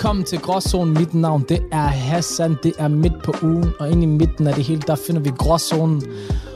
Velkommen 0.08 0.24
til 0.26 0.38
Gråzonen. 0.38 0.94
Mit 0.94 1.14
navn 1.14 1.44
det 1.48 1.62
er 1.72 1.86
Hassan. 1.86 2.56
Det 2.62 2.72
er 2.78 2.88
midt 2.88 3.12
på 3.24 3.34
ugen, 3.42 3.72
og 3.80 3.90
inde 3.90 4.02
i 4.02 4.06
midten 4.06 4.46
af 4.46 4.54
det 4.54 4.64
hele, 4.64 4.82
der 4.86 4.94
finder 4.94 5.20
vi 5.20 5.30
Gråzonen. 5.38 6.02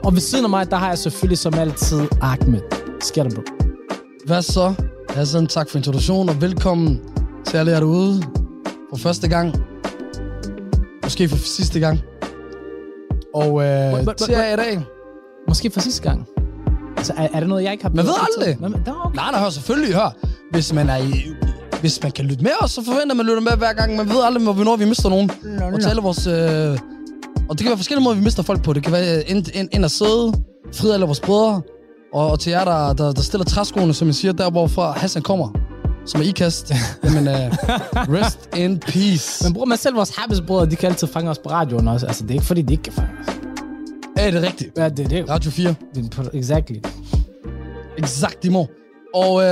Og 0.05 0.13
ved 0.13 0.21
siden 0.21 0.45
af 0.45 0.51
mig, 0.51 0.71
der 0.71 0.77
har 0.77 0.89
jeg 0.89 0.99
selvfølgelig 0.99 1.39
som 1.39 1.55
altid 1.55 2.01
Ahmed. 2.21 2.61
Sker 3.01 3.23
der, 3.23 3.31
bro? 3.31 3.43
Hvad 4.27 4.43
så? 4.43 4.75
Hassan, 5.11 5.47
tak 5.47 5.71
for 5.71 5.79
introduktionen, 5.79 6.29
og 6.29 6.41
velkommen 6.41 7.01
til 7.47 7.57
alle 7.57 7.73
jer 7.73 7.81
derude 7.81 8.23
for 8.91 8.97
første 8.97 9.29
gang. 9.29 9.55
Måske 11.03 11.29
for 11.29 11.37
sidste 11.37 11.81
gang. 11.81 12.01
Og 13.35 13.63
øh, 13.63 13.93
But- 13.93 14.05
but- 14.05 14.15
til 14.15 14.33
jer 14.33 14.53
i 14.53 14.57
dag. 14.57 14.85
Måske 15.49 15.71
for 15.71 15.81
sidste 15.81 16.03
gang. 16.03 16.27
Altså, 16.97 17.13
er, 17.17 17.29
er 17.33 17.41
det 17.41 17.49
noget, 17.49 17.65
jeg 17.65 17.73
ikke 17.73 17.85
har... 17.85 17.91
Man 17.91 18.05
ved 18.05 18.15
aldrig. 18.39 18.59
Okay. 18.65 18.91
Nej, 19.15 19.31
nej, 19.31 19.41
hør 19.41 19.51
selvfølgelig, 19.51 19.95
hør. 19.95 20.17
Hvis 20.51 20.73
man 20.73 20.89
er 20.89 20.97
i, 20.97 21.13
hvis 21.83 22.03
man 22.03 22.13
kan 22.13 22.25
lytte 22.25 22.43
med 22.43 22.53
os, 22.61 22.71
så 22.71 22.85
forventer 22.85 23.15
man 23.15 23.21
at 23.21 23.27
lytte 23.27 23.43
med 23.43 23.57
hver 23.57 23.73
gang. 23.73 23.97
Man 23.97 24.09
ved 24.09 24.23
aldrig, 24.25 24.43
hvornår 24.45 24.77
vi 24.77 24.85
mister 24.85 25.09
nogen. 25.09 25.31
Og 25.75 25.81
til 25.81 25.89
alle 25.89 26.03
vores... 26.03 26.27
Øh, 26.27 26.79
og 27.49 27.59
det 27.59 27.61
kan 27.65 27.71
være 27.71 27.77
forskellige 27.77 28.05
måder, 28.05 28.17
vi 28.17 28.23
mister 28.23 28.43
folk 28.43 28.63
på. 28.63 28.73
Det 28.73 28.83
kan 28.83 28.93
være 28.93 29.31
ind, 29.31 29.49
ind, 29.55 29.69
ind 29.73 29.85
at 29.85 29.91
sidde, 29.91 30.33
frid 30.75 30.91
alle 30.93 31.07
vores 31.07 31.21
brødre. 31.21 31.63
Og, 32.13 32.31
og 32.31 32.41
til 32.41 32.51
jer, 32.51 32.65
der, 32.65 32.93
der, 32.93 33.13
der 33.13 33.23
stiller 33.23 33.45
træskoene, 33.45 33.95
som 33.95 34.09
jeg 34.09 34.15
siger, 34.15 34.33
der 34.33 34.51
hvorfra 34.51 34.93
Hassan 34.93 35.23
kommer. 35.23 35.49
som 36.07 36.21
er 36.21 36.25
ikast. 36.25 36.73
Jamen, 37.05 37.29
uh, 37.29 37.35
rest 38.15 38.49
in 38.57 38.79
peace. 38.79 39.45
Men 39.45 39.53
bror, 39.53 39.65
man 39.65 39.79
selv 39.79 39.97
vores 39.97 40.17
habitsbrødre, 40.17 40.67
de 40.67 40.77
kan 40.77 40.89
altid 40.89 41.07
fange 41.07 41.31
os 41.31 41.39
på 41.39 41.51
radioen 41.51 41.89
også. 41.89 42.07
Altså, 42.07 42.23
det 42.23 42.31
er 42.31 42.35
ikke 42.35 42.47
fordi, 42.47 42.63
de 42.63 42.73
ikke 42.73 42.83
kan 42.83 42.93
fange 42.93 43.11
os. 43.21 43.35
Ja, 44.17 44.27
det 44.27 44.35
er 44.35 44.43
rigtigt. 44.43 44.79
Ja, 44.79 44.89
det 44.89 45.05
er 45.05 45.09
det. 45.09 45.29
Radio 45.29 45.51
4. 45.51 45.75
Det 45.95 46.19
er 46.19 46.29
Exactly. 46.35 46.77
Og 49.15 49.35
uh, 49.35 49.43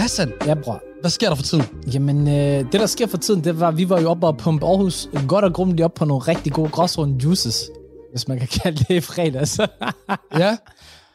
Hassan, 0.00 0.32
Ja, 0.46 0.54
bror. 0.54 0.82
hvad 1.00 1.10
sker 1.10 1.28
der 1.28 1.34
for 1.36 1.42
tiden? 1.42 1.64
Jamen, 1.94 2.28
øh, 2.28 2.34
det 2.72 2.72
der 2.72 2.86
sker 2.86 3.06
for 3.06 3.16
tiden, 3.16 3.44
det 3.44 3.60
var, 3.60 3.68
at 3.68 3.76
vi 3.76 3.88
var 3.88 4.00
jo 4.00 4.10
oppe 4.10 4.26
og 4.26 4.38
pumpe 4.38 4.66
Aarhus 4.66 5.08
godt 5.28 5.44
og 5.44 5.54
grundigt 5.54 5.80
op 5.80 5.94
på 5.94 6.04
nogle 6.04 6.22
rigtig 6.22 6.52
gode 6.52 6.70
gråsrunde 6.70 7.24
juices. 7.24 7.70
Hvis 8.10 8.28
man 8.28 8.38
kan 8.38 8.48
kalde 8.48 8.78
det 8.78 8.90
i 8.94 9.00
fredags. 9.00 9.58
Ja. 10.38 10.56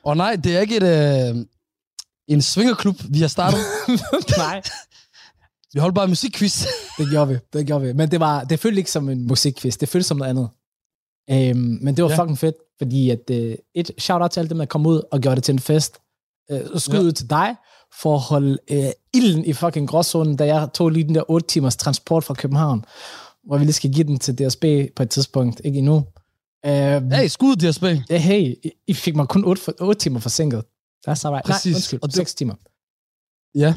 Og 0.04 0.18
nej, 0.18 0.36
det 0.36 0.56
er 0.58 0.60
ikke 0.60 0.78
et, 0.78 1.32
uh, 1.36 1.42
en 2.28 2.42
svingerklub, 2.42 2.96
vi 3.10 3.20
har 3.22 3.28
startet. 3.28 3.60
Nej. 4.38 4.62
vi 5.74 5.80
holdt 5.80 5.96
bare 5.96 6.06
en 6.06 6.12
musikquiz. 6.12 6.66
Det 6.98 7.10
gjorde 7.10 7.28
vi, 7.28 7.38
det 7.54 7.68
gjorde 7.68 7.86
vi. 7.86 7.94
Men 7.94 8.12
det, 8.12 8.20
var, 8.20 8.44
det 8.44 8.60
føltes 8.60 8.78
ikke 8.78 8.92
som 8.92 9.10
en 9.10 9.28
musikquiz, 9.28 9.78
det 9.78 9.90
føltes 9.90 10.08
som 10.08 10.18
noget 10.18 10.30
andet. 10.30 10.50
Øhm, 11.32 11.80
men 11.82 11.96
det 11.98 12.04
var 12.04 12.10
Ja. 12.10 12.16
ja. 12.16 12.22
fucking 12.22 12.38
fedt, 12.38 12.56
fordi 12.78 13.10
at, 13.10 13.30
øh, 13.32 13.56
et 13.76 13.92
shout-out 14.00 14.32
til 14.32 14.40
alle 14.40 14.50
dem, 14.50 14.58
der 14.58 14.66
kom 14.66 14.86
ud 14.86 15.02
og 15.12 15.20
gjorde 15.20 15.36
det 15.36 15.44
til 15.44 15.54
en 15.54 15.60
fest. 15.60 15.98
Øh, 16.52 16.60
skud 16.76 16.94
Ja. 16.96 17.02
ud 17.02 17.12
til 17.12 17.30
dig 17.30 17.56
for 18.02 18.16
at 18.16 18.22
holde 18.22 18.58
øh, 18.72 18.90
ilden 19.14 19.46
i 19.46 19.54
fucking 19.54 19.88
gråzonen, 19.90 20.36
da 20.36 20.46
jeg 20.46 20.70
tog 20.74 20.90
lige 20.90 21.04
den 21.04 21.16
der 21.16 21.32
8 21.32 21.48
timers 21.48 21.76
transport 21.78 22.24
fra 22.24 22.34
København, 22.34 22.86
hvor 23.48 23.58
vi 23.58 23.64
lige 23.64 23.74
skal 23.74 23.94
give 23.94 24.04
den 24.08 24.20
til 24.20 24.36
DSB 24.38 24.64
på 24.96 25.04
et 25.04 25.10
tidspunkt, 25.10 25.62
ikke 25.66 25.78
endnu. 25.78 26.06
Øh, 26.66 27.12
Hey, 27.12 27.28
skud 27.28 27.56
DSB. 27.56 27.84
Ja, 28.10 28.18
hey, 28.18 28.56
I, 28.88 28.94
fik 28.94 29.16
mig 29.16 29.28
kun 29.28 29.46
8, 29.46 29.62
for, 29.62 29.74
8 29.82 30.00
timer 30.00 30.20
forsinket. 30.20 30.64
That's 31.10 31.22
all 31.26 31.34
right. 31.34 31.46
Præcis. 31.46 31.72
Nej, 31.72 31.78
undskyld, 31.78 32.00
Og 32.04 32.08
det- 32.10 32.16
6 32.16 32.36
timer. 32.36 32.54
Ja. 33.56 33.74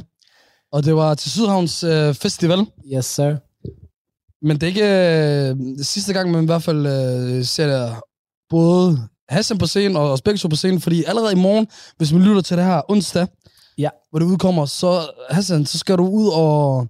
Og 0.73 0.85
det 0.85 0.95
var 0.97 1.15
til 1.15 1.31
Sydhavns 1.31 1.83
øh, 1.85 2.15
Festival. 2.15 2.67
Yes, 2.95 3.05
sir. 3.05 3.37
Men 4.47 4.57
det 4.57 4.63
er 4.63 4.67
ikke 4.67 5.49
øh, 5.79 5.85
sidste 5.85 6.13
gang, 6.13 6.31
man 6.31 6.43
i 6.43 6.47
hvert 6.47 6.63
fald 6.63 6.87
øh, 6.87 7.45
ser 7.45 7.67
der 7.67 7.95
både 8.51 9.09
Hassan 9.29 9.59
på 9.59 9.67
scenen 9.67 9.97
og 9.97 10.13
os 10.13 10.23
begge 10.23 10.39
to 10.39 10.49
på 10.49 10.57
scenen, 10.57 10.81
fordi 10.81 11.05
allerede 11.05 11.33
i 11.33 11.37
morgen, 11.37 11.67
hvis 11.97 12.13
man 12.13 12.23
lytter 12.23 12.41
til 12.43 12.57
det 12.57 12.65
her 12.65 12.83
onsdag, 12.91 13.27
Ja. 13.81 13.91
hvor 14.11 14.19
det 14.19 14.27
udkommer, 14.27 14.67
så 14.67 15.11
Hassan, 15.31 15.67
så 15.67 15.79
skal 15.79 15.97
du 15.99 16.07
ud 16.09 16.29
og 16.35 16.87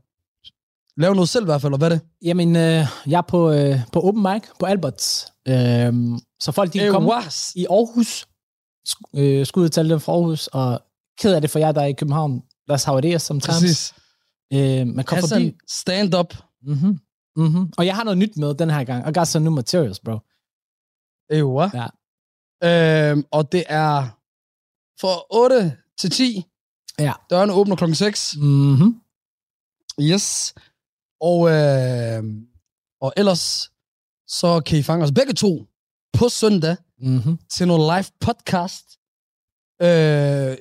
lave 0.96 1.14
noget 1.14 1.28
selv 1.28 1.44
i 1.44 1.44
hvert 1.44 1.60
fald, 1.60 1.72
og 1.72 1.78
hvad 1.78 1.90
er 1.90 1.94
det? 1.94 2.00
Jamen, 2.24 2.56
øh, 2.56 2.86
jeg 3.06 3.18
er 3.18 3.22
på, 3.28 3.50
øh, 3.50 3.78
på 3.92 4.00
open 4.00 4.22
mic 4.22 4.42
på 4.60 4.66
Alberts. 4.66 5.26
Øh, 5.48 5.92
så 6.40 6.52
folk, 6.52 6.72
de 6.72 6.78
kan 6.78 6.92
komme 6.92 7.08
was. 7.08 7.52
i 7.56 7.66
Aarhus. 7.70 8.26
Sk- 8.88 9.18
øh, 9.20 9.46
skud 9.46 9.68
til 9.68 9.90
dem 9.90 10.00
fra 10.00 10.12
Aarhus, 10.12 10.46
og 10.46 10.82
ked 11.20 11.34
af 11.34 11.40
det 11.40 11.50
for 11.50 11.58
jer, 11.58 11.72
der 11.72 11.80
er 11.80 11.86
i 11.86 11.92
København. 11.92 12.42
That's 12.70 12.86
how 12.86 12.98
it 12.98 13.04
is 13.04 13.22
sometimes. 13.22 13.60
Præcis. 13.60 13.94
Øh, 14.52 14.86
man 14.86 15.04
kommer 15.04 15.20
Hassan, 15.22 15.42
forbi. 15.42 15.56
stand 15.68 16.14
up. 16.14 16.34
Mm-hmm. 16.62 16.98
Mm-hmm. 17.36 17.72
Og 17.78 17.86
jeg 17.86 17.94
har 17.96 18.04
noget 18.04 18.18
nyt 18.18 18.36
med 18.36 18.54
den 18.54 18.70
her 18.70 18.84
gang. 18.84 19.08
I 19.08 19.12
got 19.18 19.28
some 19.28 19.44
new 19.44 19.54
materials, 19.54 20.00
bro. 20.00 20.18
Ewa. 21.30 21.70
Ja. 21.74 21.86
Øhm, 23.10 23.24
og 23.30 23.52
det 23.52 23.64
er 23.68 24.02
fra 25.00 25.22
8 25.30 25.76
til 25.98 26.10
10. 26.10 26.44
Ja. 27.00 27.12
Dørene 27.30 27.52
åbner 27.52 27.76
klokken 27.76 27.94
6. 27.94 28.36
Mm-hmm. 28.36 29.00
Yes. 30.00 30.54
Og, 31.20 31.50
øh, 31.50 32.22
og 33.00 33.12
ellers, 33.16 33.70
så 34.28 34.60
kan 34.66 34.78
I 34.78 34.82
fange 34.82 35.04
os 35.04 35.12
begge 35.12 35.32
to 35.32 35.66
på 36.12 36.28
søndag 36.28 36.76
Mm-hmm. 37.02 37.38
til 37.52 37.66
noget 37.68 37.80
live 37.80 38.10
podcast, 38.20 38.84
øh, 39.82 40.56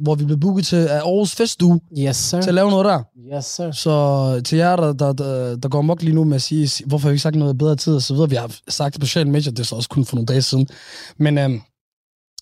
hvor 0.00 0.14
vi 0.14 0.24
bliver 0.24 0.38
booket 0.40 0.66
til 0.66 0.76
af 0.76 0.96
Aarhus 0.98 1.34
Festuge 1.34 1.80
Yes, 1.98 2.16
sir. 2.16 2.40
til 2.40 2.48
at 2.50 2.54
lave 2.54 2.70
noget 2.70 2.84
der. 2.84 3.02
Yes, 3.36 3.44
sir. 3.44 3.70
Så 3.72 4.40
til 4.44 4.58
jer, 4.58 4.76
der, 4.76 4.92
der, 4.92 5.12
der, 5.12 5.56
der 5.56 5.68
går 5.68 5.82
mok 5.82 6.02
lige 6.02 6.14
nu 6.14 6.24
med 6.24 6.34
at 6.34 6.42
sige, 6.42 6.84
hvorfor 6.86 7.08
har 7.08 7.10
vi 7.10 7.14
ikke 7.14 7.22
sagt 7.22 7.36
noget 7.36 7.58
bedre 7.58 7.76
tid 7.76 7.94
og 7.94 8.02
så 8.02 8.14
videre. 8.14 8.30
Vi 8.30 8.36
har 8.36 8.56
sagt 8.68 8.94
det 8.94 9.00
på 9.00 9.06
social 9.06 9.26
media, 9.28 9.50
det 9.50 9.58
er 9.58 9.64
så 9.64 9.76
også 9.76 9.88
kun 9.88 10.04
for 10.04 10.16
nogle 10.16 10.26
dage 10.26 10.42
siden. 10.42 10.66
Men 11.16 11.38
øh, 11.38 11.50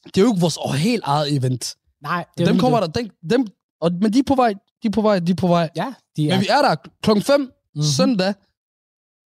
det 0.05 0.17
er 0.17 0.21
jo 0.23 0.29
ikke 0.29 0.41
vores 0.41 0.59
helt 0.83 1.03
eget 1.05 1.37
event. 1.37 1.75
Nej, 2.03 2.25
det 2.39 2.47
Dem 2.47 2.59
kommer 2.59 2.81
det. 2.81 2.95
der, 2.95 3.01
dem, 3.03 3.11
dem, 3.31 3.47
og, 3.81 3.93
men 3.93 4.13
de 4.13 4.19
er 4.19 4.23
på 4.27 4.35
vej, 4.35 4.53
de 4.83 4.89
er 4.89 4.91
på 4.93 5.03
vej, 5.03 5.19
de 5.19 5.33
er 5.33 5.37
på 5.37 5.47
vej. 5.47 5.71
Ja, 5.77 5.95
de 6.17 6.29
er. 6.31 6.35
Men 6.35 6.41
vi 6.41 6.47
er 6.51 6.63
der 6.63 6.75
klokken 7.03 7.23
5 7.23 7.41
Mhm. 7.41 7.49
mm-hmm. 7.75 7.83
søndag. 7.83 8.35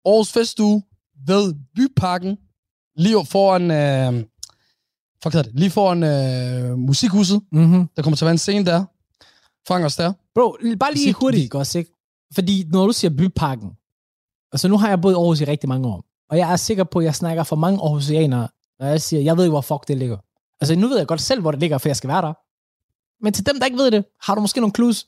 Aarhus 0.06 0.32
Festuge 0.32 0.82
ved 1.26 1.54
Byparken. 1.74 2.38
Lige 2.96 3.26
foran... 3.26 3.70
Øh, 3.70 4.24
fuck 5.22 5.34
det? 5.34 5.50
Lige 5.54 5.70
foran 5.70 6.02
øh, 6.02 6.78
musikhuset. 6.78 7.40
Mm-hmm. 7.52 7.88
Der 7.96 8.02
kommer 8.02 8.16
til 8.16 8.24
at 8.24 8.26
være 8.26 8.32
en 8.32 8.38
scene 8.38 8.64
der. 8.66 8.84
Fang 9.68 9.84
os 9.84 9.96
der. 9.96 10.12
Bro, 10.34 10.56
bare 10.80 10.92
lige 10.94 11.06
Musik- 11.08 11.14
hurtigt, 11.20 11.54
også, 11.54 11.78
ikke? 11.78 11.92
Fordi 12.34 12.64
når 12.68 12.86
du 12.86 12.92
siger 12.92 13.10
byparken, 13.16 13.70
altså 14.52 14.68
nu 14.68 14.76
har 14.78 14.88
jeg 14.88 15.00
boet 15.00 15.12
i 15.12 15.14
Aarhus 15.14 15.40
i 15.40 15.44
rigtig 15.44 15.68
mange 15.68 15.88
år, 15.88 16.04
og 16.30 16.38
jeg 16.38 16.52
er 16.52 16.56
sikker 16.56 16.84
på, 16.84 16.98
at 16.98 17.04
jeg 17.04 17.14
snakker 17.14 17.42
for 17.42 17.56
mange 17.56 17.78
aarhusianere, 17.82 18.48
når 18.78 18.86
jeg 18.86 19.00
siger, 19.02 19.22
jeg 19.22 19.36
ved 19.36 19.44
ikke, 19.44 19.50
hvor 19.52 19.60
fuck 19.60 19.88
det 19.88 19.96
ligger. 19.96 20.16
Altså 20.60 20.74
nu 20.76 20.88
ved 20.88 20.98
jeg 20.98 21.06
godt 21.06 21.20
selv, 21.20 21.40
hvor 21.40 21.50
det 21.50 21.60
ligger, 21.60 21.78
for 21.78 21.88
jeg 21.88 21.96
skal 21.96 22.08
være 22.08 22.22
der. 22.22 22.32
Men 23.22 23.32
til 23.32 23.46
dem, 23.46 23.58
der 23.58 23.66
ikke 23.66 23.78
ved 23.78 23.90
det, 23.90 24.04
har 24.22 24.34
du 24.34 24.40
måske 24.40 24.60
nogle 24.60 24.74
clues? 24.74 25.06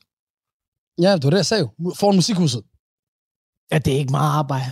Ja, 1.01 1.11
det 1.15 1.23
var 1.23 1.29
det, 1.29 1.37
jeg 1.37 1.45
sagde 1.45 1.63
jo. 1.63 1.93
Foran 1.99 2.15
musikhuset. 2.15 2.61
Ja, 3.71 3.77
det 3.77 3.93
er 3.93 3.97
ikke 3.97 4.11
meget 4.11 4.31
arbejde. 4.41 4.71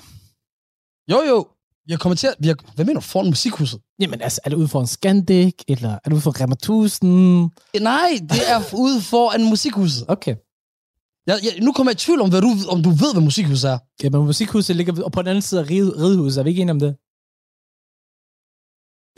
Jo, 1.12 1.20
jo. 1.32 1.48
Vi 1.86 1.92
har 1.94 1.98
kommet 1.98 2.20
til 2.20 2.28
at... 2.28 2.36
Vi 2.40 2.48
har, 2.48 2.58
hvad 2.76 2.86
mener 2.86 3.00
du 3.00 3.06
foran 3.14 3.28
musikhuset? 3.28 3.82
Jamen 4.00 4.22
altså, 4.22 4.42
er 4.44 4.50
det 4.50 4.58
ude 4.58 4.68
for 4.68 4.82
en 4.82 4.88
Scandic, 4.88 5.56
eller 5.68 5.90
er 5.90 6.08
det 6.10 6.14
ude 6.14 6.22
for 6.22 6.42
Rema 6.42 6.54
1000? 6.54 7.50
Nej, 7.82 8.12
det 8.30 8.44
er 8.54 8.60
ude 8.84 9.02
foran 9.02 9.44
musikhuset. 9.44 10.06
Okay. 10.08 10.36
Jeg, 11.28 11.40
jeg, 11.44 11.54
nu 11.62 11.72
kommer 11.72 11.92
jeg 11.92 11.98
i 12.00 12.04
tvivl 12.06 12.22
om, 12.22 12.30
hvad 12.30 12.42
du, 12.42 12.52
om 12.70 12.84
du 12.84 12.90
ved, 12.90 13.14
hvad 13.14 13.24
musikhuset 13.24 13.70
er. 13.72 13.80
Jamen, 14.04 14.26
musikhuset 14.26 14.76
ligger 14.76 15.04
og 15.04 15.12
på 15.12 15.22
den 15.22 15.28
anden 15.28 15.42
side 15.42 15.62
af 15.62 15.70
ride, 15.70 15.92
ridehuset. 15.98 16.40
Er 16.40 16.44
vi 16.44 16.50
ikke 16.50 16.62
enige 16.62 16.78
om 16.78 16.80
det? 16.80 16.94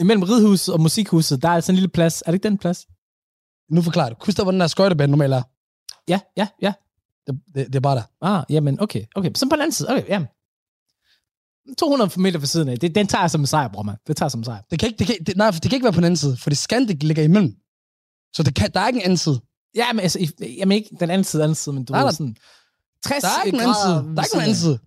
Imellem 0.04 0.24
ridehuset 0.24 0.74
og 0.74 0.80
musikhuset, 0.82 1.42
der 1.42 1.50
er 1.50 1.54
altså 1.54 1.72
en 1.72 1.76
lille 1.76 1.90
plads. 1.98 2.22
Er 2.22 2.26
det 2.26 2.34
ikke 2.34 2.50
den 2.50 2.58
plads? 2.58 2.88
Nu 3.74 3.82
forklarer 3.82 4.10
det. 4.10 4.18
Husk 4.26 4.38
der, 4.38 4.44
hvor 4.44 4.52
den 4.52 4.60
der 4.62 4.68
skøjtebane 4.68 5.12
normalt 5.12 5.34
er. 5.34 5.42
Ja, 6.08 6.20
ja, 6.38 6.48
ja. 6.62 6.74
Det, 7.28 7.40
det, 7.56 7.68
det 7.68 7.76
er 7.76 7.80
bare 7.80 7.96
der. 7.96 8.04
Ah, 8.22 8.44
jamen, 8.50 8.82
okay. 8.82 9.04
Okay, 9.16 9.32
så 9.36 9.46
på 9.50 9.56
den 9.56 9.62
anden 9.62 9.72
side. 9.72 9.90
Okay, 9.90 10.08
jamen. 10.10 10.28
200 11.78 12.12
meter 12.22 12.40
for 12.40 12.48
siden 12.48 12.70
af. 12.70 12.80
Det, 12.80 12.96
den 12.96 13.08
tager 13.08 13.22
jeg 13.24 13.32
som 13.32 13.42
en 13.42 13.48
sejr, 13.48 13.68
bror, 13.68 13.84
man. 13.84 13.96
Det 14.08 14.18
tager 14.18 14.26
jeg 14.26 14.32
som 14.32 14.40
en 14.40 14.44
sejr. 14.46 14.62
Det 14.72 14.80
kan 14.80 14.88
ikke, 14.88 14.98
det 15.00 15.08
kan, 15.08 15.16
det, 15.28 15.38
nej, 15.38 15.52
det 15.52 15.62
kan 15.62 15.74
ikke 15.74 15.84
være 15.84 15.94
på 15.94 15.98
den 15.98 16.04
anden 16.06 16.18
side, 16.18 16.38
fordi 16.38 16.56
Scandic 16.56 16.98
ligger 17.04 17.24
imellem. 17.24 17.56
Så 18.36 18.44
det 18.44 18.56
kan, 18.56 18.72
der 18.74 18.80
er 18.80 18.88
ikke 18.88 18.98
en 19.00 19.04
anden 19.04 19.18
side. 19.18 19.42
Ja, 19.76 19.94
men 19.94 20.00
altså, 20.00 20.20
i- 20.20 20.56
jamen 20.58 20.76
ikke 20.78 20.90
den 21.00 21.10
anden 21.10 21.24
side, 21.24 21.44
anden 21.44 21.56
side, 21.56 21.76
men 21.76 21.86
du 21.86 21.94
Nej, 21.94 22.00
ved 22.02 22.06
der- 22.06 22.12
sådan... 22.14 22.36
60 23.06 23.22
Der 23.24 23.30
er 23.40 23.44
ikke 23.44 23.56
en 23.56 23.62
anden 23.62 23.76
side. 23.86 23.94
Der 24.16 24.22
er 24.22 24.26
ikke 24.26 24.36
en 24.36 24.42
anden 24.42 24.56
side. 24.56 24.80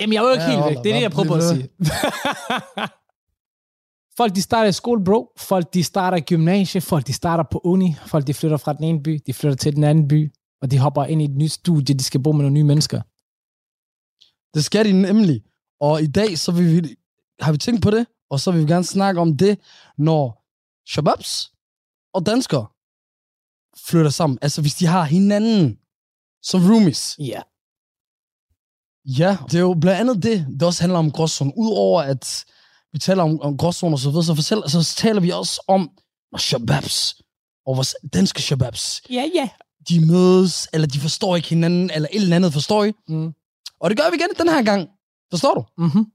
Jamen, 0.00 0.12
jeg 0.14 0.22
var 0.22 0.28
jo 0.28 0.32
ikke 0.32 0.44
Ja, 0.44 0.50
helt 0.50 0.64
væk. 0.64 0.76
Det 0.84 0.90
er 0.90 0.94
det, 0.94 1.02
jeg 1.02 1.10
prøver 1.10 1.28
på 1.28 1.34
at 1.34 1.42
sige. 1.42 1.68
folk, 4.20 4.34
de 4.34 4.42
starter 4.42 4.68
i 4.68 4.72
skole, 4.72 5.04
bro. 5.04 5.32
Folk, 5.36 5.74
de 5.74 5.84
starter 5.84 6.18
i 6.18 6.20
gymnasie. 6.20 6.80
Folk, 6.80 7.06
de 7.06 7.12
starter 7.12 7.44
på 7.52 7.60
uni. 7.64 7.94
Folk, 8.06 8.26
de 8.26 8.34
flytter 8.34 8.56
fra 8.56 8.72
den 8.72 8.84
ene 8.84 9.02
by. 9.02 9.20
De 9.26 9.32
flytter 9.34 9.56
til 9.56 9.76
den 9.76 9.84
anden 9.84 10.08
by. 10.08 10.32
Og 10.62 10.70
de 10.70 10.78
hopper 10.78 11.04
ind 11.04 11.22
i 11.22 11.24
et 11.24 11.36
nyt 11.36 11.52
studie. 11.52 11.94
De 11.94 12.04
skal 12.04 12.22
bo 12.22 12.32
med 12.32 12.42
nogle 12.42 12.54
nye 12.54 12.64
mennesker. 12.64 13.00
Det 14.54 14.64
skal 14.64 14.84
de 14.84 14.92
nemlig. 14.92 15.42
Og 15.80 16.02
i 16.02 16.06
dag, 16.06 16.38
så 16.38 16.52
vil 16.52 16.66
vi, 16.82 16.96
har 17.40 17.52
vi 17.52 17.58
tænkt 17.58 17.82
på 17.82 17.90
det, 17.90 18.06
og 18.30 18.40
så 18.40 18.50
vil 18.50 18.60
vi 18.60 18.72
gerne 18.72 18.84
snakke 18.84 19.20
om 19.20 19.36
det, 19.36 19.58
når 19.98 20.44
shababs 20.90 21.52
og 22.14 22.26
danskere 22.26 22.66
flytter 23.86 24.10
sammen. 24.10 24.38
Altså, 24.42 24.60
hvis 24.60 24.74
de 24.74 24.86
har 24.86 25.04
hinanden 25.04 25.78
som 26.42 26.60
roomies. 26.70 27.16
Ja. 27.18 27.42
Ja, 29.04 29.38
det 29.46 29.54
er 29.54 29.60
jo 29.60 29.74
blandt 29.80 30.00
andet 30.00 30.22
det, 30.22 30.46
det 30.52 30.62
også 30.62 30.82
handler 30.82 30.98
om 30.98 31.10
gråzone. 31.10 31.52
Udover 31.56 32.02
at 32.02 32.44
vi 32.92 32.98
taler 32.98 33.22
om, 33.22 33.40
om 33.40 33.56
gråzone 33.56 33.94
og 33.94 33.98
så 33.98 34.10
videre, 34.10 34.24
så, 34.24 34.34
fortæller, 34.34 34.68
så 34.68 34.94
taler 34.96 35.20
vi 35.20 35.30
også 35.30 35.64
om 35.68 35.90
shababs 36.38 37.14
og 37.66 37.76
vores 37.76 37.96
danske 38.14 38.42
shababs. 38.42 39.02
Ja, 39.10 39.24
ja. 39.34 39.48
De 39.88 40.06
mødes, 40.06 40.68
eller 40.72 40.86
de 40.86 41.00
forstår 41.00 41.36
ikke 41.36 41.48
hinanden, 41.48 41.90
eller 41.90 42.08
et 42.12 42.22
eller 42.22 42.36
andet 42.36 42.52
forstår 42.52 42.84
I. 42.84 42.92
Mm. 43.08 43.34
Og 43.80 43.90
det 43.90 43.98
gør 43.98 44.10
vi 44.10 44.16
igen 44.16 44.28
den 44.38 44.48
her 44.48 44.62
gang. 44.62 44.88
Forstår 45.30 45.54
du? 45.54 45.82
Mm-hmm. 45.82 46.06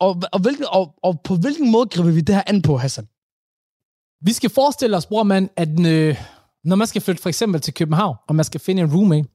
Og, 0.00 0.22
og, 0.32 0.40
hvilken, 0.40 0.64
og, 0.68 0.94
og 1.02 1.20
på 1.24 1.36
hvilken 1.36 1.70
måde 1.70 1.86
griber 1.86 2.10
vi 2.10 2.20
det 2.20 2.34
her 2.34 2.42
an 2.46 2.62
på, 2.62 2.76
Hassan? 2.76 3.08
Vi 4.20 4.32
skal 4.32 4.50
forestille 4.50 4.96
os, 4.96 5.06
bror 5.06 5.22
man, 5.22 5.50
at 5.56 5.86
øh, 5.86 6.16
når 6.64 6.76
man 6.76 6.86
skal 6.86 7.02
flytte 7.02 7.22
for 7.22 7.28
eksempel 7.28 7.60
til 7.60 7.74
København, 7.74 8.16
og 8.28 8.34
man 8.34 8.44
skal 8.44 8.60
finde 8.60 8.82
en 8.82 8.94
roommate, 8.94 9.28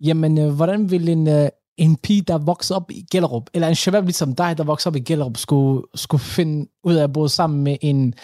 jamen, 0.00 0.38
øh, 0.38 0.54
hvordan 0.54 0.90
vil 0.90 1.08
en, 1.08 1.28
øh, 1.28 1.48
en 1.78 1.96
pige, 1.96 2.22
der 2.22 2.38
vokser 2.38 2.74
op 2.74 2.90
i 2.90 3.06
Gellerup, 3.10 3.50
eller 3.54 3.68
en 3.68 3.74
shabab 3.74 4.04
ligesom 4.04 4.34
dig, 4.34 4.58
der 4.58 4.64
vokser 4.64 4.90
op 4.90 4.96
i 4.96 5.00
Gellerup, 5.00 5.36
skulle, 5.36 5.82
skulle 5.94 6.20
finde 6.20 6.70
ud 6.84 6.94
af 6.94 7.04
at 7.04 7.12
bo 7.12 7.28
sammen 7.28 7.62
med 7.64 7.76
en, 7.80 8.14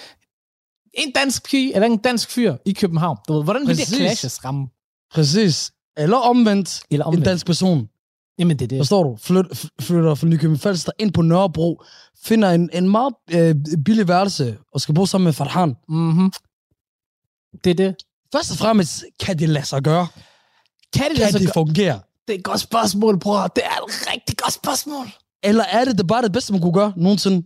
en 0.94 1.12
dansk 1.14 1.50
pige, 1.50 1.74
eller 1.74 1.86
en 1.86 1.96
dansk 1.98 2.30
fyr 2.30 2.56
i 2.64 2.72
København? 2.72 3.16
Du 3.28 3.32
ved, 3.32 3.44
hvordan 3.44 3.62
vil 3.62 3.66
Præcis. 3.74 3.88
det 3.88 3.96
clashes 3.96 4.44
ramme? 4.44 4.68
Præcis. 5.14 5.72
Eller 5.96 6.16
omvendt, 6.16 6.82
Eller 6.90 7.04
en 7.04 7.08
omvendt? 7.08 7.26
dansk 7.26 7.46
person. 7.46 7.88
Jamen, 8.38 8.58
det 8.58 8.64
er 8.64 8.68
det. 8.68 8.78
Forstår 8.78 9.02
du? 9.02 9.16
Flyt, 9.16 9.46
flytter 9.80 10.14
fra 10.14 10.26
Nykøbing 10.26 10.60
Falster 10.60 10.92
ind 10.98 11.12
på 11.12 11.22
Nørrebro, 11.22 11.82
finder 12.24 12.50
en, 12.50 12.70
en 12.72 12.90
meget 12.90 13.14
øh, 13.30 13.54
billig 13.84 14.08
værelse, 14.08 14.56
og 14.72 14.80
skal 14.80 14.94
bo 14.94 15.06
sammen 15.06 15.24
med 15.24 15.32
Farhan. 15.32 15.76
Mm-hmm. 15.88 16.32
Det 17.64 17.70
er 17.70 17.74
det. 17.74 17.96
Først 18.32 18.50
og 18.50 18.56
fremmest 18.56 19.04
kan 19.20 19.38
det 19.38 19.48
lade 19.48 19.66
sig 19.66 19.82
gøre. 19.82 20.06
Kan 20.92 21.10
det, 21.10 21.18
Kan 21.18 21.32
det 21.32 21.40
det, 21.40 21.50
fungere? 21.54 22.00
Det 22.28 22.34
er 22.34 22.38
et 22.38 22.44
godt 22.44 22.60
spørgsmål, 22.60 23.18
bror. 23.20 23.46
Det 23.46 23.64
er 23.64 23.68
et 23.70 24.12
rigtig 24.12 24.36
godt 24.38 24.52
spørgsmål. 24.52 25.06
Eller 25.42 25.64
er 25.64 25.84
det, 25.84 25.98
det 25.98 26.06
bare 26.06 26.22
det 26.22 26.32
bedste, 26.32 26.52
man 26.52 26.62
kunne 26.62 26.72
gøre 26.72 26.92
nogensinde? 26.96 27.36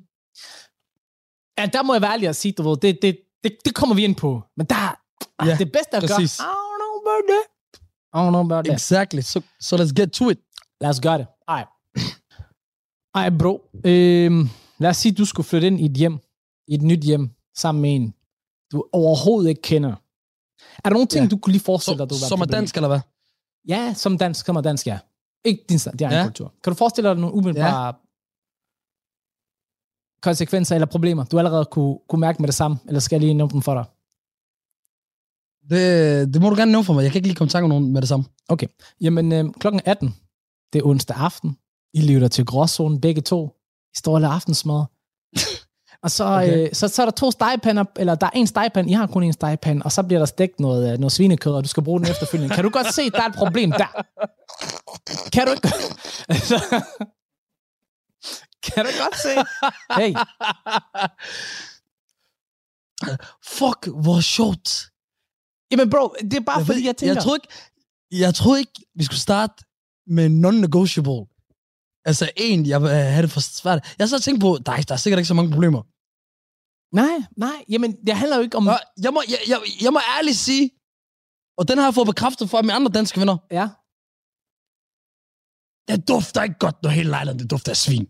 Ja, 1.59 1.67
der 1.67 1.83
må 1.83 1.95
jeg 1.95 2.03
være 2.03 2.13
ærlig 2.13 2.29
at 2.29 2.37
sige, 2.37 2.53
du 2.53 2.63
ved, 2.69 2.77
det, 2.77 2.99
det, 3.03 3.19
det, 3.45 3.57
det 3.65 3.75
kommer 3.75 3.95
vi 3.95 4.05
ind 4.05 4.17
på. 4.17 4.43
Men 4.57 4.67
der, 4.67 5.01
Ja, 5.43 5.47
ja, 5.47 5.57
det 5.57 5.73
bedste 5.73 5.97
at 5.97 6.03
gøre, 6.03 6.11
I 6.11 6.25
præcis. 6.25 6.41
don't 6.41 6.77
know 6.81 6.93
about 7.03 7.25
that. 7.33 7.47
I 8.15 8.19
don't 8.27 8.31
know 8.31 8.41
about 8.45 8.65
that. 8.65 8.75
Exactly. 8.75 9.21
So, 9.21 9.41
so 9.61 9.77
let's 9.77 9.93
get 10.01 10.11
to 10.13 10.31
it. 10.31 10.39
Lad 10.81 10.91
os 10.91 11.01
gøre 11.01 11.19
det. 11.19 11.27
Ej. 11.49 11.65
Ej, 13.15 13.31
bro. 13.39 13.71
Øhm, 13.85 14.49
lad 14.79 14.91
os 14.91 14.97
sige, 14.97 15.13
du 15.13 15.25
skulle 15.25 15.47
flytte 15.47 15.67
ind 15.67 15.81
i 15.81 15.85
et 15.85 15.93
hjem, 15.93 16.19
i 16.69 16.75
et 16.75 16.83
nyt 16.83 17.01
hjem, 17.05 17.31
sammen 17.57 17.83
med 17.83 17.95
en, 17.95 18.15
du 18.73 18.85
overhovedet 18.93 19.49
ikke 19.49 19.63
kender. 19.63 19.91
Er 20.85 20.89
der 20.89 20.91
nogle 20.91 21.07
ting, 21.07 21.25
Ja. 21.25 21.29
du 21.29 21.37
kunne 21.39 21.53
lige 21.53 21.63
forestille 21.63 21.99
dig, 21.99 22.11
du 22.11 22.15
var 22.15 22.29
som 22.29 22.41
er 22.41 22.45
dansk, 22.45 22.77
eller 22.77 22.89
hvad? 22.89 23.01
Ja, 23.69 23.95
som 23.95 24.19
dansk, 24.19 24.47
som 24.47 24.57
er 24.57 24.61
dansk, 24.61 24.87
ja. 24.87 24.99
Ikke 25.45 25.65
din 25.69 25.79
det 25.79 26.01
er 26.03 26.07
en 26.07 26.13
Ja. 26.13 26.25
kultur. 26.25 26.55
Kan 26.65 26.73
du 26.73 26.77
forestille 26.77 27.11
dig 27.11 27.17
nogle 27.19 27.35
umiddelbare 27.35 27.87
ja. 27.87 27.93
konsekvenser 30.23 30.75
eller 30.75 30.87
problemer, 30.87 31.25
du 31.25 31.39
allerede 31.39 31.65
kunne, 31.65 31.99
kunne 32.09 32.21
mærke 32.21 32.43
med 32.43 32.47
det 32.49 32.55
samme, 32.55 32.79
eller 32.87 33.01
skal 33.01 33.17
jeg 33.17 33.21
lige 33.21 33.35
nævne 33.35 33.53
dem 33.53 33.63
for 33.63 33.75
dig? 33.75 33.85
Det, 35.71 36.35
det 36.35 36.43
må 36.43 36.51
du 36.51 36.57
gerne 36.57 36.73
nævne 36.73 36.85
for 36.85 36.93
mig. 36.93 37.03
Jeg 37.03 37.13
kan 37.13 37.19
ikke 37.19 37.29
lige 37.29 37.37
komme 37.37 37.49
i 37.49 37.51
tanke 37.51 37.65
om 37.65 37.69
nogen 37.69 37.93
med 37.93 38.01
det 38.01 38.09
samme. 38.09 38.25
Jamen, 39.01 39.33
øh, 39.33 39.45
klokken 39.61 39.81
18, 39.85 40.15
det 40.73 40.79
er 40.79 40.87
onsdag 40.87 41.17
aften. 41.17 41.59
I 41.95 42.13
lytter 42.13 42.29
til 42.29 42.47
Gråzonen, 42.47 43.01
begge 43.01 43.21
to. 43.23 43.57
I 43.95 43.97
står 43.97 44.19
og 44.19 44.35
aftensmad. 44.35 44.85
Og 46.03 46.11
så, 46.11 46.25
okay. 46.25 46.67
Øh, 46.67 46.69
så, 46.73 46.89
så 46.89 47.03
er 47.03 47.07
der 47.07 47.11
to 47.13 47.31
stegepander, 47.31 47.85
eller 47.97 48.15
der 48.15 48.27
er 48.27 48.31
en 48.35 48.47
stegepande, 48.47 48.91
I 48.91 48.93
har 48.93 49.07
kun 49.07 49.23
en 49.23 49.33
stegepande, 49.33 49.83
og 49.83 49.93
så 49.93 50.03
bliver 50.03 50.19
der 50.19 50.27
stegt 50.27 50.61
noget, 50.61 50.93
øh, 50.93 50.99
noget 50.99 51.13
svinekød, 51.13 51.53
og 51.53 51.65
du 51.65 51.69
skal 51.69 51.83
bruge 51.83 52.01
den 52.01 52.11
efterfølgende. 52.11 52.55
Kan 52.55 52.65
du 52.65 52.71
godt 52.71 52.95
se, 52.95 53.11
der 53.11 53.23
er 53.23 53.27
et 53.27 53.35
problem 53.35 53.73
der? 53.73 54.03
Kan 55.33 55.47
du 55.47 55.53
ikke? 55.53 55.69
Kan 58.67 58.85
du 58.85 58.91
godt 59.03 59.17
se? 59.19 59.35
Hey, 60.01 60.15
Fuck, 63.45 63.89
hvor 64.03 64.21
sjovt. 64.21 64.91
jamen 65.71 65.91
bro, 65.91 66.15
det 66.21 66.35
er 66.35 66.41
bare 66.41 66.59
Jeg, 66.59 66.67
fordi, 66.67 66.79
ved, 66.79 66.87
jeg 66.87 66.97
tænker... 66.97 67.15
jeg, 67.15 67.23
troede 67.23 67.37
ikke, 67.43 67.55
jeg 68.25 68.35
troede 68.35 68.59
ikke, 68.61 68.73
vi 68.95 69.05
skulle 69.05 69.21
starte 69.21 69.65
med 70.07 70.29
non-negotiable. 70.29 71.38
Altså 72.09 72.31
en, 72.37 72.67
jeg 72.67 72.83
vil 72.83 72.91
have 72.91 73.23
det 73.23 73.31
for 73.31 73.41
svært. 73.41 73.95
Jeg 73.99 74.09
så 74.09 74.19
tænkt 74.21 74.41
på, 74.41 74.59
der 74.67 74.73
er, 74.73 74.83
der 74.83 74.95
er 74.95 74.99
sikkert 74.99 75.19
ikke 75.19 75.29
så 75.29 75.35
mange 75.35 75.53
problemer. 75.53 75.83
Nej, 77.01 77.17
nej, 77.37 77.65
jamen 77.69 77.91
det 78.07 78.15
handler 78.17 78.37
jo 78.37 78.43
ikke 78.43 78.57
om... 78.57 78.63
Nå, 78.63 78.77
jeg, 79.03 79.13
må, 79.13 79.23
jeg, 79.29 79.39
jeg, 79.49 79.59
jeg 79.85 79.93
må 79.93 80.01
ærligt 80.17 80.37
sige, 80.37 80.71
og 81.59 81.69
den 81.69 81.79
har 81.79 81.85
jeg 81.87 81.95
fået 81.95 82.07
bekræftet 82.07 82.51
fra 82.51 82.63
mine 82.63 82.73
andre 82.73 82.93
danske 82.93 83.21
venner, 83.21 83.37
Ja, 83.51 83.69
det 85.89 86.09
dufter 86.09 86.43
ikke 86.43 86.59
godt, 86.59 86.83
når 86.83 86.91
hele 86.91 87.11
lejligheden 87.11 87.39
det 87.43 87.51
dufter 87.51 87.73
af 87.73 87.77
svin. 87.77 88.07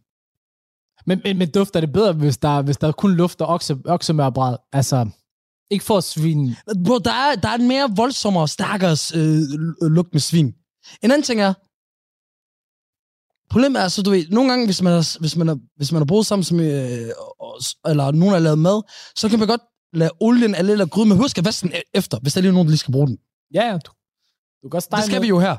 men, 1.07 1.21
men, 1.25 1.39
men 1.39 1.51
dufter 1.51 1.81
det 1.81 1.93
bedre, 1.93 2.13
hvis 2.13 2.37
der, 2.39 2.63
hvis 2.63 2.77
der 2.77 2.93
kun 2.93 3.13
lufter 3.15 3.45
okse, 3.47 3.77
oksemørbræd? 3.85 4.57
Altså, 4.73 5.11
ikke 5.71 5.85
for 5.85 5.97
at 5.97 6.05
svine... 6.05 6.57
Bro, 6.85 6.99
der 6.99 7.13
er, 7.13 7.35
der 7.35 7.49
er 7.49 7.55
en 7.55 7.69
mere 7.69 7.91
voldsommere 7.97 8.45
og 8.45 8.49
stærkere 8.49 8.97
øh, 9.15 9.91
lugt 9.91 10.13
med 10.13 10.21
svin. 10.21 10.55
En 11.03 11.11
anden 11.11 11.23
ting 11.23 11.41
er, 11.41 11.55
problemet 13.51 13.83
er 13.83 13.89
så, 13.89 14.03
du 14.03 14.11
ved, 14.11 14.27
nogle 14.29 14.51
gange, 14.51 14.65
hvis 14.67 14.83
man 14.83 14.93
har, 14.93 15.19
hvis 15.21 15.37
man 15.37 15.49
har, 15.49 15.59
hvis 15.77 15.93
man 15.93 16.01
har 16.01 16.05
boet 16.07 16.27
sammen, 16.27 16.45
som, 16.45 16.61
øh, 16.61 16.67
eller 17.87 18.11
nogen 18.11 18.33
har 18.33 18.39
lavet 18.39 18.59
mad, 18.59 18.83
så 19.17 19.29
kan 19.29 19.39
man 19.39 19.49
godt 19.49 19.61
lade 19.93 20.11
olien 20.21 20.55
eller 20.55 20.73
eller 20.73 20.87
gryde, 20.87 21.09
men 21.09 21.17
husk 21.19 21.39
at 21.39 21.45
vaske 21.45 21.69
den 21.69 21.75
e- 21.77 21.91
efter, 21.95 22.19
hvis 22.23 22.33
der 22.35 22.41
lige 22.41 22.49
er 22.49 22.53
nogen, 22.53 22.67
der 22.67 22.71
lige 22.71 22.79
skal 22.79 22.93
bruge 22.93 23.07
den. 23.07 23.19
Ja, 23.55 23.67
ja, 23.67 23.73
du, 23.73 23.79
du 24.63 24.63
kan 24.63 24.71
godt 24.71 24.85
stege 24.85 24.99
Det 25.01 25.07
skal 25.07 25.15
med- 25.15 25.21
vi 25.23 25.29
jo 25.29 25.39
her. 25.41 25.57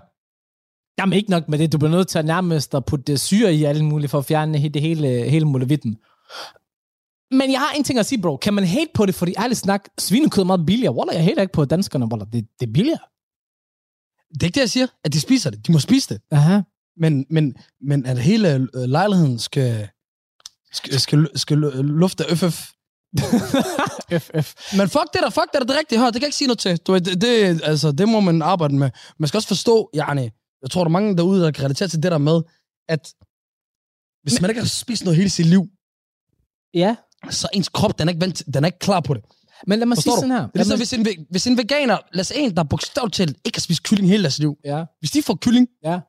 Jamen 1.01 1.13
ikke 1.13 1.29
nok 1.29 1.49
med 1.49 1.59
det. 1.59 1.71
Du 1.71 1.77
bliver 1.77 1.91
nødt 1.91 2.07
til 2.07 2.19
at 2.19 2.25
nærmest 2.25 2.75
at 2.75 2.85
putte 2.85 3.17
syre 3.17 3.53
i 3.53 3.63
alle 3.63 3.85
mulige 3.85 4.09
for 4.09 4.17
at 4.17 4.25
fjerne 4.25 4.69
det 4.69 4.81
hele, 4.81 5.29
hele 5.29 5.45
muligheden. 5.45 5.97
Men 7.31 7.51
jeg 7.51 7.59
har 7.59 7.71
en 7.71 7.83
ting 7.83 7.99
at 7.99 8.05
sige, 8.05 8.21
bro. 8.21 8.37
Kan 8.37 8.53
man 8.53 8.63
hate 8.63 8.89
på 8.93 9.05
det, 9.05 9.15
fordi 9.15 9.33
ærligt 9.37 9.59
snak, 9.59 9.85
svinekød 9.99 10.43
er 10.43 10.45
meget 10.47 10.65
billigere. 10.65 10.93
Wallah, 10.95 11.15
jeg 11.15 11.23
hater 11.23 11.41
ikke 11.41 11.53
på 11.53 11.65
danskerne, 11.65 12.05
Wallah. 12.05 12.27
Det, 12.33 12.47
det 12.59 12.69
er 12.69 12.73
billigere. 12.73 12.99
Det 14.33 14.43
er 14.43 14.45
ikke 14.45 14.55
det, 14.55 14.61
jeg 14.61 14.69
siger, 14.69 14.87
at 15.03 15.13
de 15.13 15.19
spiser 15.19 15.49
det. 15.49 15.67
De 15.67 15.71
må 15.71 15.79
spise 15.79 16.13
det. 16.13 16.21
Aha. 16.31 16.61
Men, 16.99 17.25
men, 17.29 17.55
men 17.81 18.05
at 18.05 18.17
hele 18.19 18.67
øh, 18.75 18.81
lejligheden 18.83 19.39
skal, 19.39 19.87
skal, 20.73 20.99
skal, 20.99 21.27
skal 21.35 21.57
lufte 21.57 22.23
FF. 22.35 22.69
F, 24.19 24.29
F. 24.41 24.75
Men 24.77 24.89
fuck 24.89 25.13
det 25.13 25.21
der, 25.23 25.29
fuck 25.29 25.45
det 25.53 25.59
der, 25.59 25.65
det 25.65 25.75
er 25.75 25.79
rigtigt. 25.79 26.01
Hør, 26.01 26.05
det 26.05 26.13
kan 26.13 26.21
jeg 26.21 26.27
ikke 26.27 26.37
sige 26.37 26.47
noget 26.47 26.59
til. 26.59 26.77
Du, 26.77 26.93
det, 26.95 27.21
det, 27.21 27.61
altså, 27.63 27.91
det 27.91 28.09
må 28.09 28.19
man 28.19 28.41
arbejde 28.41 28.75
med. 28.75 28.89
Man 29.19 29.27
skal 29.27 29.37
også 29.37 29.47
forstå, 29.47 29.89
Jarne, 29.95 30.31
jeg 30.61 30.71
tror, 30.71 30.81
der 30.83 30.85
er 30.89 30.91
mange 30.91 31.17
derude, 31.17 31.41
der 31.41 31.51
kan 31.51 31.63
relatere 31.65 31.87
til 31.89 32.03
det 32.03 32.11
der 32.11 32.17
med, 32.17 32.41
at 32.89 33.13
hvis 34.23 34.41
man 34.41 34.49
ikke 34.49 34.61
har 34.61 34.67
spist 34.67 35.03
noget 35.03 35.17
hele 35.17 35.29
sit 35.29 35.45
liv, 35.45 35.65
Ja. 36.73 36.95
så 37.29 37.47
er 37.53 37.57
ens 37.57 37.69
krop, 37.69 37.99
den 37.99 38.07
er 38.07 38.11
ikke, 38.11 38.21
vant, 38.21 38.43
den 38.53 38.63
er 38.63 38.67
ikke 38.67 38.79
klar 38.79 38.99
på 38.99 39.13
det. 39.13 39.23
Men 39.67 39.79
lad 39.79 39.85
mig 39.85 39.97
Forstår 39.97 40.11
sige 40.11 40.15
du? 40.15 40.21
sådan 40.21 40.31
her. 40.31 40.47
Det 40.47 40.53
er 40.53 40.75
ligesom, 40.77 40.79
hvis 40.79 40.93
en, 40.93 41.25
hvis 41.31 41.47
en 41.47 41.57
veganer, 41.57 41.97
lad 42.13 42.21
os 42.21 42.31
en, 42.35 42.55
der 42.55 42.63
bogstaveligt 42.63 43.15
talt 43.15 43.37
ikke 43.45 43.57
har 43.57 43.61
spist 43.61 43.83
kylling 43.83 44.09
hele 44.09 44.23
deres 44.23 44.39
liv, 44.39 44.55
ja, 44.65 44.83
hvis 44.99 45.11
de 45.11 45.21
får 45.21 45.35
kylling, 45.41 45.67
Ja. 45.83 45.99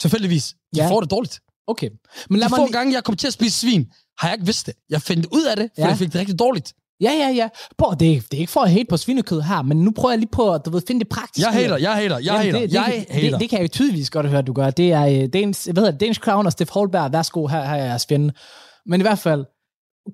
Tilfældigvis, 0.00 0.48
de 0.74 0.80
Ja. 0.82 0.90
får 0.90 1.00
det 1.00 1.10
dårligt. 1.10 1.40
okay. 1.66 1.88
Men 2.30 2.40
lad 2.40 2.48
De 2.48 2.54
få 2.54 2.62
lige... 2.64 2.72
gange, 2.72 2.94
jeg 2.94 3.04
kom 3.04 3.16
til 3.16 3.26
at 3.26 3.32
spise 3.32 3.60
svin, 3.60 3.86
har 4.18 4.28
jeg 4.28 4.34
ikke 4.34 4.46
vidst 4.46 4.66
det. 4.66 4.74
Jeg 4.90 5.02
fandt 5.02 5.26
ud 5.32 5.44
af 5.44 5.56
det, 5.56 5.70
for 5.74 5.82
Ja. 5.82 5.88
jeg 5.88 5.98
fik 5.98 6.12
det 6.12 6.20
rigtig 6.20 6.38
dårligt. 6.38 6.72
Ja, 7.00 7.12
ja, 7.12 7.28
ja. 7.28 7.48
Bro, 7.78 7.94
det, 8.00 8.16
er, 8.16 8.20
det 8.20 8.34
er 8.34 8.38
ikke 8.40 8.52
for 8.52 8.60
at 8.60 8.70
hate 8.70 8.84
på 8.88 8.96
svinekød 8.96 9.40
her, 9.40 9.62
men 9.62 9.76
nu 9.84 9.90
prøver 9.90 10.10
jeg 10.12 10.18
lige 10.18 10.30
på 10.32 10.52
at 10.54 10.60
du 10.64 10.70
ved, 10.70 10.82
finde 10.86 11.00
det 11.00 11.08
praktiske. 11.08 11.50
Jeg 11.50 11.60
hater, 11.60 11.76
jeg 11.76 11.92
hater, 11.94 12.16
jeg 12.16 12.24
Jamen, 12.24 12.40
hater, 12.42 12.58
det, 12.58 12.70
det, 12.70 12.74
jeg 12.74 12.92
det, 13.08 13.14
hater. 13.14 13.30
Det, 13.30 13.40
det, 13.40 13.50
kan 13.50 13.58
jeg 13.58 13.62
jo 13.62 13.68
tydeligvis 13.68 14.10
godt 14.10 14.28
høre, 14.28 14.42
du 14.42 14.52
gør. 14.52 14.70
Det 14.70 14.92
er 14.92 15.06
øh, 15.22 15.28
Danish, 15.32 15.72
hvad 15.72 15.80
hedder 15.80 15.90
det, 15.90 16.00
Danish 16.00 16.20
Crown 16.20 16.46
og 16.46 16.52
Steff 16.52 16.70
Holberg. 16.70 17.12
Værsgo, 17.12 17.46
her, 17.46 17.64
her 17.64 17.74
er 17.74 17.84
jeres 17.84 18.06
fjende. 18.08 18.32
Men 18.86 19.00
i 19.00 19.02
hvert 19.02 19.18
fald, 19.18 19.44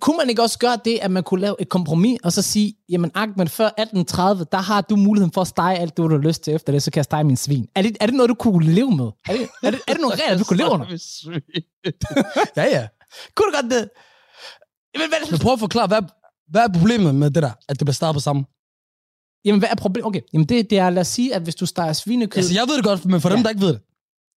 kunne 0.00 0.16
man 0.16 0.30
ikke 0.30 0.42
også 0.42 0.58
gøre 0.58 0.78
det, 0.84 0.98
at 1.02 1.10
man 1.10 1.22
kunne 1.22 1.40
lave 1.40 1.56
et 1.60 1.68
kompromis, 1.68 2.18
og 2.24 2.32
så 2.32 2.42
sige, 2.42 2.74
jamen 2.88 3.10
Ahmed, 3.14 3.46
før 3.46 3.66
1830, 3.66 4.46
der 4.52 4.58
har 4.58 4.80
du 4.80 4.96
muligheden 4.96 5.32
for 5.32 5.40
at 5.40 5.46
stege 5.46 5.78
alt 5.78 5.90
det, 5.90 5.96
du 5.96 6.08
har 6.10 6.16
lyst 6.18 6.42
til 6.44 6.54
efter 6.54 6.72
det, 6.72 6.82
så 6.82 6.90
kan 6.90 6.98
jeg 6.98 7.04
stege 7.04 7.24
min 7.24 7.36
svin. 7.36 7.68
Er 7.74 7.82
det, 7.82 7.96
er 8.00 8.06
det 8.06 8.14
noget, 8.14 8.28
du 8.28 8.34
kunne 8.34 8.72
leve 8.74 8.96
med? 8.96 9.04
Er 9.04 9.32
det, 9.32 9.48
er 9.62 9.70
det, 9.70 9.80
er 9.88 9.92
det 9.92 10.00
nogle 10.00 10.16
regler, 10.22 10.38
du 10.38 10.44
kunne 10.44 10.56
leve 10.56 10.70
under? 10.70 10.86
ja, 12.56 12.64
ja. 12.64 12.86
Kunne 13.36 13.46
du 13.52 13.56
godt 13.60 13.70
det? 13.70 13.90
Jamen, 14.94 15.08
hvad, 15.08 15.30
Men 15.30 15.38
prøv 15.40 15.52
at 15.52 15.58
forklare, 15.58 15.86
hvad, 15.86 16.02
hvad 16.50 16.62
er 16.62 16.68
problemet 16.78 17.14
med 17.14 17.30
det 17.30 17.42
der, 17.42 17.50
at 17.68 17.78
det 17.78 17.86
bliver 17.86 17.92
startet 17.92 18.14
på 18.16 18.20
sammen? 18.20 18.44
jamen, 19.44 19.58
hvad 19.58 19.68
er 19.68 19.74
problemet? 19.74 20.06
Okay, 20.06 20.20
jamen 20.32 20.48
det, 20.48 20.70
det 20.70 20.78
er, 20.78 20.90
lad 20.90 21.00
os 21.00 21.08
sige, 21.08 21.34
at 21.34 21.42
hvis 21.42 21.54
du 21.54 21.66
steger 21.66 21.92
svinekød, 21.92 22.36
Altså, 22.38 22.54
jeg 22.54 22.64
ved 22.68 22.76
det 22.76 22.84
godt, 22.84 23.04
men 23.06 23.20
for 23.20 23.28
dem, 23.28 23.38
Ja. 23.38 23.42
der 23.42 23.48
ikke 23.48 23.60
ved 23.60 23.72
det. 23.72 23.80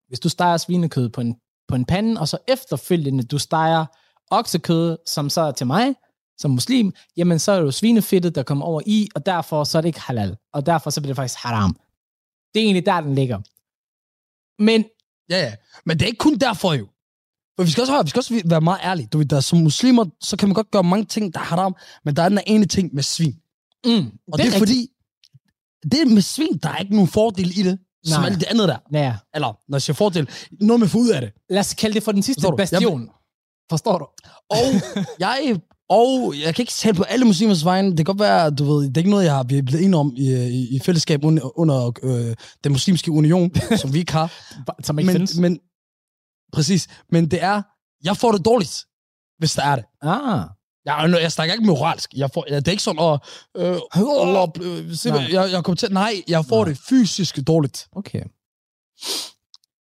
hvis 0.08 0.20
du 0.20 0.28
steger 0.28 0.56
svinekød 0.56 1.08
på 1.08 1.20
en, 1.20 1.34
på 1.68 1.74
en 1.74 1.84
pande, 1.84 2.20
og 2.20 2.28
så 2.28 2.38
efterfølgende 2.48 3.22
du 3.24 3.38
steger 3.38 3.86
oksekød, 4.30 4.98
som 5.06 5.30
så 5.30 5.40
er 5.40 5.52
til 5.52 5.66
mig, 5.66 5.94
som 6.38 6.50
muslim, 6.50 6.92
jamen 7.16 7.38
så 7.38 7.52
er 7.52 7.56
det 7.56 7.66
jo 7.66 7.70
svinefedtet, 7.70 8.34
der 8.34 8.42
kommer 8.42 8.64
over 8.66 8.80
i, 8.86 9.08
og 9.14 9.26
derfor 9.26 9.64
så 9.64 9.78
er 9.78 9.82
det 9.82 9.88
ikke 9.88 10.00
halal. 10.00 10.36
Og 10.52 10.66
derfor 10.66 10.90
så 10.90 11.00
bliver 11.00 11.10
det 11.10 11.16
faktisk 11.16 11.38
haram. 11.38 11.76
Det 12.54 12.60
er 12.60 12.64
egentlig 12.64 12.86
der, 12.86 13.00
den 13.00 13.14
ligger. 13.14 13.38
Men, 14.62 14.84
Ja, 15.30 15.40
ja. 15.44 15.54
Men 15.86 15.98
det 15.98 16.02
er 16.04 16.06
ikke 16.06 16.18
kun 16.18 16.38
derfor 16.38 16.72
jo. 16.74 16.86
For 17.56 17.64
vi 17.64 17.70
skal 17.70 17.80
også, 17.80 17.92
høre, 17.92 18.04
vi 18.04 18.10
skal 18.10 18.20
også 18.20 18.42
være 18.44 18.60
meget 18.60 18.80
ærlige. 18.84 19.06
Du 19.06 19.18
ved, 19.18 19.26
der, 19.26 19.40
som 19.40 19.58
muslimer, 19.58 20.04
så 20.20 20.36
kan 20.36 20.48
man 20.48 20.54
godt 20.54 20.70
gøre 20.70 20.82
mange 20.84 21.04
ting, 21.04 21.34
der 21.34 21.40
er 21.40 21.44
haram, 21.44 21.76
men 22.04 22.16
der 22.16 22.22
er 22.22 22.28
den 22.28 22.40
ene 22.46 22.66
ting 22.66 22.94
med 22.94 23.02
svin. 23.02 23.32
mm, 23.84 23.92
Og 24.32 24.38
det, 24.38 24.46
det 24.46 24.54
er 24.54 24.58
fordi, 24.58 24.88
det 25.82 26.06
med 26.12 26.22
svin, 26.22 26.58
der 26.62 26.68
er 26.68 26.76
ikke 26.76 26.92
nogen 26.94 27.08
fordel 27.08 27.58
i 27.58 27.62
det, 27.62 27.78
som 28.04 28.20
Nej. 28.20 28.30
alt 28.30 28.40
det 28.40 28.46
andet 28.46 28.68
der. 28.68 28.78
Ja, 28.92 29.16
Eller, 29.34 29.46
når 29.68 29.76
jeg 29.76 29.82
siger 29.82 29.94
fordel, 29.94 30.28
noget 30.60 30.80
med 30.80 30.88
få 30.88 30.98
ud 30.98 31.08
af 31.08 31.20
det. 31.20 31.32
lad 31.50 31.60
os 31.60 31.74
kalde 31.74 31.94
det 31.94 32.02
for 32.02 32.12
den 32.12 32.22
sidste 32.22 32.40
Forstår 32.40 32.50
du? 32.50 32.56
Forstår 33.70 33.98
du? 33.98 34.06
Og 34.56 34.66
jeg, 35.18 35.60
og 35.88 36.34
jeg 36.44 36.54
kan 36.54 36.62
ikke 36.62 36.72
tale 36.72 36.94
på 36.94 37.02
alle 37.02 37.24
muslimers 37.24 37.64
vegne. 37.64 37.88
Det 37.90 37.96
kan 37.96 38.04
godt 38.04 38.18
være, 38.20 38.50
du 38.50 38.64
ved, 38.64 38.88
det 38.88 38.96
er 38.96 39.00
ikke 39.00 39.10
noget, 39.10 39.24
jeg 39.24 39.34
har 39.34 39.42
blevet 39.42 39.84
enige 39.84 39.96
om 39.96 40.12
i, 40.16 40.34
i, 40.34 40.76
i 40.76 40.80
fællesskab 40.80 41.24
under, 41.24 41.58
under 41.58 41.92
øh, 42.02 42.36
den 42.64 42.72
muslimske 42.72 43.10
union, 43.10 43.50
som 43.80 43.94
vi 43.94 43.98
ikke 43.98 44.12
har. 44.12 44.32
Som 44.82 44.98
ikke 44.98 45.06
Men, 45.06 45.14
findes. 45.14 45.38
men, 45.38 45.58
præcis. 46.52 46.88
Men 47.10 47.30
det 47.30 47.42
er, 47.42 47.62
jeg 48.04 48.16
får 48.16 48.32
det 48.32 48.44
dårligt, 48.44 48.84
hvis 49.38 49.52
der 49.52 49.62
er 49.62 49.76
det. 49.76 49.84
Ah. 50.02 50.44
Jeg, 50.84 51.18
jeg 51.22 51.32
snakker 51.32 51.54
ikke 51.54 51.66
moralsk. 51.66 52.14
Jeg 52.14 52.30
får, 52.34 52.42
det 52.42 52.68
er 52.68 52.70
ikke 52.70 52.82
sådan, 52.82 53.02
at 53.02 53.20
øh, 53.56 53.80
Allah, 53.96 54.48
øh, 54.62 54.94
se, 54.94 55.08
jeg, 55.14 55.52
jeg 55.52 55.64
kommer 55.64 55.76
til, 55.76 55.92
nej, 55.92 56.12
jeg 56.28 56.44
får 56.44 56.64
Nej. 56.64 56.68
det 56.68 56.80
fysisk 56.88 57.38
dårligt. 57.46 57.86
Okay. 57.92 58.22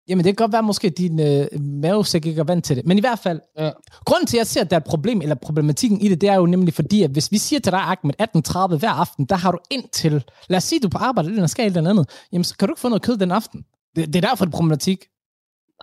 Jamen, 0.10 0.26
det 0.26 0.38
kan 0.38 0.44
godt 0.44 0.52
være, 0.52 0.64
måske 0.64 0.90
din 0.90 1.20
øh, 1.20 1.48
mavesæk 1.62 2.26
ikke 2.26 2.40
er 2.40 2.44
vant 2.44 2.66
til 2.66 2.76
det. 2.76 2.86
Men 2.86 2.98
i 2.98 3.02
hvert 3.02 3.20
fald, 3.20 3.40
Ja. 3.58 3.72
grunden 4.06 4.28
til, 4.28 4.38
at 4.38 4.40
jeg 4.40 4.48
ser, 4.48 4.62
at 4.62 4.70
der 4.70 4.76
er 4.76 4.80
et 4.80 4.84
problem, 4.86 5.22
eller 5.22 5.36
problematikken 5.36 6.02
i 6.02 6.10
det, 6.10 6.22
det 6.22 6.30
er 6.30 6.36
jo 6.36 6.46
nemlig 6.46 6.74
fordi, 6.74 7.04
at 7.04 7.12
hvis 7.12 7.32
vi 7.32 7.38
siger 7.38 7.60
til 7.60 7.72
dig, 7.72 7.80
Ahmed, 7.80 8.14
18.30 8.72 8.78
hver 8.78 8.90
aften, 8.90 9.26
der 9.26 9.36
har 9.36 9.52
du 9.52 9.58
ind 9.72 9.84
til, 9.94 10.24
lad 10.50 10.58
os 10.58 10.64
sige, 10.64 10.80
du 10.80 10.90
på 10.90 10.98
arbejde, 10.98 11.30
eller 11.30 11.48
skal 11.48 11.66
eller 11.66 11.90
andet, 11.90 12.10
jamen, 12.32 12.44
så 12.44 12.58
kan 12.58 12.68
du 12.68 12.72
ikke 12.72 12.82
få 12.82 12.90
noget 12.90 13.02
kød 13.02 13.18
den 13.18 13.32
aften. 13.32 13.66
Det, 13.96 14.14
det 14.14 14.16
er 14.16 14.28
derfor, 14.30 14.46
det 14.46 14.54
er 14.54 14.58
problematik. 14.58 15.06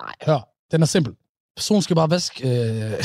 Nej, 0.01 0.13
hør, 0.25 0.49
den 0.71 0.81
er 0.81 0.85
simpel. 0.85 1.13
Personen 1.55 1.81
skal 1.81 1.95
bare 1.95 2.09
vaske 2.09 2.49
øh, 2.49 3.03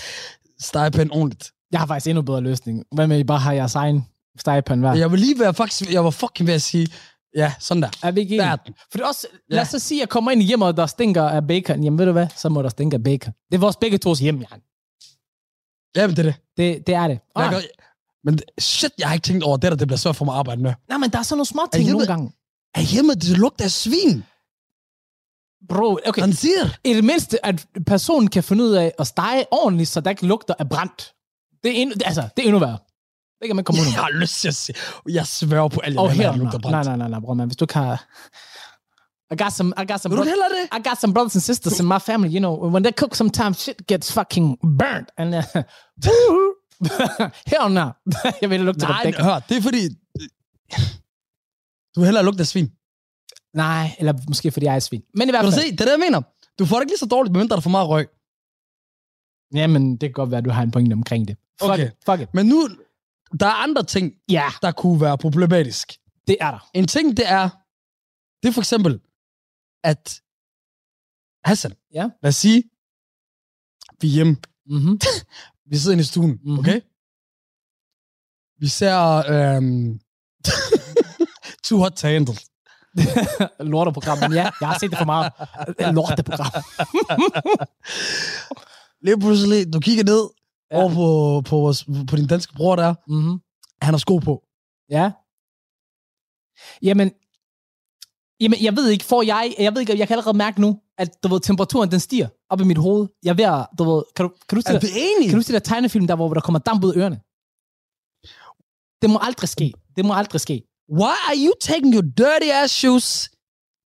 stegepanden 0.68 1.10
ordentligt. 1.12 1.50
Jeg 1.72 1.80
har 1.80 1.86
faktisk 1.86 2.06
endnu 2.08 2.22
bedre 2.22 2.40
løsning. 2.40 2.84
Hvad 2.92 3.06
med, 3.06 3.18
I 3.18 3.24
bare 3.24 3.38
har 3.38 3.52
jeres 3.52 3.74
egen 3.74 4.06
stegepande 4.38 4.80
hver? 4.88 4.94
Jeg 4.98 5.10
vil 5.10 5.20
lige 5.20 5.38
være 5.38 5.54
faktisk, 5.54 5.92
jeg 5.92 6.04
var 6.04 6.10
fucking 6.10 6.46
ved 6.46 6.54
at 6.54 6.62
sige, 6.62 6.88
Ja, 7.36 7.54
sådan 7.60 7.82
der. 7.82 7.88
Er 8.02 8.10
vi 8.10 8.20
ikke 8.20 8.36
Der 8.36 8.44
er. 8.44 8.56
For 8.66 8.98
det 8.98 9.00
er 9.00 9.06
også, 9.06 9.26
Ja. 9.50 9.54
lad 9.54 9.62
os 9.62 9.68
så 9.68 9.78
sige, 9.78 9.98
at 9.98 10.00
jeg 10.00 10.08
kommer 10.08 10.30
ind 10.30 10.42
i 10.42 10.44
hjemmet, 10.44 10.68
og 10.68 10.76
der 10.76 10.86
stinker 10.86 11.22
af 11.28 11.46
bacon. 11.46 11.84
Jamen 11.84 11.98
ved 11.98 12.06
du 12.06 12.12
hvad, 12.12 12.26
så 12.36 12.48
må 12.48 12.62
der 12.62 12.68
stinke 12.68 12.94
af 12.94 13.02
bacon. 13.04 13.32
Det 13.50 13.54
er 13.56 13.60
vores 13.60 13.76
begge 13.76 13.98
tos 13.98 14.18
hjem, 14.18 14.36
Jan. 14.38 14.60
Jamen, 15.96 16.16
det 16.16 16.26
er 16.26 16.30
det. 16.32 16.34
Det, 16.56 16.86
det 16.86 16.94
er 16.94 17.08
det. 17.08 17.18
Jeg 17.36 17.44
Ah, 17.46 17.50
gør, 17.52 17.60
men 18.24 18.38
shit, 18.60 18.92
jeg 18.98 19.08
har 19.08 19.14
ikke 19.14 19.24
tænkt 19.24 19.44
over 19.44 19.56
det, 19.56 19.70
der 19.70 19.76
det 19.76 19.88
bliver 19.88 19.98
svært 19.98 20.16
for 20.16 20.24
mig 20.24 20.34
at 20.34 20.38
arbejde 20.38 20.62
med. 20.62 20.74
nej, 20.88 20.98
men 20.98 21.10
der 21.10 21.18
er 21.18 21.22
sådan 21.22 21.36
nogle 21.38 21.46
små 21.46 21.62
ting 21.72 21.84
hjemmet- 21.84 22.08
nogle 22.08 22.22
gange. 22.22 22.32
Er 22.74 22.80
hjemme, 22.80 23.14
det 23.14 23.38
lugter 23.38 23.64
af 23.64 23.70
svin. 23.70 24.24
Bro, 25.68 25.98
okay. 26.06 26.20
Han 26.22 26.32
siger. 26.32 26.64
I 26.84 26.94
det 26.94 27.04
mindste, 27.04 27.46
at 27.46 27.66
personen 27.86 28.28
kan 28.30 28.42
finde 28.44 28.64
ud 28.64 28.70
af 28.72 28.92
at 28.98 29.06
stege 29.06 29.44
ordentligt, 29.50 29.88
så 29.88 30.00
der 30.00 30.10
ikke 30.10 30.26
lugter 30.26 30.54
af 30.58 30.68
brændt. 30.68 31.14
Det 31.64 31.70
er 31.70 31.82
endnu, 31.82 31.94
altså, 32.04 32.28
det 32.36 32.42
er 32.42 32.46
endnu 32.48 32.58
værre. 32.58 32.78
Kan 33.46 33.56
man 33.56 33.64
komme 33.64 33.80
ud 33.80 33.86
Jeg 33.86 33.94
har 33.94 34.10
lyst 34.10 34.40
til 34.40 34.48
at 34.48 34.54
se. 34.54 34.72
Jeg 35.08 35.26
sværger 35.26 35.68
på 35.68 35.80
alt, 35.80 35.94
jeg 35.94 36.10
her, 36.10 36.32
her, 36.32 36.38
lugter 36.38 36.58
nej, 36.58 36.70
brændt. 36.70 36.86
nej, 36.86 36.96
nej, 36.96 37.08
nej, 37.08 37.20
bror, 37.20 37.34
man. 37.34 37.48
Hvis 37.48 37.56
du 37.56 37.64
ikke 37.64 37.74
har... 37.74 38.06
I 39.32 39.36
got 39.42 39.52
some, 39.52 39.72
I 39.82 39.84
got 39.92 40.00
some, 40.00 40.16
bro-? 40.16 40.24
I 40.78 40.82
got 40.88 41.00
some 41.00 41.12
brothers 41.14 41.34
and 41.36 41.42
sisters 41.42 41.80
in 41.80 41.86
my 41.86 41.98
family, 42.00 42.30
you 42.34 42.38
know, 42.38 42.70
when 42.72 42.82
they 42.82 42.92
cook, 42.92 43.14
sometimes 43.14 43.56
shit 43.58 43.86
gets 43.86 44.12
fucking 44.12 44.58
burnt. 44.78 45.08
And, 45.18 45.34
uh, 45.34 45.42
hell 47.52 47.68
no. 47.78 47.86
jeg 48.42 48.50
vil 48.50 48.60
lugte 48.60 48.80
Nej, 48.86 49.12
hør, 49.18 49.38
det 49.48 49.56
er 49.56 49.62
fordi... 49.62 49.88
Du 51.94 52.00
vil 52.00 52.04
hellere 52.04 52.24
lugte 52.24 52.40
af 52.40 52.46
svin. 52.46 52.70
Nej, 53.54 53.96
eller 53.98 54.12
måske 54.28 54.50
fordi 54.50 54.66
jeg 54.66 54.74
er 54.74 54.78
svin. 54.78 55.02
Men 55.14 55.28
i 55.28 55.32
hvert 55.32 55.42
Kan 55.42 55.50
du 55.50 55.56
fald... 55.56 55.64
se, 55.66 55.72
det 55.72 55.80
er 55.80 55.84
det, 55.84 55.92
jeg 55.92 56.00
mener. 56.00 56.20
Du 56.58 56.66
får 56.66 56.76
det 56.76 56.82
ikke 56.82 56.90
lige 56.92 56.98
så 56.98 57.06
dårligt, 57.06 57.32
medmindre 57.32 57.54
der 57.54 57.60
er 57.60 57.62
for 57.62 57.70
meget 57.70 57.88
røg. 57.88 58.08
Jamen, 59.54 59.92
det 59.92 60.00
kan 60.00 60.12
godt 60.12 60.30
være, 60.30 60.38
at 60.38 60.44
du 60.44 60.50
har 60.50 60.62
en 60.62 60.70
pointe 60.70 60.94
omkring 60.94 61.28
det. 61.28 61.36
Fuck 61.60 61.70
Okay. 61.72 61.86
it, 61.86 61.92
fuck 62.06 62.20
it. 62.20 62.34
Men 62.34 62.46
nu, 62.46 62.68
der 63.40 63.46
er 63.46 63.62
andre 63.62 63.82
ting, 63.84 64.12
Ja, 64.28 64.44
der 64.62 64.72
kunne 64.72 65.00
være 65.00 65.18
problematisk. 65.18 65.92
det 66.26 66.36
er 66.40 66.50
der. 66.50 66.70
En 66.74 66.86
ting, 66.86 67.16
det 67.16 67.28
er, 67.30 67.48
det 68.42 68.48
er 68.48 68.52
for 68.52 68.60
eksempel, 68.60 69.00
at 69.84 70.20
Hassan, 71.44 71.72
Ja. 71.94 72.08
lad 72.22 72.28
os 72.28 72.36
sige, 72.36 72.62
vi 74.00 74.06
er 74.08 74.12
hjemme, 74.12 74.36
Mm-hmm. 74.66 75.00
vi 75.70 75.76
sidder 75.76 75.92
inde 75.92 76.00
i 76.02 76.04
stuen, 76.04 76.38
Mhm. 76.44 76.58
okay? 76.58 76.80
Vi 78.58 78.68
ser 78.68 78.98
øhm, 79.32 80.00
Too 81.64 81.78
Hot 81.78 81.92
to 81.92 82.08
Handle. 82.08 82.34
Lorteprogram, 83.72 84.18
men 84.18 84.32
ja, 84.32 84.50
jeg 84.60 84.68
har 84.68 84.78
set 84.78 84.90
det 84.90 84.98
for 84.98 85.04
meget. 85.04 85.32
Lorteprogram. 85.94 86.52
Lige 89.02 89.18
pludselig, 89.20 89.72
du 89.72 89.80
kigger 89.80 90.04
ned 90.04 90.28
Ja. 90.70 90.76
over 90.78 90.88
på, 90.94 91.06
på, 91.50 91.56
vores, 91.56 91.84
på 92.10 92.16
din 92.16 92.26
danske 92.26 92.52
bror 92.54 92.76
der, 92.76 92.94
Mm-hmm. 93.06 93.40
han 93.82 93.94
har 93.94 93.98
sko 93.98 94.18
på. 94.18 94.42
Ja. 94.90 95.10
Jamen, 96.82 97.08
jamen, 98.40 98.58
jeg 98.66 98.76
ved 98.76 98.88
ikke, 98.88 99.04
får 99.04 99.22
jeg, 99.22 99.54
jeg 99.58 99.72
ved 99.74 99.80
ikke, 99.80 99.98
jeg 99.98 100.08
kan 100.08 100.14
allerede 100.14 100.36
mærke 100.36 100.60
nu, 100.60 100.80
at 100.98 101.22
du 101.22 101.28
ved, 101.28 101.40
temperaturen 101.40 101.90
den 101.90 102.00
stiger 102.00 102.28
op 102.50 102.60
i 102.60 102.64
mit 102.64 102.78
hoved. 102.78 103.08
Jeg 103.24 103.30
er 103.30 103.34
ved 103.34 103.44
at, 103.44 103.66
du 103.78 103.84
ved, 103.84 104.02
kan 104.16 104.22
du, 104.24 104.28
kan 104.28 104.38
du 104.50 104.54
huske 104.56 104.68
Er 104.70 104.78
det, 104.78 104.82
der, 104.82 105.28
kan 105.30 105.38
du 105.38 105.42
det 105.48 105.48
der 105.48 105.58
tegnefilm, 105.58 106.06
der, 106.06 106.16
hvor 106.16 106.34
der 106.34 106.40
kommer 106.40 106.58
damp 106.58 106.84
ud 106.84 106.92
af 106.92 106.96
ørerne? 106.96 107.18
Det 109.02 109.10
må 109.10 109.18
aldrig 109.22 109.48
ske. 109.48 109.72
Det 109.96 110.04
må 110.04 110.12
aldrig 110.14 110.40
ske. 110.40 110.62
Why 111.00 111.16
are 111.28 111.36
you 111.46 111.52
taking 111.60 111.94
your 111.94 112.02
dirty 112.02 112.48
ass 112.62 112.74
shoes 112.74 113.30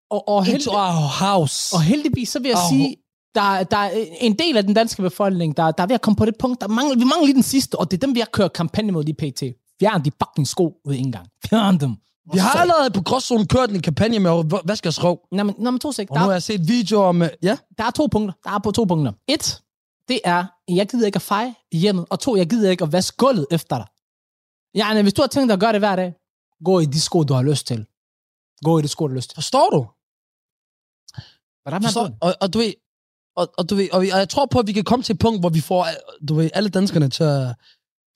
Og, 0.10 0.28
og, 0.28 0.46
held, 0.46 0.56
into 0.56 0.72
our 0.72 1.08
house? 1.26 1.76
og 1.76 1.82
heldigvis, 1.84 2.30
så 2.30 2.40
vil 2.40 2.50
jeg 2.50 2.58
Åh. 2.64 2.70
sige, 2.70 2.96
der, 3.36 3.64
der 3.64 3.78
er 3.78 4.06
en 4.20 4.40
del 4.40 4.58
af 4.58 4.64
den 4.64 4.74
danske 4.74 5.02
befolkning, 5.02 5.58
der, 5.58 5.72
der 5.72 5.84
er 5.84 5.88
ved 5.88 5.96
at 5.96 6.02
komme 6.02 6.16
på 6.16 6.26
det 6.26 6.38
punkt, 6.38 6.62
der 6.62 6.68
mangler, 6.68 6.96
vi 6.96 7.04
mangler 7.04 7.26
lige 7.26 7.34
den 7.34 7.44
sidste, 7.44 7.80
og 7.80 7.92
det 7.92 7.98
er 7.98 8.08
dem, 8.08 8.16
vi 8.16 8.20
har 8.20 8.30
kørt 8.34 8.54
kampagne 8.54 8.92
mod 8.92 9.04
lige 9.04 9.16
pt. 9.16 9.44
Fjern 9.80 10.06
de 10.06 10.12
fucking 10.24 10.48
sko 10.48 10.74
ud 10.86 10.96
en 10.96 11.12
gang. 11.12 11.28
Fjern 11.46 11.80
dem. 11.80 11.96
Vi 12.34 12.38
har 12.38 12.50
allerede 12.50 12.92
på 12.92 13.02
Gråzonen 13.02 13.48
kørt 13.48 13.72
en 13.72 13.82
kampagne 13.82 14.20
med 14.20 14.32
at 14.32 14.62
vaske 14.66 14.90
os 14.90 15.04
røv. 15.04 15.20
Nå, 15.32 15.44
men, 15.44 15.56
nå, 15.60 15.72
men 15.72 15.80
to 15.80 15.92
sek. 15.92 16.12
Og 16.12 16.18
nu 16.18 16.24
har 16.24 16.32
jeg 16.32 16.44
set 16.44 16.68
videoer 16.68 17.12
med... 17.12 17.30
Ja, 17.42 17.58
der 17.78 17.84
er 17.84 17.92
to 17.92 18.08
punkter. 18.12 18.34
Der 18.44 18.52
er 18.52 18.60
på 18.60 18.72
to 18.72 18.84
punkter. 18.84 19.12
Et, 19.28 19.62
det 20.08 20.20
er, 20.24 20.46
jeg 20.68 20.88
gider 20.90 21.06
ikke 21.06 21.16
at 21.16 21.22
feje 21.22 21.56
i 21.72 21.78
hjemmet. 21.78 22.06
Og 22.10 22.20
to, 22.20 22.36
jeg 22.36 22.50
gider 22.50 22.72
ikke 22.72 22.84
at 22.84 22.92
vaske 22.92 23.18
gulvet 23.18 23.48
efter 23.52 23.76
dig. 23.76 23.86
Ja, 24.76 25.02
hvis 25.02 25.14
du 25.14 25.22
har 25.22 25.28
tænkt 25.28 25.50
dig 25.50 25.54
at 25.54 25.60
gøre 25.60 25.72
det 25.72 25.82
hver 25.82 25.96
dag, 25.96 26.14
gå 26.66 26.80
i 26.80 26.86
de 26.86 27.02
sko, 27.02 27.24
du 27.24 27.34
har 27.34 27.42
lyst 27.42 27.68
til. 27.68 27.86
Gå 28.64 28.80
i 28.80 28.82
de 28.82 28.88
sko, 28.88 29.08
du 29.08 29.12
har 29.12 29.16
lyst 29.16 29.30
til. 29.30 29.36
forstår 29.36 29.70
du? 29.70 29.88
Hvordan 31.64 31.84
Forstår, 31.84 32.10
og, 32.22 32.36
og, 32.42 32.54
du 32.54 32.58
ved, 32.60 32.74
og, 33.36 33.54
og, 33.58 33.70
du 33.70 33.76
ved, 33.76 33.90
og, 33.94 34.02
vi- 34.02 34.10
og 34.10 34.18
jeg 34.20 34.30
tror 34.30 34.46
på, 34.46 34.60
at 34.60 34.68
vi 34.68 34.74
kan 34.74 34.84
komme 34.84 35.04
til 35.04 35.14
et 35.14 35.20
punkt, 35.20 35.40
hvor 35.42 35.50
vi 35.50 35.62
får 35.62 35.88
du 36.28 36.36
ved, 36.36 36.50
alle 36.54 36.70
danskerne 36.70 37.10
til 37.10 37.24
at, 37.24 37.56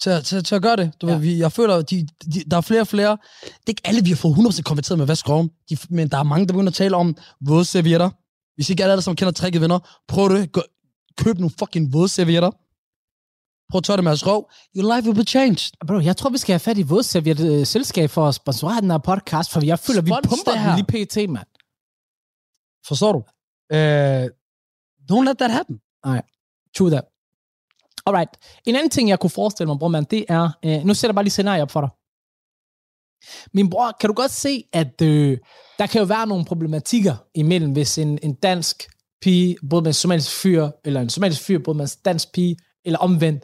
til, 0.01 0.09
at- 0.09 0.25
til, 0.25 0.35
at- 0.35 0.45
til 0.45 0.55
at 0.55 0.61
gøre 0.61 0.75
det. 0.75 0.91
Du 1.01 1.07
ja. 1.07 1.13
Ved, 1.13 1.21
vi, 1.21 1.37
jeg 1.39 1.51
føler, 1.51 1.75
at 1.75 1.89
de, 1.89 2.07
de, 2.33 2.43
der 2.51 2.57
er 2.57 2.61
flere 2.61 2.81
og 2.81 2.87
flere. 2.87 3.11
Det 3.41 3.49
er 3.67 3.69
ikke 3.69 3.81
alle, 3.85 4.03
vi 4.03 4.09
har 4.09 4.15
fået 4.15 4.33
100% 4.35 4.61
konverteret 4.61 4.97
med 4.97 5.05
vaskroven. 5.07 5.49
De, 5.69 5.77
men 5.89 6.09
der 6.09 6.17
er 6.17 6.23
mange, 6.23 6.47
der 6.47 6.53
begynder 6.53 6.69
at 6.71 6.75
tale 6.75 6.95
om 6.95 7.17
våde 7.41 7.65
servietter. 7.65 8.09
Hvis 8.55 8.69
ikke 8.69 8.83
alle 8.83 8.93
jer, 8.93 8.99
som 9.01 9.15
kender 9.15 9.31
tricket, 9.31 9.61
venner, 9.61 9.79
prøv 10.07 10.29
det. 10.29 10.51
Gå, 10.51 10.61
køb 11.17 11.37
nogle 11.37 11.51
fucking 11.59 11.93
våde 11.93 12.09
servietter. 12.09 12.51
Prøv 13.71 13.77
at 13.77 13.83
tørre 13.83 13.97
det 13.97 14.03
med 14.03 14.11
jeres 14.11 14.27
røv. 14.27 14.49
Your 14.75 14.95
life 14.95 15.09
will 15.09 15.19
be 15.19 15.23
changed. 15.25 15.71
Bro, 15.87 15.99
jeg 15.99 16.17
tror, 16.17 16.29
vi 16.29 16.37
skal 16.37 16.53
have 16.53 16.59
fat 16.59 16.77
i 16.77 16.81
vådserviet 16.81 17.59
øh, 17.59 17.65
selskab 17.65 18.09
for 18.09 18.27
at 18.27 18.35
sponsorere 18.35 18.81
den 18.81 18.91
her 18.91 18.97
podcast, 18.97 19.51
for 19.51 19.65
jeg 19.65 19.79
føler, 19.79 20.01
vi 20.01 20.09
Spons 20.09 20.27
pumper 20.27 20.51
det 20.51 20.61
den 20.61 20.85
lige 20.95 21.05
pt, 21.05 21.29
mand. 21.31 21.47
Forstår 22.87 23.11
du? 23.11 23.19
Uh, 23.77 24.25
don't 25.11 25.25
let 25.25 25.37
that 25.37 25.51
happen. 25.51 25.79
True 26.75 26.89
that. 26.89 27.05
Alright. 28.05 28.29
En 28.65 28.75
anden 28.75 28.89
ting, 28.89 29.09
jeg 29.09 29.19
kunne 29.19 29.29
forestille 29.29 29.67
mig, 29.67 29.79
bror, 29.79 29.87
man, 29.87 30.03
det 30.03 30.25
er... 30.29 30.49
Øh, 30.65 30.83
nu 30.85 30.93
sætter 30.93 31.09
jeg 31.11 31.15
bare 31.15 31.23
lige 31.23 31.31
scenarie 31.31 31.61
op 31.61 31.71
for 31.71 31.81
dig. 31.81 31.89
Min 33.53 33.69
bror, 33.69 33.91
kan 33.99 34.07
du 34.07 34.13
godt 34.13 34.31
se, 34.31 34.63
at 34.73 35.01
øh, 35.01 35.37
der 35.79 35.87
kan 35.87 35.99
jo 35.99 36.05
være 36.05 36.27
nogle 36.27 36.45
problematikker 36.45 37.15
imellem, 37.35 37.71
hvis 37.71 37.97
en, 37.97 38.19
en 38.23 38.33
dansk 38.33 38.89
pige, 39.21 39.57
både 39.69 39.81
med 39.81 39.87
en 39.89 39.93
somalisk 39.93 40.41
fyr, 40.41 40.69
eller 40.85 41.01
en 41.01 41.09
somalisk 41.09 41.41
fyr, 41.41 41.59
både 41.59 41.77
med 41.77 41.85
en 41.85 42.01
dansk 42.05 42.31
pige, 42.31 42.57
eller 42.85 42.99
omvendt, 42.99 43.43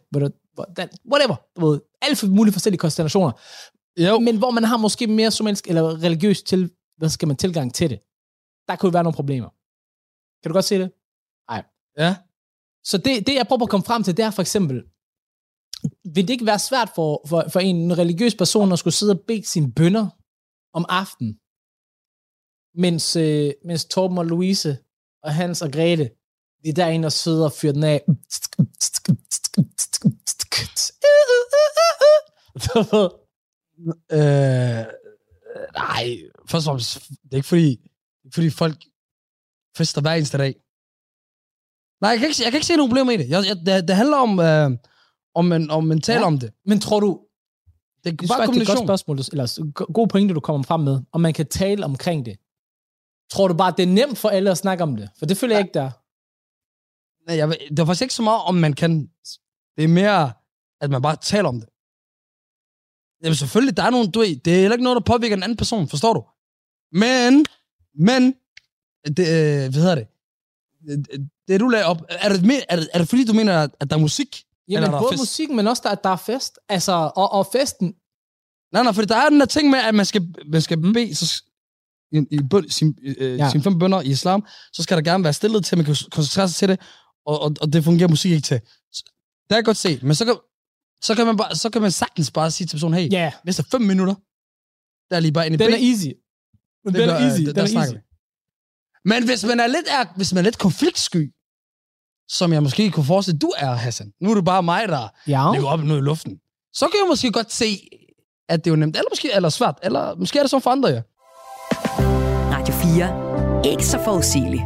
whatever, 1.12 1.36
du 1.56 1.68
ved, 1.70 1.82
alle 2.02 2.16
for- 2.16 2.28
mulige 2.28 2.54
forskellige 2.54 2.80
konstellationer. 2.80 3.32
Jo. 3.98 4.20
Men 4.20 4.38
hvor 4.38 4.52
man 4.52 4.64
har 4.64 4.78
måske 4.78 5.08
mere 5.08 5.32
somalisk 5.32 5.68
eller 5.68 6.04
religiøs 6.04 6.44
til, 6.44 6.72
hvad 6.98 7.10
skal 7.10 7.28
man, 7.28 7.38
tilgang 7.38 7.74
til 7.74 7.90
det. 7.90 8.00
Der 8.68 8.76
kunne 8.76 8.94
være 8.94 9.04
nogle 9.04 9.16
problemer. 9.16 9.50
Kan 10.44 10.50
du 10.50 10.54
godt 10.54 10.66
se 10.66 10.80
det? 10.80 10.92
Ja. 11.98 12.16
Så 12.84 12.98
det, 12.98 13.28
det, 13.28 13.36
jeg 13.36 13.48
prøver 13.48 13.64
at 13.64 13.70
komme 13.70 13.86
frem 13.86 14.04
til, 14.04 14.18
det 14.18 14.26
er 14.26 14.32
for 14.32 14.42
eksempel, 14.42 14.84
vil 16.06 16.28
det 16.28 16.34
ikke 16.34 16.46
være 16.46 16.60
svært 16.60 16.92
for, 16.96 17.22
for, 17.28 17.46
for 17.50 17.60
en 17.60 17.98
religiøs 17.98 18.36
person 18.36 18.72
at 18.72 18.80
skulle 18.80 18.94
sidde 18.94 19.12
og 19.12 19.22
bede 19.28 19.46
sine 19.46 19.72
bønder 19.72 20.10
om 20.74 20.86
aftenen, 20.90 21.40
mens, 22.76 23.16
øh, 23.16 23.54
mens 23.66 23.86
Torben 23.86 24.18
og 24.18 24.26
Louise 24.26 24.78
og 25.24 25.34
Hans 25.34 25.62
og 25.62 25.72
Grete, 25.72 26.10
de 26.64 26.70
er 26.70 26.74
derinde 26.74 27.06
og 27.06 27.12
sidder 27.12 27.46
og 27.46 27.52
fyrer 27.52 27.74
den 27.74 27.84
af. 27.84 28.04
Øh, 34.12 34.86
nej, 35.74 36.06
først 36.50 36.68
og 36.68 36.72
fremmest, 36.72 37.10
det 37.10 37.32
er 37.32 37.36
ikke 37.36 37.48
fordi, 37.48 37.90
fordi 38.34 38.50
folk 38.50 38.84
fester 39.78 40.02
hver 40.02 40.14
eneste 40.14 40.38
dag. 40.38 40.56
Nej, 42.04 42.10
jeg 42.12 42.20
kan 42.20 42.28
ikke, 42.30 42.44
jeg 42.44 42.52
kan 42.52 42.58
ikke 42.58 42.66
se 42.68 42.76
nogen 42.76 42.90
problemer 42.92 43.12
i 43.12 43.18
det. 43.18 43.30
Jeg, 43.30 43.44
jeg, 43.50 43.56
det, 43.66 43.88
det 43.88 43.96
handler 43.96 44.18
om, 44.18 44.40
øh, 44.40 44.72
om, 45.36 45.46
man, 45.46 45.70
om 45.70 45.84
man 45.84 46.02
taler 46.02 46.20
Ja. 46.20 46.22
ja. 46.22 46.28
om 46.28 46.40
det. 46.40 46.50
Men 46.66 46.80
tror 46.80 47.00
du, 47.00 47.10
Det 48.04 48.12
er 48.12 48.16
det 48.18 48.30
er 48.30 48.38
bare 48.38 48.44
et 48.62 48.68
godt 48.68 48.80
spørgsmål, 48.88 49.18
du- 49.18 49.24
eller 49.32 49.46
god 49.94 50.08
pointe, 50.08 50.34
du 50.34 50.40
kommer 50.40 50.64
frem 50.64 50.82
med, 50.82 51.02
om 51.12 51.22
man 51.22 51.34
kan 51.34 51.46
tale 51.48 51.86
omkring 51.86 52.26
det. 52.26 52.36
Tror 53.34 53.48
du 53.48 53.54
bare, 53.54 53.74
det 53.78 53.84
er 53.84 53.88
nemt 53.88 54.18
for 54.18 54.30
alle 54.30 54.52
at 54.52 54.58
snakke 54.58 54.84
om 54.84 54.96
det? 54.96 55.10
For 55.20 55.26
det 55.26 55.38
føler 55.38 55.56
jeg 55.56 55.62
ikke, 55.66 55.74
der 55.74 55.84
er. 55.84 55.92
Nej, 57.28 57.38
jeg, 57.38 57.58
det 57.70 57.80
er 57.80 57.86
faktisk 57.86 58.02
ikke 58.02 58.14
så 58.14 58.22
meget, 58.24 58.42
om 58.42 58.56
man 58.56 58.74
kan... 58.74 59.10
Det 59.78 59.84
er 59.84 59.88
mere, 59.88 60.32
at 60.82 60.90
man 60.90 61.02
bare 61.02 61.16
taler 61.16 61.50
om 61.50 61.60
det. 61.60 61.70
Jamen 63.24 63.36
selvfølgelig, 63.36 63.78
der 63.78 63.84
er 63.84 63.90
nogen, 63.90 64.12
du 64.12 64.20
ved, 64.20 64.36
det 64.36 64.54
er 64.56 64.60
heller 64.60 64.74
ikke 64.76 64.84
noget, 64.84 64.96
der 64.96 65.12
påvirker 65.14 65.36
en 65.36 65.44
anden 65.44 65.58
person, 65.58 65.88
forstår 65.88 66.14
du? 66.14 66.22
Men, 66.92 67.46
men, 68.10 68.22
det, 69.18 69.26
øh, 69.38 69.72
hvad 69.72 69.82
hedder 69.82 69.96
det? 69.96 70.08
Det, 71.48 71.60
du 71.60 71.68
lagde 71.68 71.86
op, 71.86 72.02
er 72.10 72.30
det, 72.30 72.46
mere, 72.46 72.72
er, 72.72 72.76
det, 72.76 72.90
er 72.94 72.98
det 73.00 73.10
fordi, 73.10 73.26
du 73.26 73.34
mener, 73.34 73.60
at, 73.64 73.70
at 73.80 73.90
der 73.90 73.96
er 73.96 74.00
musik? 74.00 74.44
Jamen, 74.68 74.78
Eller 74.78 74.90
der 74.92 74.98
er 74.98 75.02
både 75.02 75.14
fest? 75.14 75.22
musikken, 75.22 75.56
men 75.56 75.68
også, 75.68 75.82
der, 75.86 75.90
at 75.90 76.04
der 76.04 76.10
er 76.10 76.16
fest. 76.16 76.60
Altså, 76.70 77.12
og, 77.16 77.32
og 77.32 77.48
festen, 77.52 77.94
Nej, 78.74 78.84
nej, 78.84 78.94
for 78.94 79.02
der 79.02 79.16
er 79.18 79.30
den 79.30 79.40
der 79.40 79.46
ting 79.46 79.70
med, 79.70 79.80
at 79.80 79.96
man 79.96 80.06
skal, 80.06 80.28
man 80.52 80.62
skal 80.62 80.78
Mm. 80.80 80.94
bede 80.94 81.16
så, 81.16 81.44
i, 82.12 82.18
i 82.32 82.40
bøn, 82.50 82.70
sin, 82.70 82.98
øh, 83.04 83.38
Ja. 83.38 83.50
sine 83.52 83.64
fem 83.64 83.80
bønder 83.80 84.02
i 84.02 84.08
islam, 84.10 84.46
så 84.74 84.84
skal 84.84 84.98
der 84.98 85.04
gerne 85.04 85.24
være 85.24 85.34
stillet 85.34 85.66
til, 85.66 85.76
at 85.76 85.78
man 85.78 85.86
kan 85.86 85.96
koncentrere 86.12 86.48
sig 86.50 86.56
til 86.56 86.70
det, 86.70 86.80
og, 87.26 87.40
og, 87.42 87.56
og 87.62 87.74
det 87.74 87.84
fungerer 87.84 88.10
musik 88.10 88.32
ikke 88.32 88.46
til. 88.46 88.60
Så, 88.94 89.04
det 89.06 89.50
kan 89.50 89.56
jeg 89.56 89.66
godt 89.66 89.78
se, 89.78 90.00
men 90.04 90.16
så 90.16 90.26
kan, 90.26 90.36
så 91.04 91.16
kan, 91.16 91.26
man, 91.26 91.38
bare, 91.38 91.56
så 91.56 91.70
kan 91.70 91.82
man 91.82 91.92
sagtens 91.92 92.32
bare 92.32 92.52
sige 92.52 92.68
til 92.68 92.76
personen, 92.76 93.00
hey, 93.00 93.10
yeah. 93.14 93.32
er 93.48 93.68
fem 93.72 93.82
minutter, 93.82 94.16
der 95.10 95.16
er 95.16 95.20
lige 95.20 95.32
bare 95.32 95.48
i 95.48 95.50
den 95.50 95.62
er 95.62 95.78
easy. 95.92 96.08
Den 96.86 96.94
Det 96.94 97.04
er 97.04 97.06
gør- 97.08 97.14
easy, 97.26 97.40
det- 97.40 97.48
den 97.48 97.56
der 97.56 97.62
er 97.62 97.78
easy. 97.82 97.94
vi. 97.94 98.00
Men 99.06 99.26
hvis 99.26 99.46
man 99.46 99.60
er 99.60 99.68
lidt, 99.68 99.88
er, 100.00 100.06
hvis 100.16 100.34
man 100.34 100.40
er 100.40 100.44
lidt 100.44 100.58
konfliktsky, 100.60 101.32
som 102.30 102.54
jeg 102.54 102.64
måske 102.64 102.92
kunne 102.92 103.06
forestille, 103.06 103.40
du 103.40 103.52
er, 103.58 103.72
Hassan. 103.74 104.12
Nu 104.22 104.32
er 104.32 104.36
det 104.36 104.46
bare 104.46 104.64
mig, 104.64 104.88
der 104.88 105.08
Ja. 105.28 105.52
ligger 105.54 105.68
op 105.68 105.80
nu 105.84 105.98
i 105.98 106.02
luften. 106.02 106.40
Så 106.74 106.86
kan 106.88 106.98
jeg 107.02 107.08
måske 107.10 107.32
godt 107.32 107.52
se, 107.52 107.66
at 108.50 108.66
det 108.66 108.72
er 108.72 108.76
jo 108.76 108.80
nemt, 108.80 108.96
eller 108.98 109.10
måske 109.12 109.30
eller 109.36 109.50
svært, 109.50 109.80
eller 109.84 110.16
måske 110.16 110.40
er 110.40 110.44
det 110.44 110.50
sådan 110.50 110.62
for 110.62 110.70
andre, 110.70 110.90
ja. 110.90 111.02
4. 112.84 113.72
Ikke 113.72 113.86
så 113.86 114.00
forudsigeligt. 114.04 114.64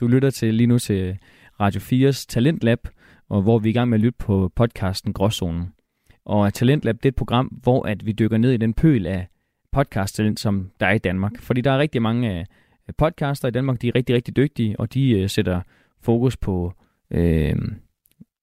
Du 0.00 0.06
lytter 0.06 0.30
til 0.30 0.54
lige 0.54 0.66
nu 0.66 0.78
til 0.78 1.18
Radio 1.60 1.80
4's 2.10 2.26
Talentlab, 2.28 2.78
og 3.30 3.42
hvor 3.42 3.58
vi 3.58 3.68
er 3.68 3.70
i 3.70 3.74
gang 3.74 3.90
med 3.90 3.98
at 3.98 4.02
lytte 4.02 4.16
på 4.18 4.50
podcasten 4.56 5.12
Gråzonen. 5.12 5.72
Og 6.26 6.54
Talentlab 6.54 6.96
det 6.96 7.04
er 7.04 7.08
et 7.08 7.14
program, 7.16 7.46
hvor 7.46 7.86
at 7.86 8.06
vi 8.06 8.12
dykker 8.12 8.38
ned 8.38 8.52
i 8.52 8.56
den 8.56 8.74
pøl 8.74 9.06
af 9.06 9.28
podcast-talent, 9.72 10.40
som 10.40 10.70
der 10.80 10.86
er 10.86 10.92
i 10.92 10.98
Danmark. 10.98 11.32
Fordi 11.40 11.60
der 11.60 11.70
er 11.70 11.78
rigtig 11.78 12.02
mange 12.02 12.38
øh, 12.38 12.44
Øh, 12.88 12.94
podcaster 12.98 13.48
i 13.48 13.50
Danmark, 13.50 13.82
de 13.82 13.88
er 13.88 13.92
rigtig, 13.94 14.14
rigtig 14.14 14.36
dygtige, 14.36 14.80
og 14.80 14.94
de 14.94 15.10
øh, 15.10 15.28
sætter 15.28 15.60
fokus 16.02 16.36
på 16.36 16.72
øh, 17.10 17.56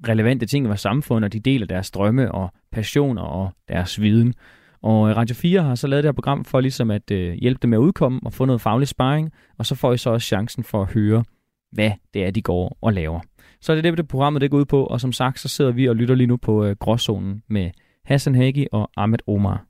relevante 0.08 0.46
ting 0.46 0.66
i 0.66 0.68
vores 0.68 0.82
samfund, 0.82 1.26
og 1.26 1.34
de 1.34 1.40
deler 1.40 1.66
deres 1.66 1.92
drømme 1.92 2.32
og 2.32 2.50
passioner 2.72 3.22
og 3.22 3.50
deres 3.70 4.02
viden. 4.02 4.34
Og 4.82 5.10
øh, 5.10 5.18
Radio 5.18 5.36
4 5.36 5.62
har 5.62 5.76
så 5.76 5.88
lavet 5.88 6.04
det 6.04 6.08
her 6.08 6.14
program 6.14 6.46
for 6.46 6.60
ligesom 6.60 6.92
at 6.92 7.12
øh, 7.12 7.34
hjælpe 7.34 7.60
dem 7.62 7.70
med 7.70 7.78
at 7.78 7.82
udkomme 7.82 8.20
og 8.26 8.34
få 8.34 8.46
noget 8.46 8.62
faglig 8.62 8.88
sparring, 8.88 9.32
og 9.58 9.66
så 9.66 9.76
får 9.76 9.94
I 9.94 9.98
så 9.98 10.10
også 10.10 10.28
chancen 10.28 10.64
for 10.64 10.82
at 10.82 10.94
høre, 10.94 11.24
hvad 11.72 11.92
det 12.14 12.26
er, 12.26 12.32
de 12.32 12.42
går 12.42 12.78
og 12.82 12.94
laver. 12.94 13.20
Så 13.62 13.72
er 13.72 13.76
det 13.76 13.84
det, 13.84 13.98
det 13.98 14.08
programmet 14.08 14.42
det 14.42 14.52
går 14.52 14.58
ud 14.58 14.66
på, 14.66 14.86
og 14.86 15.02
som 15.02 15.12
sagt, 15.12 15.40
så 15.40 15.48
sidder 15.48 15.72
vi 15.72 15.90
og 15.90 15.96
lytter 15.96 16.16
lige 16.16 16.28
nu 16.28 16.38
på 16.38 16.66
øh, 16.66 16.76
Gråzonen 16.80 17.44
med 17.50 17.72
Hassan 18.06 18.36
Hagi 18.36 18.68
og 18.72 18.90
Ahmed 18.98 19.20
Omar. 19.28 19.66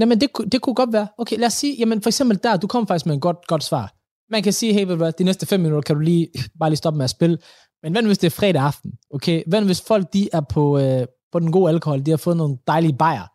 Jamen, 0.00 0.20
det, 0.20 0.28
det 0.52 0.60
kunne 0.60 0.74
godt 0.74 0.92
være. 0.92 1.08
Okay, 1.18 1.38
lad 1.38 1.46
os 1.46 1.52
sige, 1.52 1.76
jamen 1.78 2.02
for 2.02 2.08
eksempel 2.08 2.40
der, 2.42 2.56
du 2.56 2.66
kom 2.66 2.86
faktisk 2.86 3.06
med 3.06 3.14
et 3.14 3.20
godt, 3.20 3.46
godt 3.46 3.64
svar. 3.64 3.92
Man 4.30 4.42
kan 4.42 4.52
sige, 4.52 4.72
hey, 4.72 4.80
ved 4.80 4.88
du 4.88 4.96
hvad, 4.96 5.12
de 5.12 5.24
næste 5.24 5.46
fem 5.46 5.60
minutter 5.60 5.82
kan 5.82 5.96
du 5.96 6.00
lige, 6.00 6.28
bare 6.60 6.70
lige 6.70 6.76
stoppe 6.76 6.96
med 6.96 7.04
at 7.04 7.10
spille. 7.10 7.38
Men 7.82 7.92
hvad 7.92 8.02
hvis 8.02 8.18
det 8.18 8.26
er 8.26 8.30
fredag 8.30 8.62
aften? 8.62 8.92
Okay, 9.10 9.42
hvad 9.46 9.62
hvis 9.62 9.80
folk 9.80 10.12
de 10.12 10.28
er 10.32 10.40
på, 10.40 10.78
øh, 10.78 11.06
på 11.32 11.38
den 11.38 11.52
gode 11.52 11.70
alkohol, 11.70 12.06
de 12.06 12.10
har 12.10 12.16
fået 12.16 12.36
nogle 12.36 12.58
dejlige 12.66 12.96
bajer 12.98 13.26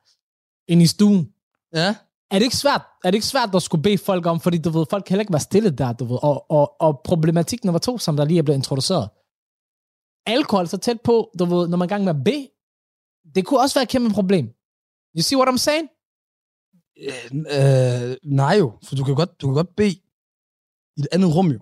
ind 0.71 0.81
i 0.81 0.87
stuen. 0.87 1.29
Ja. 1.75 1.95
Er 2.31 2.39
det 2.39 2.43
ikke 2.43 2.55
svært, 2.55 2.81
er 3.03 3.11
det 3.11 3.15
ikke 3.15 3.27
svært 3.27 3.55
at 3.55 3.61
skulle 3.61 3.83
bede 3.83 3.97
folk 3.97 4.25
om, 4.25 4.39
fordi 4.39 4.57
du 4.57 4.69
ved, 4.69 4.85
folk 4.89 5.03
kan 5.03 5.13
heller 5.13 5.21
ikke 5.21 5.33
være 5.33 5.39
stille 5.39 5.69
der, 5.69 5.93
du 5.93 6.05
ved. 6.05 6.19
Og, 6.21 6.51
og, 6.51 6.81
og 6.81 7.01
problematik 7.03 7.63
nummer 7.63 7.79
to, 7.79 7.97
som 7.97 8.17
der 8.17 8.25
lige 8.25 8.37
er 8.37 8.43
blevet 8.43 8.57
introduceret. 8.57 9.09
Alkohol 10.25 10.67
så 10.67 10.77
tæt 10.77 11.01
på, 11.01 11.31
du 11.39 11.45
ved, 11.45 11.67
når 11.67 11.77
man 11.77 11.85
er 11.85 11.89
gang 11.89 12.03
med 12.03 12.15
at 12.15 12.23
bede, 12.23 12.47
det 13.35 13.45
kunne 13.45 13.59
også 13.59 13.75
være 13.75 13.83
et 13.83 13.89
kæmpe 13.89 14.09
problem. 14.13 14.45
You 15.17 15.21
see 15.21 15.37
what 15.37 15.49
I'm 15.49 15.57
saying? 15.57 15.87
Øh, 17.07 17.29
øh, 17.55 18.17
nej 18.23 18.55
jo, 18.59 18.71
for 18.83 18.95
du 18.95 19.03
kan 19.03 19.15
godt, 19.15 19.41
du 19.41 19.47
kan 19.47 19.53
godt 19.53 19.75
bede 19.75 19.95
i 20.97 21.01
et 21.01 21.07
andet 21.11 21.35
rum 21.35 21.51
jo. 21.51 21.59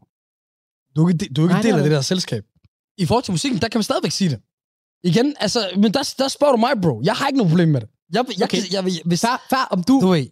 Du 0.95 1.05
er 1.05 1.09
ikke, 1.09 1.25
du 1.34 1.41
er 1.41 1.45
ikke 1.45 1.53
Nej, 1.53 1.59
en 1.59 1.65
del 1.65 1.73
af 1.75 1.84
det 1.84 1.91
der 1.91 2.01
selskab. 2.01 2.43
I 2.97 3.05
forhold 3.05 3.23
til 3.23 3.32
musikken, 3.32 3.61
der 3.61 3.67
kan 3.67 3.77
man 3.80 3.84
stadigvæk 3.84 4.11
sige 4.11 4.30
det. 4.30 4.39
Igen, 5.03 5.36
altså, 5.39 5.69
men 5.75 5.93
der, 5.93 6.13
der 6.17 6.27
spørger 6.27 6.53
du 6.53 6.59
mig, 6.59 6.71
bro. 6.82 7.01
Jeg 7.03 7.13
har 7.13 7.27
ikke 7.27 7.38
noget 7.38 7.49
problem 7.51 7.69
med 7.69 7.82
det. 7.82 7.89
Jeg, 8.13 8.25
jeg, 8.39 8.43
Okay. 8.43 8.57
jeg, 8.73 8.86
jeg, 8.86 9.01
hvis, 9.05 9.21
Far, 9.21 9.45
far, 9.49 9.67
om 9.71 9.84
du... 9.84 9.99
du 10.01 10.07
ved, 10.07 10.17
jeg, 10.19 10.30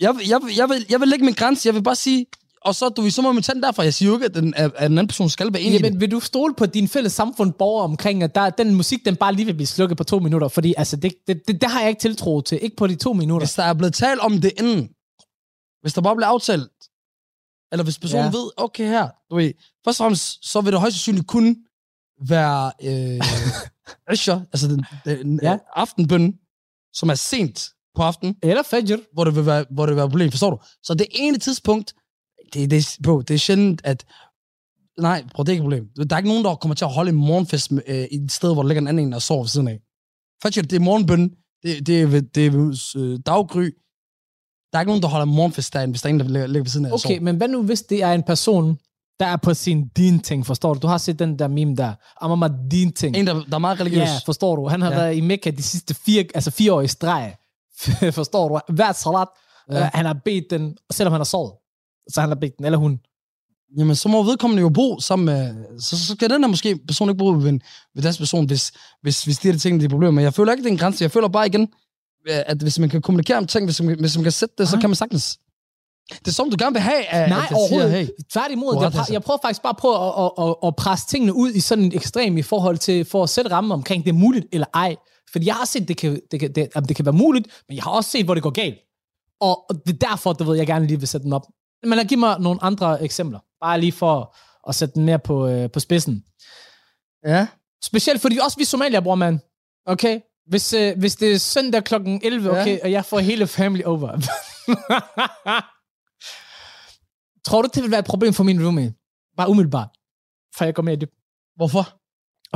jeg, 0.00 0.14
jeg, 0.28 0.40
vil- 0.42 0.54
jeg, 0.56 0.68
vil, 0.68 0.86
jeg 0.90 1.00
vil 1.00 1.08
lægge 1.08 1.24
min 1.24 1.34
grænse. 1.34 1.66
Jeg 1.66 1.74
vil 1.74 1.82
bare 1.82 1.96
sige, 1.96 2.26
og 2.62 2.74
så, 2.74 2.88
du 2.88 3.02
ved, 3.02 3.10
så 3.10 3.22
må 3.22 3.32
man 3.32 3.42
tage 3.42 3.54
den 3.54 3.62
derfra. 3.62 3.82
Jeg 3.82 3.94
siger 3.94 4.08
jo 4.08 4.14
ikke, 4.16 4.26
at 4.26 4.34
den, 4.34 4.54
at, 4.56 4.72
den 4.72 4.82
anden 4.82 5.06
person 5.06 5.30
skal 5.30 5.52
være 5.52 5.62
enig 5.62 5.80
Jamen, 5.82 6.00
vil 6.00 6.10
du 6.10 6.20
stole 6.20 6.54
på 6.54 6.66
din 6.66 6.88
fælles 6.88 7.12
samfund 7.12 7.52
borgere 7.52 7.84
omkring, 7.84 8.22
at 8.22 8.34
der, 8.34 8.50
den 8.50 8.74
musik, 8.74 9.04
den 9.04 9.16
bare 9.16 9.32
lige 9.34 9.46
vil 9.46 9.54
blive 9.54 9.66
slukket 9.66 9.96
på 9.98 10.04
to 10.04 10.18
minutter? 10.18 10.48
Fordi 10.48 10.74
altså, 10.76 10.96
det, 10.96 11.12
det, 11.26 11.42
det, 11.48 11.60
det 11.60 11.70
har 11.70 11.80
jeg 11.80 11.88
ikke 11.88 12.00
tiltro 12.00 12.40
til. 12.40 12.58
Ikke 12.62 12.76
på 12.76 12.86
de 12.86 12.94
to 12.94 13.12
minutter. 13.12 13.46
Hvis 13.46 13.54
der 13.54 13.62
er 13.62 13.74
blevet 13.74 13.94
talt 13.94 14.20
om 14.20 14.40
det 14.40 14.52
inden, 14.58 14.88
hvis 15.82 15.92
der 15.94 16.00
bare 16.00 16.16
bliver 16.16 16.28
aftalt, 16.28 16.68
eller 17.74 17.84
hvis 17.84 17.98
personen 17.98 18.24
Ja. 18.24 18.30
ved, 18.38 18.50
okay 18.56 18.84
her, 18.88 19.08
du 19.30 19.36
ved, 19.36 19.52
først 19.84 20.00
og 20.00 20.04
fremmest, 20.04 20.50
så 20.52 20.60
vil 20.60 20.72
det 20.72 20.80
højst 20.80 20.96
sandsynligt 20.96 21.26
kun 21.26 21.56
være 22.28 22.72
øh, 22.82 23.20
Isha, 24.14 24.38
altså 24.52 24.68
den, 24.68 24.84
den 25.04 25.40
Ja. 25.42 25.50
ja. 25.50 25.58
aftenbøn, 25.76 26.34
som 26.92 27.08
er 27.08 27.14
sent 27.14 27.68
på 27.96 28.02
aftenen, 28.02 28.36
Eller 28.42 28.62
Fajr. 28.62 28.98
hvor 29.12 29.24
det 29.24 29.36
vil 29.36 29.46
være, 29.46 29.64
hvor 29.70 29.86
det 29.86 29.90
vil 29.90 29.96
være 29.96 30.08
problem, 30.08 30.30
forstår 30.30 30.50
du? 30.50 30.58
Så 30.82 30.94
det 30.94 31.06
ene 31.10 31.38
tidspunkt, 31.38 31.94
det, 32.52 32.70
det, 32.70 32.96
bro, 33.04 33.20
det 33.20 33.34
er 33.34 33.38
sjældent, 33.38 33.80
at 33.84 34.04
nej, 34.98 35.24
bro, 35.34 35.42
det 35.42 35.48
er 35.48 35.52
ikke 35.52 35.60
et 35.60 35.64
problem. 35.64 35.88
Der 36.08 36.16
er 36.16 36.18
ikke 36.18 36.28
nogen, 36.28 36.44
der 36.44 36.54
kommer 36.54 36.74
til 36.74 36.84
at 36.84 36.92
holde 36.92 37.08
en 37.08 37.14
morgenfest 37.16 37.72
med, 37.72 37.82
øh, 37.88 38.06
i 38.10 38.16
et 38.16 38.32
sted, 38.32 38.52
hvor 38.54 38.62
der 38.62 38.68
ligger 38.68 38.80
en 38.80 38.88
anden 38.88 39.06
en, 39.06 39.12
der 39.12 39.18
sover 39.18 39.42
ved 39.42 39.48
siden 39.48 39.68
af. 39.68 39.80
Faktisk, 40.42 40.70
det 40.70 40.76
er 40.76 40.80
morgenbøn, 40.80 41.30
det, 41.62 41.86
det 41.86 42.02
er, 42.02 42.06
ved, 42.06 42.22
det 42.22 42.46
er 42.46 42.50
ved, 42.50 42.76
øh, 42.96 43.18
daggry. 43.26 43.70
Der 44.74 44.78
er 44.78 44.82
ikke 44.82 44.90
nogen, 44.90 45.02
der 45.02 45.08
holder 45.08 45.24
morgenfest 45.24 45.72
derinde, 45.72 45.92
hvis 45.92 46.02
der 46.02 46.08
er 46.08 46.12
en, 46.12 46.20
der 46.20 46.28
ligger, 46.28 46.46
ligger 46.46 46.62
ved 46.62 46.70
siden 46.70 46.86
af 46.86 46.92
Okay, 46.92 47.18
men 47.18 47.36
hvad 47.36 47.48
nu, 47.48 47.62
hvis 47.62 47.82
det 47.82 48.02
er 48.02 48.12
en 48.12 48.22
person, 48.22 48.78
der 49.20 49.26
er 49.26 49.36
på 49.36 49.54
sin 49.54 49.88
din 49.88 50.20
ting, 50.20 50.46
forstår 50.46 50.74
du? 50.74 50.80
Du 50.80 50.86
har 50.86 50.98
set 50.98 51.18
den 51.18 51.38
der 51.38 51.48
meme 51.48 51.76
der. 51.76 51.92
Amama 52.20 52.48
din 52.70 52.92
ting. 52.92 53.16
En, 53.16 53.26
der, 53.26 53.34
der 53.34 53.54
er 53.54 53.58
meget 53.58 53.80
religiøs. 53.80 54.08
Ja, 54.08 54.18
forstår 54.26 54.56
du? 54.56 54.68
Han 54.68 54.82
har 54.82 54.90
ja. 54.90 54.96
Været 54.96 55.16
i 55.16 55.20
Mekka 55.20 55.50
de 55.50 55.62
sidste 55.62 55.94
fire, 55.94 56.24
altså 56.34 56.50
fire 56.50 56.72
år 56.72 56.80
i 56.80 56.88
streg. 56.88 57.34
forstår 58.12 58.48
du? 58.48 58.72
Hver 58.74 58.92
salat, 58.92 59.28
ja. 59.70 59.80
Uh, 59.80 59.88
han 59.94 60.06
har 60.06 60.16
bedt 60.24 60.44
den, 60.50 60.76
selvom 60.92 61.12
han 61.12 61.20
har 61.20 61.24
sovet. 61.24 61.52
Så 62.08 62.20
han 62.20 62.30
har 62.30 62.36
bedt 62.36 62.56
den, 62.58 62.64
eller 62.64 62.78
hun. 62.78 62.98
Jamen, 63.78 63.96
så 63.96 64.08
må 64.08 64.22
vedkommende 64.22 64.60
jo 64.60 64.68
bo 64.68 65.00
sammen 65.00 65.26
med... 65.26 65.54
Så, 65.80 66.06
så 66.06 66.14
skal 66.14 66.30
den 66.30 66.42
her 66.44 66.48
måske 66.48 66.78
person 66.88 67.08
ikke 67.08 67.18
bo 67.18 67.28
ved, 67.28 67.58
ved 67.94 68.02
deres 68.02 68.18
person, 68.18 68.46
hvis, 68.46 68.72
hvis, 69.02 69.24
hvis 69.24 69.38
de 69.38 69.50
her 69.50 69.58
ting, 69.58 69.80
de 69.80 69.84
er 69.84 69.88
problemer. 69.88 70.10
Men 70.10 70.24
jeg 70.24 70.34
føler 70.34 70.52
ikke, 70.52 70.62
det 70.62 70.68
er 70.68 70.72
en 70.72 70.78
grænse. 70.78 71.02
Jeg 71.02 71.10
føler 71.10 71.28
bare 71.28 71.46
igen, 71.46 71.62
øh, 71.62 71.68
at 72.32 72.62
hvis 72.62 72.78
man 72.78 72.88
kan 72.88 73.02
kommunikere 73.02 73.36
om 73.38 73.46
ting, 73.46 73.64
hvis 73.64 73.82
man, 73.82 73.98
hvis 74.00 74.16
man 74.16 74.22
kan 74.22 74.32
sætte 74.32 74.54
det, 74.58 74.68
så 74.68 74.76
Nej. 74.76 74.80
kan 74.80 74.90
man 74.90 74.96
sagtens. 74.96 75.38
Det 76.10 76.28
er 76.28 76.32
som, 76.32 76.50
du 76.50 76.56
gerne 76.58 76.72
vil 76.74 76.82
have, 76.82 77.04
at, 77.04 77.28
Nej, 77.28 77.38
at 77.38 77.50
jeg 77.50 77.56
overhovedet 77.56 77.90
siger, 77.90 77.98
hey, 78.04 78.08
Tværtimod, 78.32 78.76
jeg, 78.82 78.90
Hassan. 78.90 79.12
jeg 79.12 79.22
prøver 79.22 79.38
faktisk 79.42 79.62
bare 79.62 79.74
på 79.74 79.88
at, 80.08 80.24
at, 80.24 80.48
at, 80.48 80.68
at 80.68 80.76
presse 80.76 81.06
tingene 81.08 81.34
ud 81.34 81.50
i 81.52 81.60
sådan 81.60 81.84
et 81.84 81.94
ekstrem 81.94 82.36
i 82.38 82.42
forhold 82.42 82.78
til, 82.78 83.04
for 83.04 83.22
at 83.22 83.28
sætte 83.30 83.50
rammen 83.50 83.72
omkring, 83.72 84.04
det 84.04 84.10
er 84.10 84.14
muligt 84.14 84.46
eller 84.52 84.66
ej. 84.74 84.96
Fordi 85.32 85.46
jeg 85.46 85.54
har 85.54 85.64
set, 85.64 85.88
det 85.88 85.96
kan, 85.96 86.20
det, 86.30 86.40
kan, 86.40 86.52
det, 86.54 86.68
det 86.88 86.96
kan 86.96 87.04
være 87.04 87.12
muligt, 87.12 87.46
men 87.68 87.76
jeg 87.76 87.82
har 87.84 87.90
også 87.90 88.10
set, 88.10 88.24
hvor 88.24 88.34
det 88.34 88.42
går 88.42 88.50
galt. 88.50 88.78
Og 89.40 89.70
og 89.70 89.74
det 89.86 90.02
er 90.02 90.08
derfor, 90.08 90.32
du 90.32 90.44
ved, 90.44 90.56
jeg 90.56 90.66
gerne 90.66 90.86
lige 90.86 90.98
vil 90.98 91.08
sætte 91.08 91.24
den 91.24 91.32
op. 91.32 91.46
Men 91.82 91.96
lad 91.96 92.04
give 92.04 92.20
mig 92.20 92.40
nogle 92.40 92.62
andre 92.62 93.02
eksempler. 93.02 93.38
Bare 93.60 93.80
lige 93.80 93.92
for 93.92 94.36
at 94.68 94.74
sætte 94.74 94.94
den 94.94 95.04
mere 95.04 95.18
på, 95.18 95.46
øh, 95.46 95.70
på 95.70 95.80
spidsen. 95.80 96.24
ja, 97.26 97.46
Specielt 97.84 98.20
fordi 98.20 98.38
også 98.42 98.58
vi 98.58 98.64
somalier, 98.64 99.00
bror, 99.00 99.14
man. 99.14 99.40
Okay? 99.86 100.20
Hvis, 100.46 100.72
øh, 100.72 100.98
hvis 100.98 101.16
det 101.16 101.32
er 101.32 101.38
søndag 101.38 101.84
kl. 101.84 101.94
11, 102.22 102.54
Ja. 102.54 102.60
okay, 102.60 102.80
og 102.80 102.90
jeg 102.92 103.04
får 103.04 103.18
hele 103.18 103.46
family 103.46 103.82
over. 103.84 104.08
Tror 107.46 107.62
du, 107.62 107.68
det 107.74 107.82
vil 107.82 107.90
være 107.90 108.00
et 108.00 108.06
problem 108.06 108.32
for 108.34 108.44
min 108.44 108.62
roommate? 108.64 108.94
Bare 109.36 109.48
umiddelbart. 109.50 109.88
For 110.56 110.64
jeg 110.64 110.74
går 110.74 110.82
mere 110.82 110.94
i 110.94 110.98
det. 110.98 111.08
hvorfor? 111.56 111.98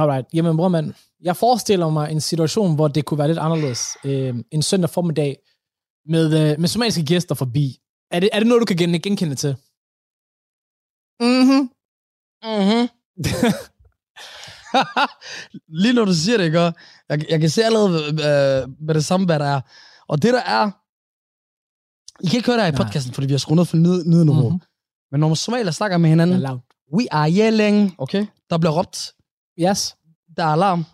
Alright. 0.00 0.26
Jamen, 0.34 0.56
bror, 0.56 0.68
man. 0.68 0.94
Jeg 1.20 1.36
forestiller 1.36 1.88
mig 1.90 2.12
en 2.12 2.20
situation, 2.20 2.74
hvor 2.74 2.88
det 2.88 3.04
kunne 3.04 3.18
være 3.18 3.28
lidt 3.28 3.38
anderledes. 3.38 3.80
Øh, 4.04 4.34
en 4.50 4.62
søndag 4.62 4.90
formiddag 4.90 5.36
med, 6.06 6.50
øh, 6.52 6.60
med 6.60 6.68
somaliske 6.68 7.04
gæster 7.04 7.34
forbi. 7.34 7.78
Er 8.10 8.20
det, 8.20 8.28
er 8.32 8.38
det 8.38 8.46
noget, 8.48 8.60
du 8.60 8.64
kan 8.64 8.76
gen- 8.76 9.00
genkende 9.02 9.34
til? 9.34 9.56
Mhm. 11.20 11.70
Mhm. 12.44 12.88
Lige 15.82 15.94
når 15.94 16.04
du 16.04 16.14
siger 16.14 16.36
det, 16.36 16.44
ikke? 16.44 16.60
Jeg, 16.60 17.30
jeg 17.30 17.40
kan 17.40 17.50
se 17.50 17.64
allerede 17.64 17.98
øh, 18.08 18.68
med 18.86 18.94
det 18.94 19.04
samme, 19.04 19.26
hvad 19.26 19.38
der 19.38 19.44
er. 19.46 19.60
Og 20.08 20.22
det 20.22 20.32
der 20.34 20.40
er... 20.42 20.70
I 22.24 22.26
kan 22.26 22.36
ikke 22.36 22.46
høre 22.46 22.56
det 22.56 22.64
her 22.64 22.72
i 22.72 22.76
podcasten, 22.76 23.14
fordi 23.14 23.26
vi 23.26 23.32
har 23.32 23.38
skruet 23.38 23.56
ned 23.56 23.64
for 23.64 23.76
nyd, 23.76 24.04
nydniveau. 24.04 24.34
Mhm. 24.42 24.52
Mm-hmm. 24.52 24.60
Men 25.10 25.20
når 25.20 25.28
man 25.28 25.36
somalier 25.36 25.70
snakker 25.70 25.98
med 25.98 26.08
hinanden, 26.10 26.40
we 26.94 27.06
are 27.10 27.30
yelling, 27.32 27.94
okay? 27.98 28.26
Der 28.50 28.58
bliver 28.58 28.72
råbt, 28.72 29.12
Yes. 29.60 29.96
der 30.36 30.42
er 30.44 30.48
alarm. 30.48 30.84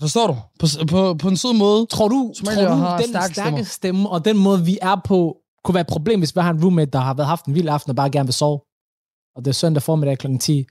Forstår 0.00 0.26
du? 0.26 0.36
På, 0.58 0.66
på, 0.90 1.14
på 1.14 1.28
en 1.28 1.36
sød 1.36 1.52
måde. 1.52 1.86
Tror 1.86 2.08
du, 2.08 2.32
Somaliere 2.36 2.66
tror 2.68 2.74
du 2.74 2.80
har 2.80 2.98
den 2.98 3.08
stærke 3.08 3.34
stærke 3.34 3.64
stemme, 3.64 4.10
og 4.10 4.24
den 4.24 4.38
måde, 4.38 4.64
vi 4.64 4.78
er 4.82 4.96
på, 5.04 5.36
kunne 5.64 5.74
være 5.74 5.80
et 5.80 5.86
problem, 5.86 6.20
hvis 6.20 6.36
vi 6.36 6.40
har 6.40 6.50
en 6.50 6.62
roommate, 6.64 6.90
der 6.90 6.98
har 6.98 7.14
været 7.14 7.26
haft 7.28 7.44
en 7.46 7.54
vild 7.54 7.68
aften 7.68 7.90
og 7.90 7.96
bare 7.96 8.10
gerne 8.10 8.26
vil 8.26 8.34
sove. 8.34 8.60
Og 9.36 9.44
det 9.44 9.46
er 9.48 9.52
søndag 9.52 9.82
formiddag 9.82 10.18
kl. 10.18 10.26
10. 10.40 10.66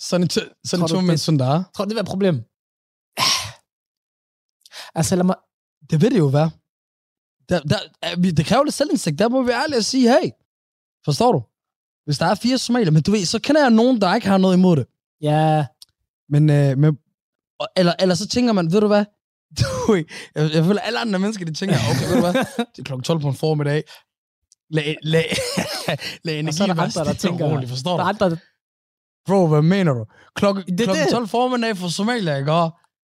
Sådan 0.00 0.30
sådan 0.30 0.50
Tror 0.66 0.76
en 0.76 0.80
du, 0.82 0.88
to 0.88 0.96
det- 0.96 1.04
mænd 1.04 1.18
sådan 1.18 1.38
der 1.38 1.46
er. 1.46 1.62
Tror 1.76 1.84
du, 1.84 1.88
det 1.88 1.94
være 1.96 2.02
et 2.02 2.06
problem? 2.08 2.34
Altså, 4.94 5.16
lad 5.16 5.24
mig... 5.24 5.34
Det 5.90 6.00
vil 6.00 6.10
det 6.12 6.18
jo 6.18 6.26
være. 6.26 6.50
Der, 7.48 7.60
der, 7.60 7.78
er 8.02 8.16
vi- 8.20 8.30
det 8.30 8.46
kræver 8.46 8.64
lidt 8.64 8.74
selvindsigt. 8.74 9.18
Der 9.18 9.28
må 9.28 9.42
vi 9.42 9.50
ærligt 9.50 9.78
at 9.78 9.84
sige, 9.84 10.10
hey, 10.10 10.30
forstår 11.04 11.32
du? 11.32 11.42
Hvis 12.04 12.18
der 12.18 12.26
er 12.26 12.34
fire 12.34 12.58
somalier, 12.58 12.90
men 12.90 13.02
du 13.02 13.10
ved, 13.10 13.24
så 13.24 13.38
kender 13.40 13.60
jeg 13.60 13.70
nogen, 13.70 14.00
der 14.00 14.14
ikke 14.14 14.26
har 14.28 14.38
noget 14.38 14.56
imod 14.56 14.76
det. 14.76 14.86
Ja, 15.20 15.66
Men, 16.28 16.50
øh, 16.50 16.78
men 16.78 16.98
og- 17.60 17.68
eller, 17.76 17.94
eller 18.00 18.14
så 18.14 18.28
tænker 18.28 18.52
man, 18.52 18.72
ved 18.72 18.80
du 18.80 18.86
hvad? 18.86 19.04
Du, 19.60 19.94
jeg, 20.34 20.50
jeg 20.54 20.64
føler, 20.64 20.80
alle 20.80 20.98
andre 21.00 21.18
mennesker, 21.18 21.44
de 21.44 21.54
tænker, 21.54 21.76
okay, 21.90 22.06
ved 22.08 22.14
du 22.14 22.20
hvad? 22.20 22.34
Det 22.56 22.78
er 22.78 22.82
klokken 22.84 23.04
12 23.04 23.20
på 23.20 23.28
en 23.28 23.34
formiddag. 23.34 23.84
Lad, 24.70 24.94
lad, 25.02 25.24
lad 26.24 26.34
energi 26.38 26.48
og 26.48 26.54
så 26.54 26.62
er 26.62 26.66
der 26.74 26.82
andre, 26.82 27.04
der 27.04 27.12
tænker... 27.12 27.44
roligt, 27.44 27.70
forstår 27.70 27.96
der 27.96 28.04
du? 28.12 28.24
er 28.24 28.24
andre, 28.26 28.38
Bro, 29.26 29.46
hvad 29.46 29.62
mener 29.62 29.92
du? 29.92 30.04
Klokken, 30.34 30.78
Det 30.78 30.84
klokken 30.84 31.04
det. 31.04 31.12
12 31.12 31.28
formiddag 31.28 31.76
for 31.76 31.88
Somalia, 31.88 32.36
ikke? 32.36 32.52
Og, 32.52 32.70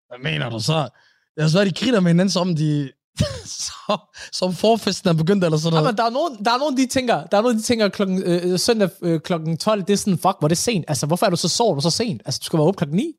Hvad 0.10 0.32
mener 0.32 0.50
du 0.50 0.60
så? 0.60 0.90
Jeg 1.36 1.44
har 1.44 1.50
svært, 1.50 1.68
de 1.68 1.72
griner 1.72 2.00
med 2.00 2.10
hinanden, 2.10 2.32
som 2.32 2.56
de... 2.56 2.92
som, 3.66 4.00
som 4.32 4.54
forfesten 4.54 5.10
er 5.10 5.14
begyndt, 5.14 5.44
eller 5.44 5.58
sådan 5.58 5.74
noget. 5.74 5.86
men 5.90 5.98
der 5.98 6.04
er 6.04 6.10
nogen, 6.10 6.46
der 6.46 6.52
er 6.52 6.58
nogen, 6.58 6.78
de 6.78 6.88
tænker, 6.88 7.24
der 7.24 7.38
er 7.38 7.42
nogen, 7.42 7.58
de 7.58 7.62
tænker 7.62 7.90
klokken, 7.90 8.24
øh, 8.24 8.60
søndag 8.60 8.90
øh, 9.02 9.20
klokken 9.20 9.58
12, 9.58 9.82
det 9.84 9.94
er 9.94 9.98
sådan, 9.98 10.14
fuck, 10.18 10.36
hvor 10.40 10.44
er 10.44 10.48
det 10.48 10.58
sent. 10.58 10.86
Altså, 10.88 11.06
hvorfor 11.06 11.26
er 11.26 11.30
du 11.30 11.36
så 11.36 11.50
sover 11.50 11.76
du 11.76 11.82
så 11.82 11.90
sent? 11.90 12.22
Altså, 12.26 12.40
du 12.40 12.46
skal 12.46 12.58
være 12.58 12.68
oppe 12.68 12.78
klokken 12.78 12.98
9. 12.98 13.14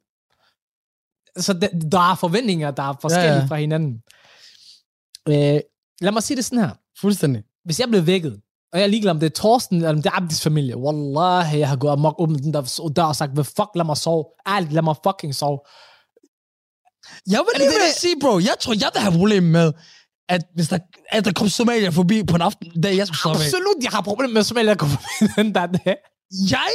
Så 1.36 1.52
der, 1.52 1.68
der 1.92 2.10
er 2.10 2.14
forventninger, 2.14 2.70
der 2.70 2.82
er 2.82 2.94
forskellige 3.00 3.32
ja. 3.32 3.40
ja. 3.40 3.46
fra 3.46 3.56
hinanden. 3.56 4.02
Øh, 5.28 5.60
lad 6.00 6.12
mig 6.12 6.22
sige 6.22 6.36
det 6.36 6.44
sådan 6.44 6.58
her. 6.64 6.70
Fuldstændig. 7.00 7.42
Hvis 7.64 7.80
jeg 7.80 7.88
blev 7.88 8.06
vækket 8.06 8.40
Og 8.72 8.78
jeg 8.78 8.82
er 8.84 8.86
ligeglad 8.86 9.10
om 9.10 9.20
det 9.20 9.26
er 9.26 9.30
Torsten, 9.42 9.76
eller 9.76 9.88
om 9.90 9.96
det 10.02 10.06
er 10.06 10.16
Abdis 10.16 10.42
familie. 10.42 10.76
Wallahi, 10.76 11.58
jeg 11.58 11.68
har 11.68 11.76
gået 11.76 11.92
amok 11.92 12.14
åbnet 12.18 12.42
den 12.42 12.54
der 12.54 12.90
dør 12.96 13.02
og 13.04 13.16
sagt, 13.16 13.32
hvad 13.34 13.44
fuck, 13.44 13.70
lad 13.74 13.84
mig 13.84 13.96
sove. 13.96 14.24
Ærligt, 14.48 14.72
lad 14.72 14.82
mig 14.82 14.94
fucking 15.06 15.34
sove. 15.34 15.58
Jeg 17.30 17.38
vil 17.46 17.52
lige 17.60 17.70
det- 17.70 17.94
sige, 17.96 18.14
bro, 18.20 18.38
jeg 18.38 18.54
tror, 18.60 18.72
jeg 18.72 18.90
vil 18.94 19.02
have 19.02 19.12
problem 19.12 19.42
med, 19.42 19.72
at 20.28 20.42
hvis 20.54 20.68
der, 20.68 20.78
at 21.08 21.24
der 21.24 21.32
kom 21.32 21.48
somalier 21.48 21.90
forbi 21.90 22.22
på 22.24 22.34
en 22.36 22.42
aften, 22.42 22.80
da 22.82 22.96
jeg 22.96 23.06
skulle 23.06 23.20
sove. 23.20 23.34
Absolut, 23.34 23.76
jeg 23.82 23.90
har 23.90 24.00
problemer 24.00 24.34
med 24.34 24.42
Somalia 24.42 24.70
at 24.72 24.78
komme 24.78 24.94
forbi 24.94 25.32
den 25.42 25.54
der 25.54 25.66
dag. 25.66 25.96
Jeg? 26.50 26.70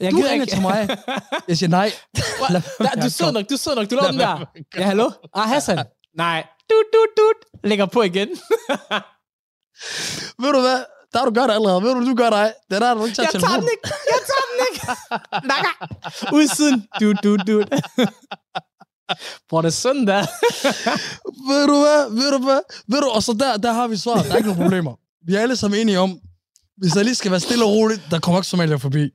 Jeg 0.00 0.12
du 0.12 0.16
ringer 0.30 0.46
til 0.46 0.60
mig. 0.62 0.88
Jeg 1.48 1.58
siger 1.58 1.70
nej. 1.70 1.92
Der, 2.48 3.00
du 3.02 3.10
sidder 3.10 3.32
kom. 3.32 3.34
nok, 3.34 3.50
du 3.50 3.56
sidder 3.56 3.80
nok, 3.80 3.90
du 3.90 3.94
lå 3.94 4.06
den 4.10 4.18
der. 4.18 4.44
Ja, 4.76 4.82
hallo? 4.82 5.10
Ah, 5.34 5.48
Hassan. 5.48 5.78
Nej. 6.16 6.46
Dut, 6.70 6.84
dut, 6.92 7.08
dut. 7.16 7.60
Lægger 7.70 7.86
på 7.86 8.02
igen. 8.02 8.28
Ved 10.42 10.52
du 10.52 10.60
hvad? 10.60 10.84
Der 11.14 11.20
har 11.20 11.26
du 11.26 11.34
gør 11.34 11.46
det 11.46 11.54
allerede. 11.54 11.82
Ved 11.82 11.94
du, 11.94 12.10
du 12.10 12.14
gør 12.14 12.30
dig? 12.30 12.52
Det 12.68 12.76
er 12.76 12.80
der, 12.80 12.94
du 12.94 13.04
ikke 13.04 13.16
tager 13.16 13.28
Jeg 13.32 13.40
tager 13.40 13.60
den 13.60 13.68
ikke. 13.74 13.88
Jeg 14.12 14.20
tager 14.30 14.46
den 14.50 14.58
ikke. 14.68 14.80
Nej, 15.50 15.60
nej. 15.68 15.76
Udsiden. 16.38 16.86
Dut, 17.00 17.16
dut, 17.24 17.40
dut. 17.46 17.68
Hvor 19.48 19.58
er 19.58 19.62
det 19.62 19.74
søndag. 19.74 20.26
Ved 21.50 21.66
du 21.66 21.76
hvad? 21.84 22.00
Ved 22.10 22.30
du 22.30 22.44
hvad? 22.44 22.60
Ved 22.88 23.00
du, 23.00 23.08
og 23.08 23.22
så 23.22 23.32
der, 23.32 23.56
der 23.56 23.72
har 23.72 23.86
vi 23.88 23.96
svaret. 23.96 24.24
Der 24.26 24.32
er 24.32 24.36
ikke 24.36 24.48
nogen 24.48 24.62
problemer. 24.62 24.94
Vi 25.26 25.34
er 25.34 25.40
alle 25.40 25.56
sammen 25.56 25.80
enige 25.80 25.98
om, 25.98 26.18
hvis 26.76 26.92
der 26.92 27.02
lige 27.02 27.14
skal 27.14 27.30
være 27.30 27.40
stille 27.40 27.64
og 27.64 27.70
roligt, 27.70 28.02
der 28.10 28.18
kommer 28.18 28.40
ikke 28.40 28.48
somalier 28.48 28.78
forbi. 28.78 29.10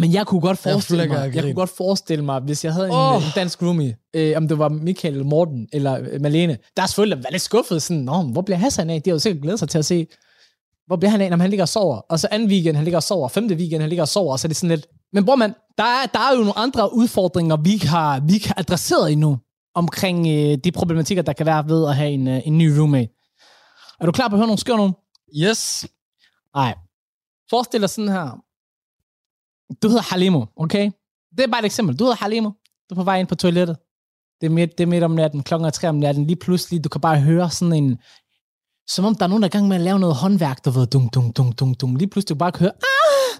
Men 0.00 0.12
jeg 0.12 0.26
kunne 0.26 0.40
godt 0.40 0.58
forestille 0.58 0.98
flækker 0.98 1.18
mig, 1.18 1.34
jeg 1.34 1.42
kunne 1.42 1.54
godt 1.54 1.70
forestille 1.76 2.24
mig, 2.24 2.40
hvis 2.40 2.64
jeg 2.64 2.72
havde 2.72 2.86
en, 2.86 2.92
oh. 2.94 3.22
en 3.22 3.28
dansk 3.34 3.62
roomie, 3.62 3.96
øh, 4.14 4.36
om 4.36 4.48
det 4.48 4.58
var 4.58 4.68
Michael 4.68 5.14
eller 5.14 5.26
Morten 5.26 5.68
eller 5.72 5.98
øh, 6.12 6.20
Malene, 6.20 6.58
der 6.76 6.82
er 6.82 6.86
selvfølgelig 6.86 7.18
været 7.18 7.32
lidt 7.32 7.42
skuffet, 7.42 7.82
sådan, 7.82 8.02
Nå, 8.02 8.22
hvor 8.22 8.42
bliver 8.42 8.58
Hassan 8.58 8.90
af? 8.90 9.02
De 9.02 9.10
har 9.10 9.14
jo 9.14 9.18
sikkert 9.18 9.42
glædet 9.42 9.58
sig 9.58 9.68
til 9.68 9.78
at 9.78 9.84
se, 9.84 10.06
hvor 10.86 10.96
bliver 10.96 11.10
han 11.10 11.20
af, 11.20 11.30
når 11.30 11.36
han 11.36 11.50
ligger 11.50 11.64
og 11.64 11.68
sover? 11.68 11.96
Og 11.96 12.20
så 12.20 12.28
anden 12.30 12.48
weekend, 12.48 12.76
han 12.76 12.84
ligger 12.84 12.98
og 12.98 13.02
sover, 13.02 13.28
femte 13.28 13.54
weekend, 13.54 13.80
han 13.80 13.88
ligger 13.88 14.02
og 14.02 14.08
sover, 14.08 14.32
og 14.32 14.38
så 14.38 14.46
er 14.46 14.48
det 14.48 14.56
sådan 14.56 14.76
lidt, 14.76 14.86
men 15.12 15.24
bror 15.24 15.36
mand, 15.36 15.54
der 15.78 15.84
er, 15.84 16.06
der 16.06 16.18
er 16.18 16.32
jo 16.32 16.38
nogle 16.38 16.58
andre 16.58 16.94
udfordringer, 16.94 17.56
vi 17.56 17.72
ikke 17.72 17.88
har, 17.88 18.20
vi 18.20 18.34
ikke 18.34 18.48
har 18.48 18.54
adresseret 18.58 19.12
endnu, 19.12 19.38
omkring 19.74 20.26
øh, 20.28 20.58
de 20.64 20.72
problematikker, 20.72 21.22
der 21.22 21.32
kan 21.32 21.46
være 21.46 21.68
ved 21.68 21.88
at 21.88 21.96
have 21.96 22.10
en, 22.10 22.28
øh, 22.28 22.46
en 22.46 22.58
ny 22.58 22.78
roommate. 22.78 23.12
Er 24.00 24.06
du 24.06 24.12
klar 24.12 24.28
på 24.28 24.34
at 24.34 24.38
høre 24.38 24.46
nogle 24.46 24.60
skør 24.60 24.76
nogen? 24.76 24.94
Yes. 25.36 25.86
Nej. 26.54 26.74
Forestil 27.50 27.80
dig 27.80 27.90
sådan 27.90 28.08
her. 28.08 28.42
Du 29.82 29.88
hedder 29.88 30.02
Halimo, 30.02 30.44
okay? 30.56 30.90
Det 31.36 31.44
er 31.44 31.50
bare 31.50 31.60
et 31.60 31.64
eksempel. 31.64 31.98
Du 31.98 32.04
hedder 32.04 32.16
Halimo. 32.16 32.50
Du 32.90 32.94
er 32.94 32.96
på 32.96 33.04
vej 33.04 33.18
ind 33.20 33.28
på 33.28 33.34
toilettet. 33.34 33.76
Det 34.40 34.46
er 34.46 34.50
midt, 34.50 34.78
det 34.78 34.84
er 34.84 34.88
midt 34.88 35.04
om 35.04 35.10
natten, 35.10 35.42
klokken 35.42 35.66
er 35.66 35.70
tre 35.70 35.88
om 35.88 35.94
natten. 35.94 36.26
Lige 36.26 36.36
pludselig, 36.36 36.84
du 36.84 36.88
kan 36.88 37.00
bare 37.00 37.20
høre 37.20 37.50
sådan 37.50 37.72
en... 37.72 37.98
Som 38.88 39.04
om 39.04 39.14
der 39.14 39.24
er 39.24 39.28
nogen, 39.28 39.42
der 39.42 39.48
er 39.48 39.50
i 39.50 39.56
gang 39.56 39.68
med 39.68 39.76
at 39.76 39.82
lave 39.82 39.98
noget 39.98 40.16
håndværk, 40.16 40.64
du 40.64 40.70
ved, 40.70 40.86
dung, 40.86 41.14
dung, 41.14 41.36
dung, 41.36 41.58
dung, 41.58 41.80
dung. 41.80 41.98
Lige 41.98 42.08
pludselig, 42.10 42.38
bare 42.38 42.52
høre... 42.58 42.70
Ah! 42.70 43.38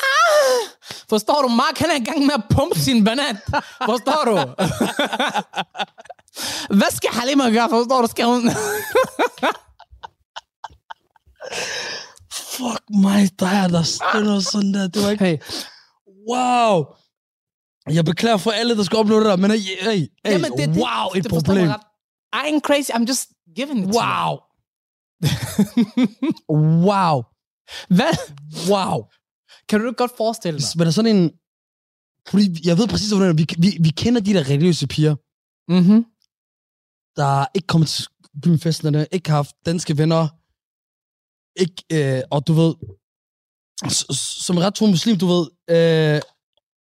Ah! 0.00 0.68
Forstår 1.08 1.42
du? 1.42 1.48
Mark, 1.48 1.78
han 1.78 1.90
er 1.90 1.94
i 1.94 2.04
gang 2.04 2.26
med 2.26 2.34
at 2.34 2.42
pumpe 2.50 2.80
sin 2.80 3.04
banan. 3.04 3.38
Forstår 3.84 4.24
du? 4.24 4.36
Hvad 6.78 6.90
skal 6.96 7.10
Halima 7.12 7.50
gøre? 7.50 7.68
Forstår 7.70 8.00
du? 8.02 8.06
Skal 8.06 8.24
hun... 8.24 8.50
Fuck 12.32 12.82
mig, 12.88 13.30
der 13.40 13.46
er 13.46 13.68
der 13.68 13.82
stiller 13.82 14.40
sådan 14.40 14.74
der. 14.74 14.88
Det 14.88 15.02
var 15.04 15.10
ikke... 15.10 15.24
hey, 15.24 15.38
Wow. 16.28 16.84
Jeg 17.90 18.04
beklager 18.04 18.36
for 18.36 18.50
alle, 18.50 18.76
der 18.76 18.82
skal 18.82 18.98
opleve 18.98 19.20
det 19.20 19.26
der, 19.26 19.36
men 19.36 19.50
hey, 19.50 19.58
hey, 19.58 19.90
hey 19.90 20.08
Jamen, 20.32 20.52
det, 20.52 20.68
det, 20.68 20.76
wow, 20.76 21.08
et 21.16 21.22
det 21.24 21.32
problem. 21.32 21.68
I 22.32 22.36
ain't 22.48 22.60
crazy, 22.60 22.90
I'm 22.90 23.04
just 23.08 23.28
giving 23.56 23.78
it 23.78 23.92
to 23.92 23.98
Wow. 24.00 24.38
wow. 26.88 27.22
Hvad? 27.96 28.14
Wow. 28.70 28.96
Kan 29.68 29.80
du 29.80 29.86
ikke 29.86 29.96
godt 29.96 30.16
forestille 30.16 30.58
dig? 30.58 30.68
Men 30.74 30.80
der 30.80 30.86
er 30.86 30.90
sådan 30.90 31.16
en... 31.16 31.30
Fordi 32.28 32.68
jeg 32.68 32.78
ved 32.78 32.88
præcis, 32.88 33.10
hvordan 33.10 33.38
vi, 33.38 33.46
vi, 33.58 33.76
vi 33.80 33.90
kender 33.90 34.20
de 34.20 34.34
der 34.34 34.48
religiøse 34.50 34.86
piger, 34.86 35.16
Mm-hmm. 35.68 36.04
der 37.16 37.46
ikke 37.54 37.66
kommer 37.66 37.86
til 37.86 38.06
bymfesterne, 38.42 39.06
ikke 39.12 39.30
har 39.30 39.36
haft 39.36 39.54
danske 39.66 39.98
venner, 39.98 40.28
ikke, 41.62 41.82
øh, 41.92 42.22
og 42.30 42.46
du 42.46 42.52
ved, 42.52 42.74
som 44.46 44.58
ret 44.58 44.74
tro 44.74 44.86
muslim, 44.86 45.18
du 45.18 45.26
ved, 45.26 45.46
øh, 45.70 46.20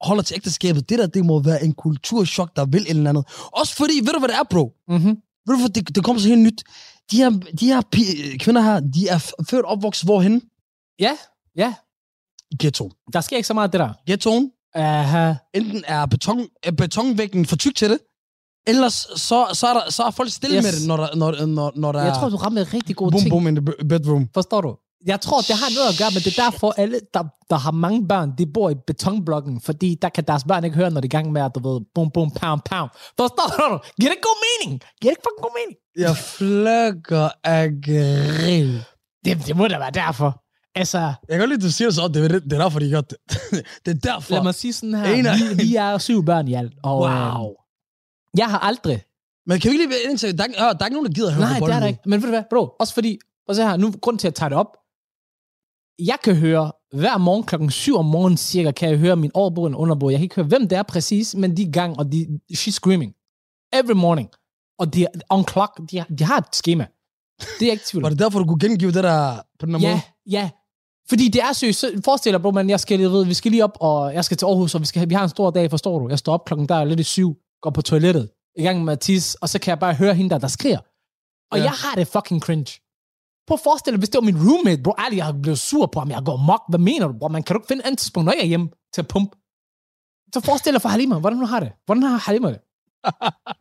holder 0.01 0.23
til 0.23 0.35
ægteskabet. 0.35 0.89
Det 0.89 0.99
der, 0.99 1.07
det 1.07 1.25
må 1.25 1.43
være 1.43 1.65
en 1.65 1.75
kulturschok, 1.75 2.57
der 2.57 2.65
vil 2.67 2.83
et 2.83 2.91
eller 2.91 3.11
andet. 3.11 3.25
Også 3.53 3.77
fordi, 3.77 3.93
ved 4.05 4.13
du, 4.13 4.19
hvad 4.19 4.29
det 4.29 4.37
er, 4.37 4.43
bro? 4.51 4.73
Mm-hmm. 4.89 5.17
Ved 5.47 5.55
du, 5.55 5.61
hvad 5.61 5.69
det, 5.69 5.95
det 5.97 6.05
kommer 6.05 6.23
så 6.23 6.29
helt 6.29 6.41
nyt? 6.41 6.63
De 7.11 7.17
her, 7.17 7.31
de 7.61 7.67
her 7.67 7.81
pi- 7.97 8.37
kvinder 8.39 8.63
her, 8.63 8.81
de 8.81 9.09
er 9.09 9.33
født 9.51 9.65
opvokset 9.67 10.05
hvorhen? 10.07 10.43
Ja, 10.99 11.17
ja. 11.57 11.75
Ghetto. 12.61 12.91
Der 13.13 13.21
sker 13.21 13.37
ikke 13.37 13.47
så 13.47 13.55
meget 13.55 13.69
af 13.69 13.73
det 13.73 13.81
der. 13.81 13.93
Ghettoen, 14.07 14.53
Aha. 14.75 15.35
enten 15.55 15.85
er 15.87 16.07
beton, 16.07 16.47
er 16.63 16.71
betonvæggen 16.71 17.47
for 17.47 17.57
tyk 17.57 17.75
til 17.77 17.91
det, 17.91 17.99
ellers 18.67 18.93
så, 19.17 19.47
så, 19.53 19.67
er, 19.67 19.75
der, 19.75 19.91
så 19.91 20.03
er 20.03 20.11
folk 20.11 20.31
stille 20.31 20.57
Yes. 20.57 20.65
med 20.65 20.73
det, 20.73 20.87
når 20.89 20.97
der, 20.97 21.15
når, 21.17 21.47
når, 21.47 21.73
når 21.77 21.93
der 21.93 22.03
Jeg 22.03 22.15
tror, 22.15 22.29
du 22.29 22.37
rammer 22.37 22.61
en 22.61 22.75
rigtig 22.75 22.97
god 22.97 23.11
boom 23.11 23.21
ting. 23.21 23.31
boom 23.31 23.47
in 23.47 23.55
the 23.55 23.65
be- 23.65 23.85
bedroom. 23.89 24.29
Forstår 24.35 24.61
du? 24.61 24.77
Jeg 25.07 25.21
tror, 25.21 25.41
det 25.41 25.57
har 25.57 25.71
noget 25.79 25.89
at 25.93 25.99
gøre 25.99 26.11
med, 26.15 26.21
det 26.21 26.39
er 26.39 26.43
derfor 26.43 26.75
alle, 26.77 27.01
der, 27.15 27.23
der 27.51 27.57
har 27.57 27.71
mange 27.71 28.09
børn, 28.09 28.33
de 28.39 28.47
bor 28.55 28.71
i 28.71 28.75
betonblokken, 28.87 29.61
fordi 29.61 29.97
der 30.03 30.09
kan 30.09 30.25
deres 30.25 30.45
børn 30.45 30.65
ikke 30.65 30.77
høre, 30.77 30.91
når 30.91 31.01
de 31.01 31.05
er 31.05 31.09
i 31.09 31.17
gang 31.17 31.33
med 31.33 31.43
at, 31.43 31.51
du 31.55 31.61
ved, 31.73 31.81
boom, 31.95 32.11
boom, 32.11 32.31
pound, 32.31 32.61
pound. 32.71 32.91
Forstår 33.19 33.69
du? 33.71 33.79
Giver 34.01 34.13
det 34.13 34.21
god 34.23 34.37
mening? 34.47 34.81
Giver 35.01 35.15
det 35.15 35.23
fucking 35.25 35.43
god 35.43 35.53
mening? 35.61 35.77
Jeg 36.07 36.17
flækker 36.17 37.29
af 37.45 37.69
grin. 37.85 38.79
Det, 39.25 39.47
det 39.47 39.57
må 39.57 39.69
da 39.69 39.79
være 39.79 39.91
derfor. 39.91 40.43
Altså, 40.75 40.99
Jeg 40.99 41.15
kan 41.31 41.39
godt 41.39 41.51
lide, 41.51 41.59
at 41.59 41.63
du 41.63 41.71
siger 41.73 41.91
så, 41.91 42.09
det 42.09 42.25
er, 42.25 42.29
det, 42.29 42.53
er 42.53 42.59
derfor, 42.59 42.79
de 42.79 42.91
gør 42.91 43.01
det. 43.01 43.17
det 43.87 43.91
er 44.05 44.13
derfor. 44.13 44.35
lad 44.35 44.43
mig 44.43 44.55
sige 44.55 44.73
sådan 44.73 44.95
her. 44.95 45.05
En 45.15 45.27
af- 45.27 45.35
Vi, 45.39 45.63
vi 45.65 45.77
er 45.77 45.99
syv 45.99 46.25
børn 46.25 46.49
i 46.49 46.55
alt. 46.55 46.73
Og, 46.83 46.99
Wow. 46.99 47.09
Øh, 47.49 47.55
jeg 48.39 48.47
har 48.51 48.59
aldrig 48.59 49.03
Men 49.47 49.61
kan 49.61 49.71
vi 49.71 49.75
ikke 49.75 49.85
lige 49.85 49.91
være 49.91 50.11
indtil, 50.11 50.39
der, 50.39 50.45
er, 50.45 50.73
der 50.73 50.81
er 50.81 50.87
ikke 50.87 50.95
nogen, 50.95 51.07
der 51.07 51.13
gider 51.13 51.29
at 51.29 51.35
høre 51.35 51.47
Nej, 51.49 51.59
det 51.59 51.75
er 51.75 51.81
der 51.81 51.87
ikke. 51.87 52.01
Men 52.07 52.23
ved 52.23 52.29
du 52.29 52.33
hvad, 52.35 52.43
bro, 52.51 52.69
også 52.81 52.95
fordi, 52.95 53.19
og 53.49 53.55
så 53.55 53.69
her, 53.69 53.77
nu 53.77 53.93
grund 54.03 54.19
til 54.19 54.29
at 54.29 54.35
tage 54.35 54.51
det 54.51 54.59
op, 54.59 54.77
jeg 55.99 56.19
kan 56.25 56.37
høre, 56.37 56.73
hver 56.95 57.19
morgen 57.19 57.45
klokken 57.45 57.71
7 57.71 57.97
om 57.97 58.05
morgenen 58.05 58.37
cirka, 58.37 58.71
kan 58.71 58.89
jeg 58.91 58.99
høre 58.99 59.17
min 59.17 59.31
overbo 59.35 59.63
og 59.63 59.71
underbo. 59.81 60.11
Jeg 60.11 60.19
kan 60.19 60.23
ikke 60.23 60.35
høre, 60.35 60.47
hvem 60.47 60.69
det 60.69 60.79
er 60.79 60.83
præcis, 60.83 61.35
men 61.35 61.57
de 61.57 61.63
er 61.63 61.71
gang, 61.71 61.99
og 61.99 62.13
de, 62.13 62.27
she's 62.55 62.71
screaming. 62.71 63.13
Every 63.73 63.93
morning. 63.95 64.29
Og 64.79 64.95
de 64.95 65.05
er 65.05 65.09
on 65.31 65.45
clock, 65.49 65.81
de, 65.91 65.99
har- 65.99 66.07
de 66.19 66.25
har 66.25 66.39
et 66.39 66.45
schema. 66.57 66.87
Det 67.41 67.47
er 67.63 67.67
jeg 67.67 67.73
ikke 67.73 67.85
tvivl 67.87 68.03
Var 68.03 68.09
det 68.11 68.19
derfor, 68.19 68.39
du 68.39 68.45
kunne 68.45 68.59
gengive 68.61 68.93
det 68.93 69.05
der 69.05 69.37
på 69.59 69.67
den 69.67 69.77
Ja, 69.81 69.89
måde? 69.91 70.01
ja. 70.31 70.51
Fordi 71.09 71.29
det 71.29 71.43
er 71.43 71.53
seriøst. 71.53 71.85
Forestil 72.05 72.33
dig, 72.33 72.43
bro, 72.43 72.51
man, 72.51 72.71
jeg 72.71 72.81
skal, 72.81 73.01
jeg 73.01 73.11
ved, 73.11 73.25
vi 73.25 73.35
skal 73.35 73.51
lige 73.51 73.65
op, 73.65 73.77
og 73.81 74.15
jeg 74.15 74.25
skal 74.25 74.37
til 74.37 74.47
Aarhus, 74.47 74.75
og 74.75 74.81
vi, 74.81 74.87
skal, 74.87 75.09
vi 75.09 75.15
har 75.15 75.23
en 75.23 75.29
stor 75.29 75.51
dag, 75.51 75.71
forstår 75.71 75.99
du? 75.99 76.09
Jeg 76.09 76.19
står 76.19 76.33
op 76.35 76.45
klokken 76.45 76.69
der 76.69 76.85
lidt 76.85 77.01
i 77.01 77.03
syv, 77.03 77.37
går 77.63 77.71
på 77.71 77.83
toilettet, 77.83 78.31
i 78.57 78.63
gang 78.63 78.85
med 78.85 78.93
at 78.93 79.01
tisse, 79.01 79.39
og 79.43 79.49
så 79.49 79.59
kan 79.59 79.71
jeg 79.71 79.79
bare 79.79 79.95
høre 79.95 80.15
hende 80.15 80.31
der, 80.31 80.39
der 80.39 80.49
skriger. 80.49 80.79
Og 81.53 81.59
ja. 81.59 81.65
jeg 81.65 81.73
har 81.73 81.95
det 81.95 82.09
fucking 82.09 82.41
cringe. 82.43 82.81
Prøv 83.47 83.55
at 83.55 83.61
forestille 83.61 83.95
dig, 83.95 83.99
hvis 83.99 84.09
det 84.09 84.19
var 84.19 84.25
min 84.31 84.39
roommate, 84.49 84.83
bro, 84.83 84.93
ærligt, 84.99 85.19
jeg 85.19 85.43
blevet 85.43 85.59
sur 85.59 85.87
på 85.87 85.99
ham, 85.99 86.11
jeg 86.11 86.23
går 86.25 86.37
mok. 86.37 86.63
Hvad 86.69 86.79
mener 86.79 87.07
du, 87.09 87.15
bro? 87.19 87.29
Man 87.29 87.43
kan 87.43 87.55
du 87.55 87.61
ikke 87.61 87.69
finde 87.69 87.81
et 87.83 87.87
andet 87.87 87.99
tidspunkt, 87.99 88.25
når 88.25 88.33
jeg 88.33 88.41
er 88.41 88.47
hjemme 88.47 88.69
til 88.95 89.01
at 89.01 89.09
pumpe? 89.09 89.37
Så 90.35 90.41
forestil 90.41 90.73
dig 90.73 90.83
for 90.83 90.89
Halima, 90.89 91.19
hvordan 91.19 91.39
har 91.39 91.61
det. 91.61 91.73
Hvordan 91.87 92.03
har 92.03 92.17
Halima 92.17 92.49
det? 92.49 92.61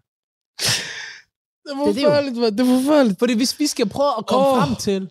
Det 1.66 1.72
er 1.72 1.78
forfærdeligt, 1.78 2.38
mand. 2.38 2.58
Det 2.58 2.68
er 2.68 2.82
forfærdeligt. 2.82 3.20
Fordi 3.20 3.34
hvis 3.34 3.60
vi 3.60 3.68
skal 3.68 3.90
prøve 3.90 4.12
at 4.18 4.26
komme 4.26 4.48
oh. 4.48 4.58
frem 4.58 4.76
til... 4.76 5.02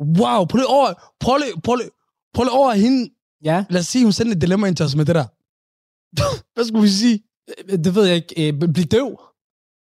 Wow, 0.00 0.44
prøv 0.44 0.56
lige 0.56 0.66
over, 0.66 0.94
prøv 1.20 1.36
lige, 1.36 1.60
prøv 1.64 1.74
lige, 1.76 1.90
prøv 2.34 2.44
lige 2.44 2.52
over 2.52 2.72
hende. 2.72 3.10
Ja, 3.44 3.64
Lad 3.70 3.80
os 3.80 3.86
sige, 3.86 4.04
hun 4.04 4.12
sendte 4.12 4.36
et 4.36 4.40
dilemma 4.40 4.66
ind 4.66 4.76
til 4.76 4.86
os 4.86 4.96
med 4.96 5.04
det 5.04 5.14
der. 5.14 5.26
Hvad 6.54 6.64
skulle 6.64 6.82
vi 6.82 6.88
sige? 6.88 7.22
øh, 7.68 7.78
det 7.84 7.94
ved 7.94 8.04
jeg 8.04 8.16
ikke. 8.16 8.48
Øh, 8.48 8.72
Bliv 8.72 8.84
døv. 8.84 9.20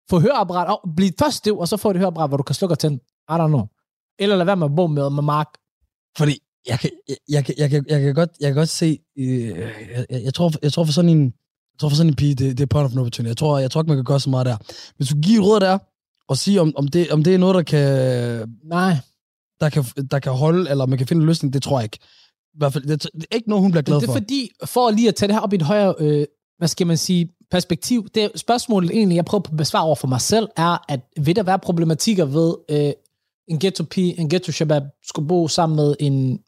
Få 0.09 0.20
høreapparat. 0.20 0.68
Oh, 0.70 0.95
bliv 0.95 1.11
først 1.20 1.45
døv, 1.45 1.59
og 1.59 1.68
så 1.68 1.78
få 1.78 1.89
et 1.89 1.97
høreapparat, 1.97 2.30
hvor 2.30 2.38
du 2.38 2.43
kan 2.43 2.55
slukke 2.55 2.74
og 2.74 2.80
tænde. 2.80 2.99
I 3.30 3.34
don't 3.34 3.48
know. 3.48 3.66
Eller 4.20 4.36
lad 4.36 4.46
være 4.46 4.56
med 4.58 4.66
at 4.66 4.76
bo 4.76 4.88
med, 4.88 5.10
med 5.10 5.24
Mark. 5.24 5.48
Fordi 6.18 6.40
jeg 6.68 6.80
kan, 6.80 6.90
jeg, 7.10 7.18
jeg, 7.30 7.46
jeg, 7.58 7.70
kan, 7.70 7.86
jeg, 7.90 8.02
kan, 8.02 8.14
godt, 8.14 8.30
jeg 8.40 8.48
kan 8.48 8.56
godt 8.56 8.70
se, 8.70 9.00
øh, 9.18 9.48
jeg, 9.48 10.06
jeg, 10.10 10.24
jeg, 10.24 10.34
tror, 10.34 10.52
jeg 10.62 10.74
tror 10.74 10.86
for 10.86 10.94
sådan 10.94 11.10
en, 11.10 11.24
jeg 11.74 11.80
tror 11.80 11.90
for 11.90 11.96
sådan 11.96 12.10
en 12.10 12.16
pige, 12.16 12.36
det, 12.36 12.58
det 12.58 12.64
er 12.64 12.68
point 12.68 12.86
of 12.86 12.94
no 12.94 13.02
opportunity. 13.02 13.30
Jeg 13.30 13.38
tror, 13.38 13.60
jeg 13.60 13.72
tror 13.72 13.82
ikke, 13.82 13.88
man 13.88 13.98
kan 13.98 14.04
gøre 14.06 14.20
så 14.20 14.30
meget 14.30 14.46
der. 14.46 14.58
Hvis 14.98 15.08
du 15.10 15.16
giver 15.16 15.44
råd 15.44 15.60
der, 15.60 15.78
og 16.28 16.38
sige, 16.38 16.62
om, 16.62 16.74
om, 16.76 16.88
det, 16.88 17.12
om 17.12 17.24
det 17.24 17.34
er 17.34 17.38
noget, 17.38 17.56
der 17.56 17.62
kan, 17.64 18.58
Nej. 18.64 18.96
der 19.60 19.70
kan, 19.70 19.84
der 20.12 20.20
kan 20.20 20.32
holde, 20.32 20.70
eller 20.70 20.86
man 20.86 20.98
kan 20.98 21.08
finde 21.08 21.22
en 21.22 21.28
løsning, 21.28 21.54
det 21.54 21.64
tror 21.64 21.80
jeg 21.80 21.84
ikke. 21.84 22.00
I 22.54 22.58
hvert 22.58 22.74
fald, 22.74 22.84
det, 22.84 23.04
det 23.04 23.26
er 23.32 23.36
ikke 23.36 23.50
noget, 23.50 23.62
hun 23.62 23.72
bliver 23.72 23.84
glad 23.84 23.96
Det 23.96 24.04
er 24.04 24.08
for. 24.08 24.14
fordi, 24.14 24.50
for 24.66 24.92
lige 24.92 25.08
at 25.08 25.16
tage 25.16 25.28
det 25.28 25.36
her 25.36 25.42
op 25.42 25.54
i 25.54 25.56
et 25.56 25.62
højere, 25.62 25.96
øh, 26.00 26.26
hvad 26.58 26.68
skal 26.68 26.88
man 26.88 26.98
sige, 26.98 27.30
perspektiv, 27.52 28.08
det 28.16 28.32
spørgsmålet 28.36 28.92
egentlig, 28.92 29.16
jeg 29.16 29.26
prøver 29.26 29.42
på 29.42 29.52
at 29.52 29.58
besvare 29.58 29.84
over 29.84 29.96
for 29.96 30.08
mig 30.08 30.22
selv, 30.22 30.48
er, 30.58 30.92
at 30.92 31.00
vil 31.18 31.36
der 31.36 31.44
være 31.44 31.60
problematikker 31.60 32.26
ved 32.26 32.56
øh, 32.70 32.92
en 33.48 33.60
ghetto 33.60 33.84
pige, 33.84 34.20
en 34.20 34.30
ghetto 34.30 34.52
shabab, 34.52 34.84
skulle 35.04 35.28
bo 35.28 35.48
sammen 35.48 35.76
med 35.76 35.96
en, 36.00 36.44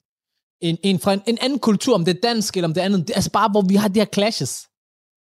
en, 0.61 0.77
en 0.83 0.99
fra 0.99 1.13
en, 1.13 1.21
en 1.27 1.37
anden 1.41 1.59
kultur, 1.59 1.95
om 1.95 2.05
det 2.05 2.17
er 2.17 2.21
dansk 2.21 2.57
eller 2.57 2.67
om 2.67 2.73
det 2.73 2.81
andet, 2.81 3.07
det, 3.07 3.15
altså 3.15 3.31
bare 3.31 3.49
hvor 3.49 3.61
vi 3.61 3.75
har 3.75 3.87
de 3.87 3.99
her 3.99 4.07
clashes 4.13 4.67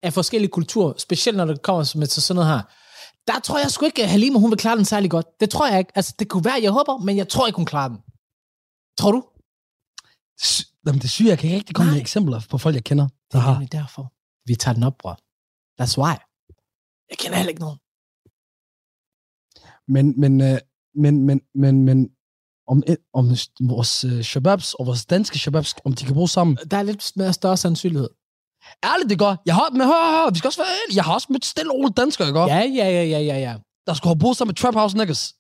af 0.03 0.13
forskellige 0.13 0.51
kulturer, 0.51 0.93
specielt 0.99 1.37
når 1.37 1.45
det 1.45 1.63
kommer 1.63 1.99
med 1.99 2.07
sådan 2.07 2.37
noget 2.37 2.51
her. 2.51 2.63
Der 3.27 3.41
tror 3.41 3.59
jeg 3.59 3.71
sgu 3.71 3.85
ikke, 3.87 4.03
at 4.03 4.09
Halima 4.09 4.39
hun 4.39 4.51
vil 4.51 4.59
klare 4.59 4.77
den 4.77 4.85
særlig 4.85 5.11
godt. 5.11 5.27
Det 5.41 5.51
tror 5.51 5.69
jeg 5.69 5.79
ikke. 5.79 5.93
Altså, 5.95 6.15
det 6.19 6.29
kunne 6.29 6.45
være, 6.45 6.59
jeg 6.63 6.71
håber, 6.71 6.99
men 6.99 7.17
jeg 7.17 7.29
tror 7.29 7.47
ikke, 7.47 7.57
hun 7.57 7.67
klarer 7.67 7.89
den. 7.89 7.99
Tror 8.99 9.13
du? 9.13 9.25
Jamen, 10.87 11.01
det 11.01 11.11
sygt, 11.11 11.29
jeg 11.29 11.39
kan 11.39 11.47
ikke 11.49 11.57
rigtig 11.57 11.75
komme 11.77 11.91
Nej. 11.91 11.95
med 11.95 12.01
eksempler 12.01 12.41
på 12.51 12.59
folk, 12.59 12.75
jeg 12.75 12.85
kender, 12.85 13.05
der 13.05 13.39
Det 13.39 13.49
er 13.49 13.53
har. 13.53 13.67
derfor. 13.73 14.13
Vi 14.47 14.55
tager 14.55 14.75
den 14.75 14.83
op, 14.83 14.99
bror. 14.99 15.19
That's 15.83 15.97
why. 16.03 16.15
Jeg 17.11 17.19
kender 17.19 17.37
heller 17.37 17.49
ikke 17.51 17.61
nogen. 17.61 17.79
Men, 19.89 20.21
men, 20.21 20.41
øh, 20.41 20.59
men, 20.95 21.27
men, 21.27 21.41
men, 21.55 21.85
men 21.85 22.11
om, 22.69 22.83
om 23.15 23.27
vores 23.61 24.05
øh, 24.05 24.23
shababs 24.23 24.75
og 24.75 24.87
vores 24.87 25.07
danske 25.07 25.39
shababs, 25.39 25.75
om 25.85 25.93
de 25.93 26.05
kan 26.05 26.15
bruge 26.15 26.29
sammen. 26.29 26.59
Der 26.71 26.77
er 26.77 26.83
lidt 26.83 27.13
mere 27.17 27.33
større 27.33 27.57
sandsynlighed. 27.57 28.09
Ærligt, 28.85 29.11
det 29.11 29.19
gør. 29.19 29.37
Jeg 29.47 29.55
har, 29.55 29.71
men 29.71 29.81
hør, 29.81 30.23
hør, 30.23 30.31
vi 30.31 30.39
skal 30.39 30.49
også 30.49 30.61
være 30.61 30.69
ærlige. 30.69 30.97
Jeg 30.97 31.05
har 31.05 31.15
også 31.15 31.27
mødt 31.31 31.45
stille 31.45 31.71
og 31.73 31.77
roligt 31.79 31.97
danskere, 31.97 32.29
ikke? 32.29 32.41
Ja, 32.41 32.59
ja, 32.59 32.89
ja, 32.91 33.05
ja, 33.05 33.19
ja, 33.19 33.39
ja. 33.39 33.57
der 33.87 33.95
skulle 33.95 34.11
have 34.11 34.19
boet 34.19 34.37
sammen 34.37 34.51
med 34.51 34.55
Trap 34.55 34.75
House 34.75 34.97
niggas. 34.97 35.35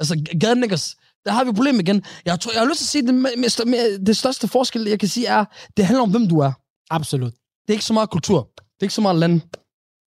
Altså, 0.00 0.14
gade 0.40 0.60
niggas. 0.60 0.96
Der 1.24 1.30
har 1.30 1.44
vi 1.44 1.50
et 1.50 1.56
problem 1.56 1.80
igen. 1.80 2.04
Jeg, 2.24 2.40
tror, 2.40 2.52
jeg 2.52 2.60
har 2.60 2.68
lyst 2.68 2.78
til 2.78 2.84
at 2.84 2.88
sige, 2.88 3.06
det, 3.06 3.14
med, 3.14 3.64
med, 3.66 4.06
det 4.06 4.16
største 4.16 4.48
forskel, 4.48 4.82
jeg 4.84 5.00
kan 5.00 5.08
sige, 5.08 5.26
er, 5.26 5.44
det 5.76 5.86
handler 5.86 6.02
om, 6.02 6.10
hvem 6.10 6.28
du 6.28 6.38
er. 6.38 6.52
Absolut. 6.90 7.32
Det 7.32 7.68
er 7.68 7.72
ikke 7.72 7.84
så 7.84 7.92
meget 7.92 8.10
kultur. 8.10 8.50
Det 8.56 8.80
er 8.80 8.84
ikke 8.84 8.94
så 8.94 9.00
meget 9.00 9.18
land. 9.18 9.40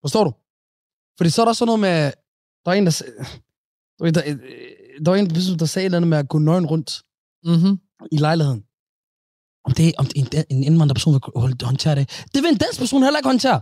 Forstår 0.04 0.24
du? 0.24 0.32
Fordi 1.18 1.30
så 1.30 1.42
er 1.42 1.46
der 1.46 1.54
sådan 1.54 1.66
noget 1.66 1.80
med... 1.80 2.12
Der 2.66 2.72
er 2.72 2.76
en, 2.76 2.86
der... 2.86 3.04
Der, 4.00 4.12
der, 4.12 4.38
der 5.06 5.12
var 5.12 5.18
en, 5.18 5.30
der, 5.30 5.58
der 5.60 5.66
sagde 5.66 5.84
et 5.84 5.86
eller 5.86 5.98
andet 5.98 6.10
med 6.10 6.18
at 6.18 6.30
gå 6.30 6.38
nøgen 6.38 6.66
rundt 6.66 7.02
Mm-hmm. 7.46 7.80
i 8.12 8.18
lejligheden. 8.18 8.64
Om 9.66 9.72
det 9.74 9.94
om 9.98 10.06
det 10.06 10.18
en, 10.18 10.28
en 10.50 10.64
indvandrerperson 10.64 11.14
vil 11.14 11.22
håndtere 11.64 11.96
det. 11.96 12.26
Det 12.34 12.44
vil 12.44 12.50
en 12.52 12.58
dansk 12.58 12.80
person 12.80 13.04
heller 13.04 13.20
ikke 13.20 13.30
håndtere. 13.30 13.62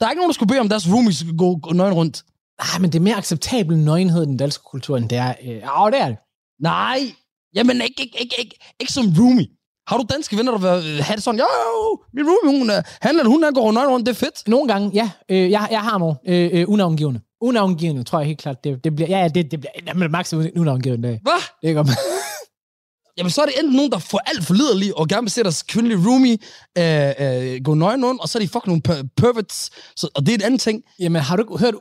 Der 0.00 0.06
er 0.06 0.10
ikke 0.10 0.20
nogen, 0.20 0.30
der 0.30 0.34
skulle 0.34 0.48
bede 0.48 0.60
om 0.60 0.68
deres 0.68 0.88
roomies 0.92 1.16
skal 1.16 1.36
gå, 1.36 1.56
gå 1.56 1.72
nøgen 1.72 1.94
rundt. 1.94 2.24
Nej, 2.62 2.78
men 2.80 2.92
det 2.92 2.98
er 2.98 3.02
mere 3.02 3.16
acceptabel 3.16 3.78
nøgenhed 3.78 4.22
i 4.22 4.26
den 4.26 4.36
danske 4.36 4.62
kultur, 4.64 4.96
end 4.96 5.08
det 5.08 5.18
er... 5.18 5.34
Øh, 5.42 5.48
ja, 5.48 5.90
det 5.92 6.00
er 6.00 6.08
det. 6.08 6.16
Nej, 6.60 6.98
jamen 7.54 7.80
ikke, 7.80 8.02
ikke, 8.02 8.18
ikke, 8.20 8.34
ikke, 8.38 8.56
ikke 8.80 8.92
som 8.92 9.06
roomie. 9.18 9.46
Har 9.88 9.96
du 9.96 10.04
danske 10.10 10.36
venner, 10.36 10.58
der 10.58 10.76
øh, 10.76 10.82
have 10.82 11.16
det 11.16 11.22
sådan, 11.22 11.38
jo, 11.40 11.46
jo, 11.66 12.00
min 12.14 12.24
roomie, 12.28 12.58
hun, 12.58 12.70
han 13.00 13.18
eller 13.18 13.30
hun, 13.30 13.42
han 13.42 13.54
går 13.54 13.72
nøgen 13.72 13.90
rundt, 13.90 14.06
det 14.06 14.12
er 14.12 14.16
fedt. 14.16 14.48
Nogle 14.48 14.68
gange, 14.72 14.90
ja. 14.94 15.10
Øh, 15.28 15.50
jeg, 15.50 15.68
jeg 15.70 15.80
har 15.80 15.98
nogle 15.98 16.16
øh, 16.26 16.50
øh, 16.52 16.64
unavngivende. 16.68 17.20
Unavngivende, 17.40 18.04
tror 18.04 18.18
jeg 18.18 18.26
helt 18.26 18.38
klart. 18.38 18.64
Det, 18.64 18.84
det 18.84 18.94
bliver, 18.96 19.08
ja, 19.08 19.18
ja, 19.18 19.28
det, 19.28 19.50
det 19.50 19.60
bliver 19.60 19.72
jamen, 19.86 20.10
max 20.10 20.32
unavngivende. 20.32 21.08
Hvad? 21.22 21.32
det 21.62 21.70
er 21.70 21.74
godt. 21.74 21.88
Jamen, 23.18 23.30
så 23.30 23.42
er 23.42 23.46
det 23.46 23.54
enten 23.58 23.76
nogen, 23.76 23.92
der 23.92 23.98
får 23.98 24.18
alt 24.26 24.44
for 24.44 24.54
liderlige, 24.54 24.96
og 24.98 25.08
gerne 25.08 25.22
vil 25.22 25.30
se 25.30 25.42
deres 25.42 25.62
kvindelige 25.62 25.98
roomie 26.08 26.38
øh, 26.78 27.54
øh, 27.54 27.60
gå 27.64 27.74
nøgen 27.74 28.04
rundt, 28.04 28.20
og 28.20 28.28
så 28.28 28.38
er 28.38 28.42
de 28.42 28.48
fucking 28.48 28.66
nogle 28.66 28.82
per- 28.82 29.08
perverts. 29.16 29.70
Så, 29.96 30.08
og 30.14 30.26
det 30.26 30.32
er 30.32 30.34
en 30.38 30.42
anden 30.42 30.58
ting. 30.58 30.82
Jamen, 30.98 31.22
har 31.22 31.36
du 31.36 31.56
hørt... 31.56 31.74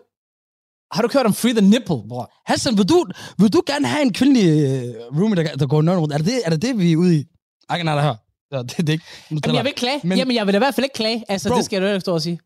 Har 0.92 1.02
du 1.02 1.10
hørt 1.14 1.26
om 1.26 1.34
Free 1.34 1.54
the 1.54 1.62
Nipple, 1.62 1.96
bror? 2.10 2.32
Hassan, 2.46 2.78
vil 2.78 2.90
du, 2.90 3.06
vil 3.40 3.54
du 3.54 3.62
gerne 3.68 3.88
have 3.88 4.02
en 4.02 4.14
kvindelig 4.14 4.46
øh, 4.48 4.96
roomie, 5.20 5.36
der, 5.44 5.56
der 5.56 5.68
går 5.68 5.82
nøgen 5.82 6.00
rundt? 6.00 6.14
Er 6.14 6.18
det 6.18 6.26
det, 6.28 6.42
er 6.46 6.50
det, 6.50 6.62
det 6.62 6.78
vi 6.80 6.92
er 6.92 6.98
ude 6.98 7.16
i? 7.20 7.26
Ej, 7.70 7.84
nej, 7.84 8.02
hør. 8.02 8.16
Ja, 8.52 8.58
det, 8.62 8.78
det 8.78 8.90
er 8.90 8.94
ikke. 8.94 9.06
Jamen, 9.32 9.56
jeg 9.56 9.64
vil 9.64 9.70
ikke 9.70 9.80
klage. 9.80 10.00
Men- 10.04 10.10
Men, 10.10 10.18
Jamen, 10.18 10.36
jeg 10.36 10.46
vil 10.46 10.54
da 10.54 10.58
i 10.58 10.60
hvert 10.60 10.76
fald 10.76 10.86
ikke 10.86 10.94
klage. 10.94 11.24
Altså, 11.30 11.50
Bro. 11.50 11.58
det 11.58 11.66
skal 11.66 11.76
jeg 11.82 11.88
da 11.90 11.94
ikke 11.94 12.02
stå 12.02 12.14
og 12.14 12.22
sige. 12.22 12.40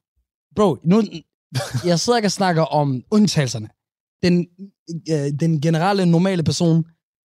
Bro, 0.55 0.78
nu, 0.84 1.03
jeg 1.86 2.00
sidder 2.00 2.18
ikke 2.18 2.28
og 2.28 2.32
snakker 2.32 2.62
om 2.62 3.04
undtagelserne. 3.12 3.70
Den, 4.24 4.47
øh, 5.10 5.39
den 5.39 5.62
generelle, 5.62 6.06
normale 6.06 6.43
person 6.43 6.86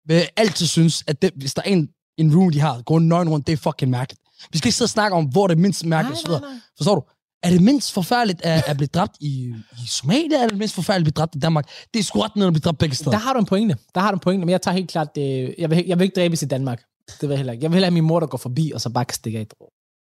vil 0.07 0.27
altid 0.35 0.65
synes, 0.65 1.03
at 1.07 1.21
det, 1.21 1.31
hvis 1.35 1.53
der 1.53 1.61
er 1.65 1.69
en, 1.69 1.89
en 2.17 2.35
room, 2.35 2.51
de 2.51 2.59
har, 2.59 2.81
går 2.81 2.99
nøgen 2.99 3.29
rundt, 3.29 3.47
det 3.47 3.53
er 3.53 3.57
fucking 3.57 3.91
mærkeligt. 3.91 4.21
Vi 4.51 4.57
skal 4.57 4.67
ikke 4.67 4.75
sidde 4.75 4.85
og 4.85 4.89
snakke 4.89 5.17
om, 5.17 5.25
hvor 5.25 5.47
det 5.47 5.55
er 5.55 5.59
mindst 5.59 5.85
mærkeligt. 5.85 6.29
Osv. 6.29 6.43
Forstår 6.77 6.95
du? 6.95 7.01
Er 7.43 7.49
det 7.49 7.61
mindst 7.61 7.91
forfærdeligt 7.93 8.41
at, 8.41 8.63
at 8.67 8.77
blive 8.77 8.87
dræbt 8.87 9.17
i, 9.19 9.53
i 9.83 9.87
Somalia, 9.87 10.23
eller 10.25 10.43
er 10.43 10.47
det 10.47 10.57
mindst 10.57 10.75
forfærdeligt 10.75 11.07
at 11.07 11.13
blive 11.13 11.21
dræbt 11.21 11.35
i 11.35 11.39
Danmark? 11.39 11.69
Det 11.93 11.99
er 11.99 12.03
sgu 12.03 12.19
ret 12.19 12.43
at 12.43 12.53
blive 12.53 12.59
dræbt 12.59 12.77
begge 12.77 12.95
steder. 12.95 13.11
Der 13.11 13.17
har 13.17 13.33
du 13.33 13.39
en 13.39 13.45
pointe. 13.45 13.75
Der 13.95 14.01
har 14.01 14.11
du 14.11 14.15
en 14.15 14.19
pointe, 14.19 14.45
men 14.45 14.49
jeg 14.49 14.61
tager 14.61 14.75
helt 14.75 14.91
klart 14.91 15.15
det. 15.15 15.55
Jeg 15.57 15.69
vil, 15.69 15.83
jeg 15.87 15.99
vil 15.99 16.03
ikke 16.05 16.15
dræbes 16.15 16.41
i 16.41 16.45
Danmark. 16.45 16.83
Det 17.07 17.21
vil 17.21 17.29
jeg 17.29 17.37
heller 17.37 17.53
ikke. 17.53 17.63
Jeg 17.63 17.71
vil 17.71 17.75
hellere 17.75 17.89
have 17.89 17.93
min 17.93 18.03
mor, 18.03 18.19
der 18.19 18.27
går 18.27 18.37
forbi, 18.37 18.71
og 18.75 18.81
så 18.81 18.89
bare 18.89 19.05
kan 19.05 19.15
stikke 19.15 19.39
af 19.39 19.47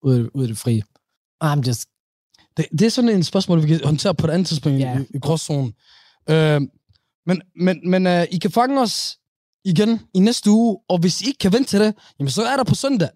ud, 0.03 0.29
ud 0.33 0.43
af 0.43 0.47
det 0.47 0.57
frie. 0.57 0.81
I'm 1.43 1.67
just... 1.67 1.85
Det, 2.57 2.65
det 2.71 2.81
er 2.81 2.89
sådan 2.89 3.09
en 3.09 3.23
spørgsmål, 3.23 3.63
vi 3.63 3.67
kan 3.67 3.81
håndtere 3.85 4.15
på 4.15 4.27
et 4.27 4.31
andet 4.31 4.47
tidspunkt 4.47 4.79
yeah. 4.81 5.01
i, 5.01 5.05
i 5.15 5.19
gråzonen. 5.19 5.73
Øh, 6.29 6.61
men 7.25 7.41
men, 7.55 7.89
men 7.89 8.07
øh, 8.07 8.23
I 8.31 8.37
kan 8.37 8.51
fange 8.51 8.81
os 8.81 9.19
igen 9.65 9.99
i 10.13 10.19
næste 10.19 10.51
uge, 10.51 10.79
og 10.89 10.97
hvis 10.99 11.21
I 11.21 11.27
ikke 11.27 11.37
kan 11.37 11.53
vente 11.53 11.69
til 11.69 11.79
det, 11.79 11.95
jamen 12.19 12.31
så 12.31 12.43
er 12.43 12.57
der 12.57 12.63
på 12.63 12.75
søndag, 12.75 13.09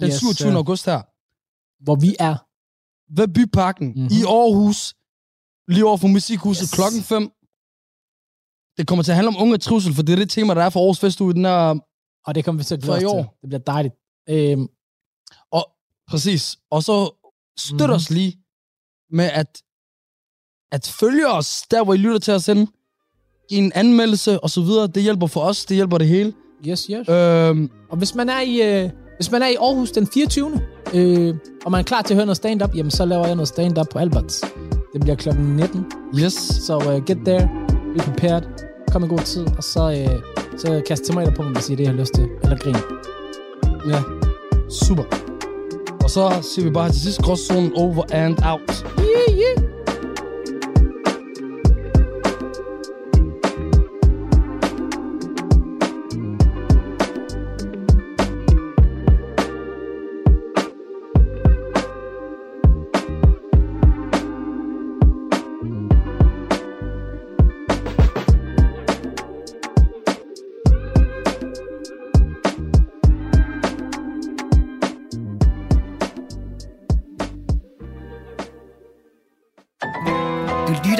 den 0.00 0.08
Yes, 0.08 0.18
27. 0.18 0.50
sir. 0.50 0.56
august 0.56 0.86
her, 0.86 1.00
Hvor 1.84 1.94
vi 1.94 2.16
er. 2.18 2.36
ved 3.16 3.28
Byparken 3.28 3.86
Mhm. 3.88 3.96
mm-hmm. 3.98 4.16
i 4.18 4.22
Aarhus, 4.22 4.94
lige 5.68 5.86
over 5.86 5.96
for 5.96 6.08
Musikhuset 6.08 6.62
Yes. 6.62 6.74
klokken 6.74 7.02
5. 7.02 7.30
Det 8.78 8.86
kommer 8.86 9.02
til 9.02 9.12
at 9.12 9.16
handle 9.16 9.28
om 9.28 9.42
unge 9.42 9.58
trivsel, 9.58 9.94
for 9.94 10.02
det 10.02 10.12
er 10.12 10.16
det 10.16 10.30
tema, 10.30 10.54
der 10.54 10.62
er 10.62 10.70
for 10.70 10.80
Aarhus 10.80 10.98
Festuge. 11.00 11.34
Den 11.34 11.44
er 11.44 11.78
Og 12.26 12.34
det 12.34 12.44
kommer 12.44 12.58
vi 12.60 12.64
til 12.64 12.74
at 12.74 12.82
glæde 12.82 12.96
os 12.96 13.04
år. 13.04 13.22
til. 13.22 13.28
Det 13.42 13.48
bliver 13.48 13.58
dejligt. 13.74 13.94
Øhm, 14.28 14.68
præcis. 16.08 16.56
Og 16.70 16.82
så 16.82 16.96
støt 17.58 17.72
mm-hmm. 17.80 17.92
os 17.92 18.10
lige 18.10 18.32
med 19.10 19.30
at, 19.32 19.46
at 20.72 20.94
følge 21.00 21.28
os, 21.28 21.62
der 21.70 21.84
hvor 21.84 21.94
I 21.94 21.96
lytter 21.96 22.18
til 22.18 22.34
os 22.34 22.46
hen. 22.46 22.68
Giv 23.48 23.58
en 23.58 23.72
anmeldelse 23.74 24.40
og 24.40 24.50
så 24.50 24.60
videre. 24.60 24.86
Det 24.86 25.02
hjælper 25.02 25.26
for 25.26 25.40
os, 25.40 25.64
det 25.64 25.74
hjælper 25.74 25.98
det 25.98 26.08
hele. 26.08 26.32
yes, 26.66 26.82
yes. 26.90 27.08
Øhm, 27.08 27.70
Og 27.90 27.96
hvis 27.98 28.14
man 28.14 28.28
er 28.28 28.40
i, 28.40 28.82
øh, 28.84 28.90
hvis 29.16 29.30
man 29.30 29.42
er 29.42 29.46
i 29.46 29.54
Aarhus 29.54 29.90
den 29.90 30.06
24. 30.06 30.60
Øh, 30.94 31.34
og 31.64 31.70
man 31.70 31.78
er 31.78 31.82
klar 31.82 32.02
til 32.02 32.14
at 32.14 32.16
høre 32.16 32.26
noget 32.26 32.36
stand-up, 32.36 32.74
jamen 32.76 32.90
så 32.90 33.04
laver 33.04 33.26
jeg 33.26 33.34
noget 33.34 33.48
stand-up 33.48 33.86
på 33.92 33.98
Alberts. 33.98 34.40
Det 34.92 35.00
bliver 35.00 35.16
klokken 35.16 35.56
19. 35.56 35.86
yes. 36.18 36.32
Så 36.32 36.76
uh, 36.76 37.04
get 37.04 37.18
there. 37.24 37.48
Be 37.96 37.98
prepared. 38.02 38.42
Kom 38.92 39.04
i 39.04 39.08
god 39.08 39.18
tid. 39.18 39.46
Og 39.56 39.64
så, 39.64 39.90
øh, 39.90 40.22
så 40.58 40.82
kast 40.88 41.04
tomater 41.04 41.34
på 41.34 41.42
mig, 41.42 41.52
hvis 41.52 41.68
I 41.70 41.74
det, 41.74 41.82
I 41.82 41.86
har 41.86 41.92
lyst 41.92 42.14
til. 42.14 42.28
Eller 42.42 42.56
grin. 42.58 42.76
Ja, 43.92 44.02
super. 44.70 45.25
Og 46.06 46.10
så 46.10 46.38
siger 46.42 46.64
vi 46.64 46.70
bare 46.70 46.90
til 46.90 47.00
sidst, 47.00 47.22
gråzonen 47.22 47.72
over 47.76 48.04
and 48.12 48.36
out. 48.44 48.84
Yeah, 48.98 49.38
yeah. 49.38 49.75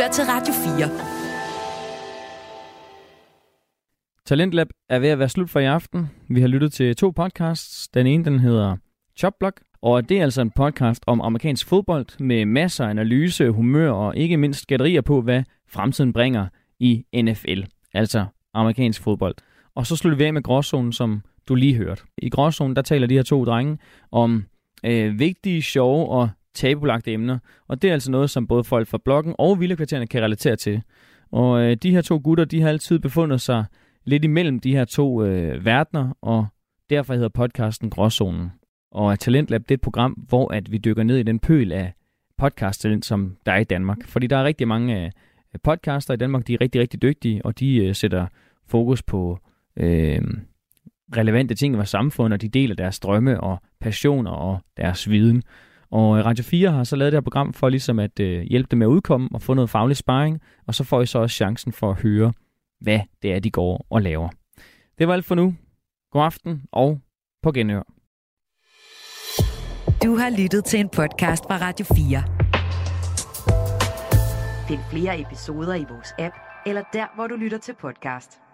Lytter 0.06 0.14
til 0.14 0.24
Radio 0.24 0.54
4. 0.54 0.88
Talentlab 4.26 4.68
er 4.88 4.98
ved 4.98 5.08
at 5.08 5.18
være 5.18 5.28
slut 5.28 5.50
for 5.50 5.60
i 5.60 5.64
aften. 5.64 6.10
Vi 6.28 6.40
har 6.40 6.48
lyttet 6.48 6.72
til 6.72 6.96
to 6.96 7.10
podcasts. 7.10 7.88
Den 7.88 8.06
ene 8.06 8.24
den 8.24 8.38
hedder 8.38 8.76
Chopblock, 9.16 9.60
og 9.82 10.08
det 10.08 10.18
er 10.18 10.22
altså 10.22 10.42
en 10.42 10.50
podcast 10.50 11.04
om 11.06 11.20
amerikansk 11.20 11.66
fodbold 11.66 12.20
med 12.20 12.44
masser 12.44 12.84
af 12.84 12.90
analyse, 12.90 13.50
humør 13.50 13.90
og 13.90 14.16
ikke 14.16 14.36
mindst 14.36 14.66
gætterier 14.66 15.00
på, 15.00 15.20
hvad 15.20 15.42
fremtiden 15.68 16.12
bringer 16.12 16.46
i 16.80 17.04
NFL, 17.22 17.62
altså 17.94 18.26
amerikansk 18.54 19.02
fodbold. 19.02 19.34
Og 19.74 19.86
så 19.86 19.96
slutter 19.96 20.16
vi 20.18 20.24
af 20.24 20.32
med 20.32 20.42
Gråzonen, 20.42 20.92
som 20.92 21.22
du 21.48 21.54
lige 21.54 21.74
hørte. 21.74 22.02
I 22.18 22.28
Gråzonen, 22.28 22.76
der 22.76 22.82
taler 22.82 23.06
de 23.06 23.14
her 23.14 23.22
to 23.22 23.44
drenge 23.44 23.78
om 24.12 24.44
øh, 24.84 25.18
vigtige, 25.18 25.62
sjove 25.62 26.08
og 26.08 26.28
tabubelagte 26.56 27.12
emner, 27.12 27.38
og 27.68 27.82
det 27.82 27.88
er 27.88 27.92
altså 27.92 28.10
noget, 28.10 28.30
som 28.30 28.46
både 28.46 28.64
folk 28.64 28.88
fra 28.88 28.98
bloggen 29.04 29.34
og 29.38 29.60
Vildekvartererne 29.60 30.06
kan 30.06 30.22
relatere 30.22 30.56
til. 30.56 30.82
Og 31.32 31.62
øh, 31.62 31.76
de 31.76 31.90
her 31.90 32.02
to 32.02 32.20
gutter, 32.24 32.44
de 32.44 32.60
har 32.60 32.68
altid 32.68 32.98
befundet 32.98 33.40
sig 33.40 33.64
lidt 34.04 34.24
imellem 34.24 34.60
de 34.60 34.72
her 34.72 34.84
to 34.84 35.24
øh, 35.24 35.64
verdener, 35.64 36.16
og 36.22 36.46
derfor 36.90 37.14
hedder 37.14 37.28
podcasten 37.28 37.90
Gråzonen. 37.90 38.50
Og 38.92 39.18
Talentlab, 39.18 39.60
det 39.60 39.70
er 39.70 39.74
et 39.74 39.80
program, 39.80 40.12
hvor 40.12 40.52
at 40.52 40.72
vi 40.72 40.78
dykker 40.78 41.02
ned 41.02 41.16
i 41.16 41.22
den 41.22 41.38
pøl 41.38 41.72
af 41.72 41.92
podcast-talent, 42.38 43.06
som 43.06 43.36
der 43.46 43.52
er 43.52 43.58
i 43.58 43.64
Danmark. 43.64 43.98
Fordi 44.06 44.26
der 44.26 44.36
er 44.36 44.44
rigtig 44.44 44.68
mange 44.68 45.04
øh, 45.04 45.10
podcaster 45.62 46.14
i 46.14 46.16
Danmark, 46.16 46.46
de 46.46 46.54
er 46.54 46.60
rigtig, 46.60 46.80
rigtig 46.80 47.02
dygtige, 47.02 47.46
og 47.46 47.58
de 47.60 47.76
øh, 47.76 47.94
sætter 47.94 48.26
fokus 48.68 49.02
på 49.02 49.38
øh, 49.76 50.22
relevante 51.16 51.54
ting 51.54 51.74
i 51.74 51.76
vores 51.76 51.88
samfund, 51.88 52.32
og 52.32 52.42
de 52.42 52.48
deler 52.48 52.74
deres 52.74 53.00
drømme 53.00 53.40
og 53.40 53.58
passioner 53.80 54.30
og 54.30 54.58
deres 54.76 55.10
viden. 55.10 55.42
Og 55.90 56.18
øh, 56.18 56.24
Radio 56.24 56.44
4 56.44 56.70
har 56.70 56.84
så 56.84 56.96
lavet 56.96 57.12
det 57.12 57.16
her 57.16 57.22
program 57.22 57.52
for 57.52 57.68
ligesom 57.68 57.98
at 57.98 58.20
øh, 58.20 58.42
hjælpe 58.42 58.68
dem 58.70 58.78
med 58.78 58.86
at 58.86 58.90
udkomme 58.90 59.28
og 59.34 59.42
få 59.42 59.54
noget 59.54 59.70
faglig 59.70 59.96
sparring, 59.96 60.40
og 60.66 60.74
så 60.74 60.84
får 60.84 61.02
I 61.02 61.06
så 61.06 61.18
også 61.18 61.36
chancen 61.36 61.72
for 61.72 61.90
at 61.90 62.00
høre, 62.02 62.32
hvad 62.80 63.00
det 63.22 63.32
er, 63.32 63.38
de 63.38 63.50
går 63.50 63.86
og 63.90 64.02
laver. 64.02 64.28
Det 64.98 65.08
var 65.08 65.14
alt 65.14 65.24
for 65.24 65.34
nu. 65.34 65.54
God 66.12 66.22
aften 66.22 66.62
og 66.72 67.00
på 67.42 67.52
genhør. 67.52 67.82
Du 70.04 70.16
har 70.16 70.42
lyttet 70.42 70.64
til 70.64 70.80
en 70.80 70.88
podcast 70.88 71.44
fra 71.44 71.58
Radio 71.60 71.86
4. 71.94 72.22
Find 74.68 74.80
flere 74.90 75.20
episoder 75.20 75.74
i 75.74 75.84
vores 75.90 76.14
app, 76.18 76.34
eller 76.66 76.82
der, 76.92 77.14
hvor 77.14 77.26
du 77.26 77.36
lytter 77.36 77.58
til 77.58 77.74
podcast. 77.80 78.45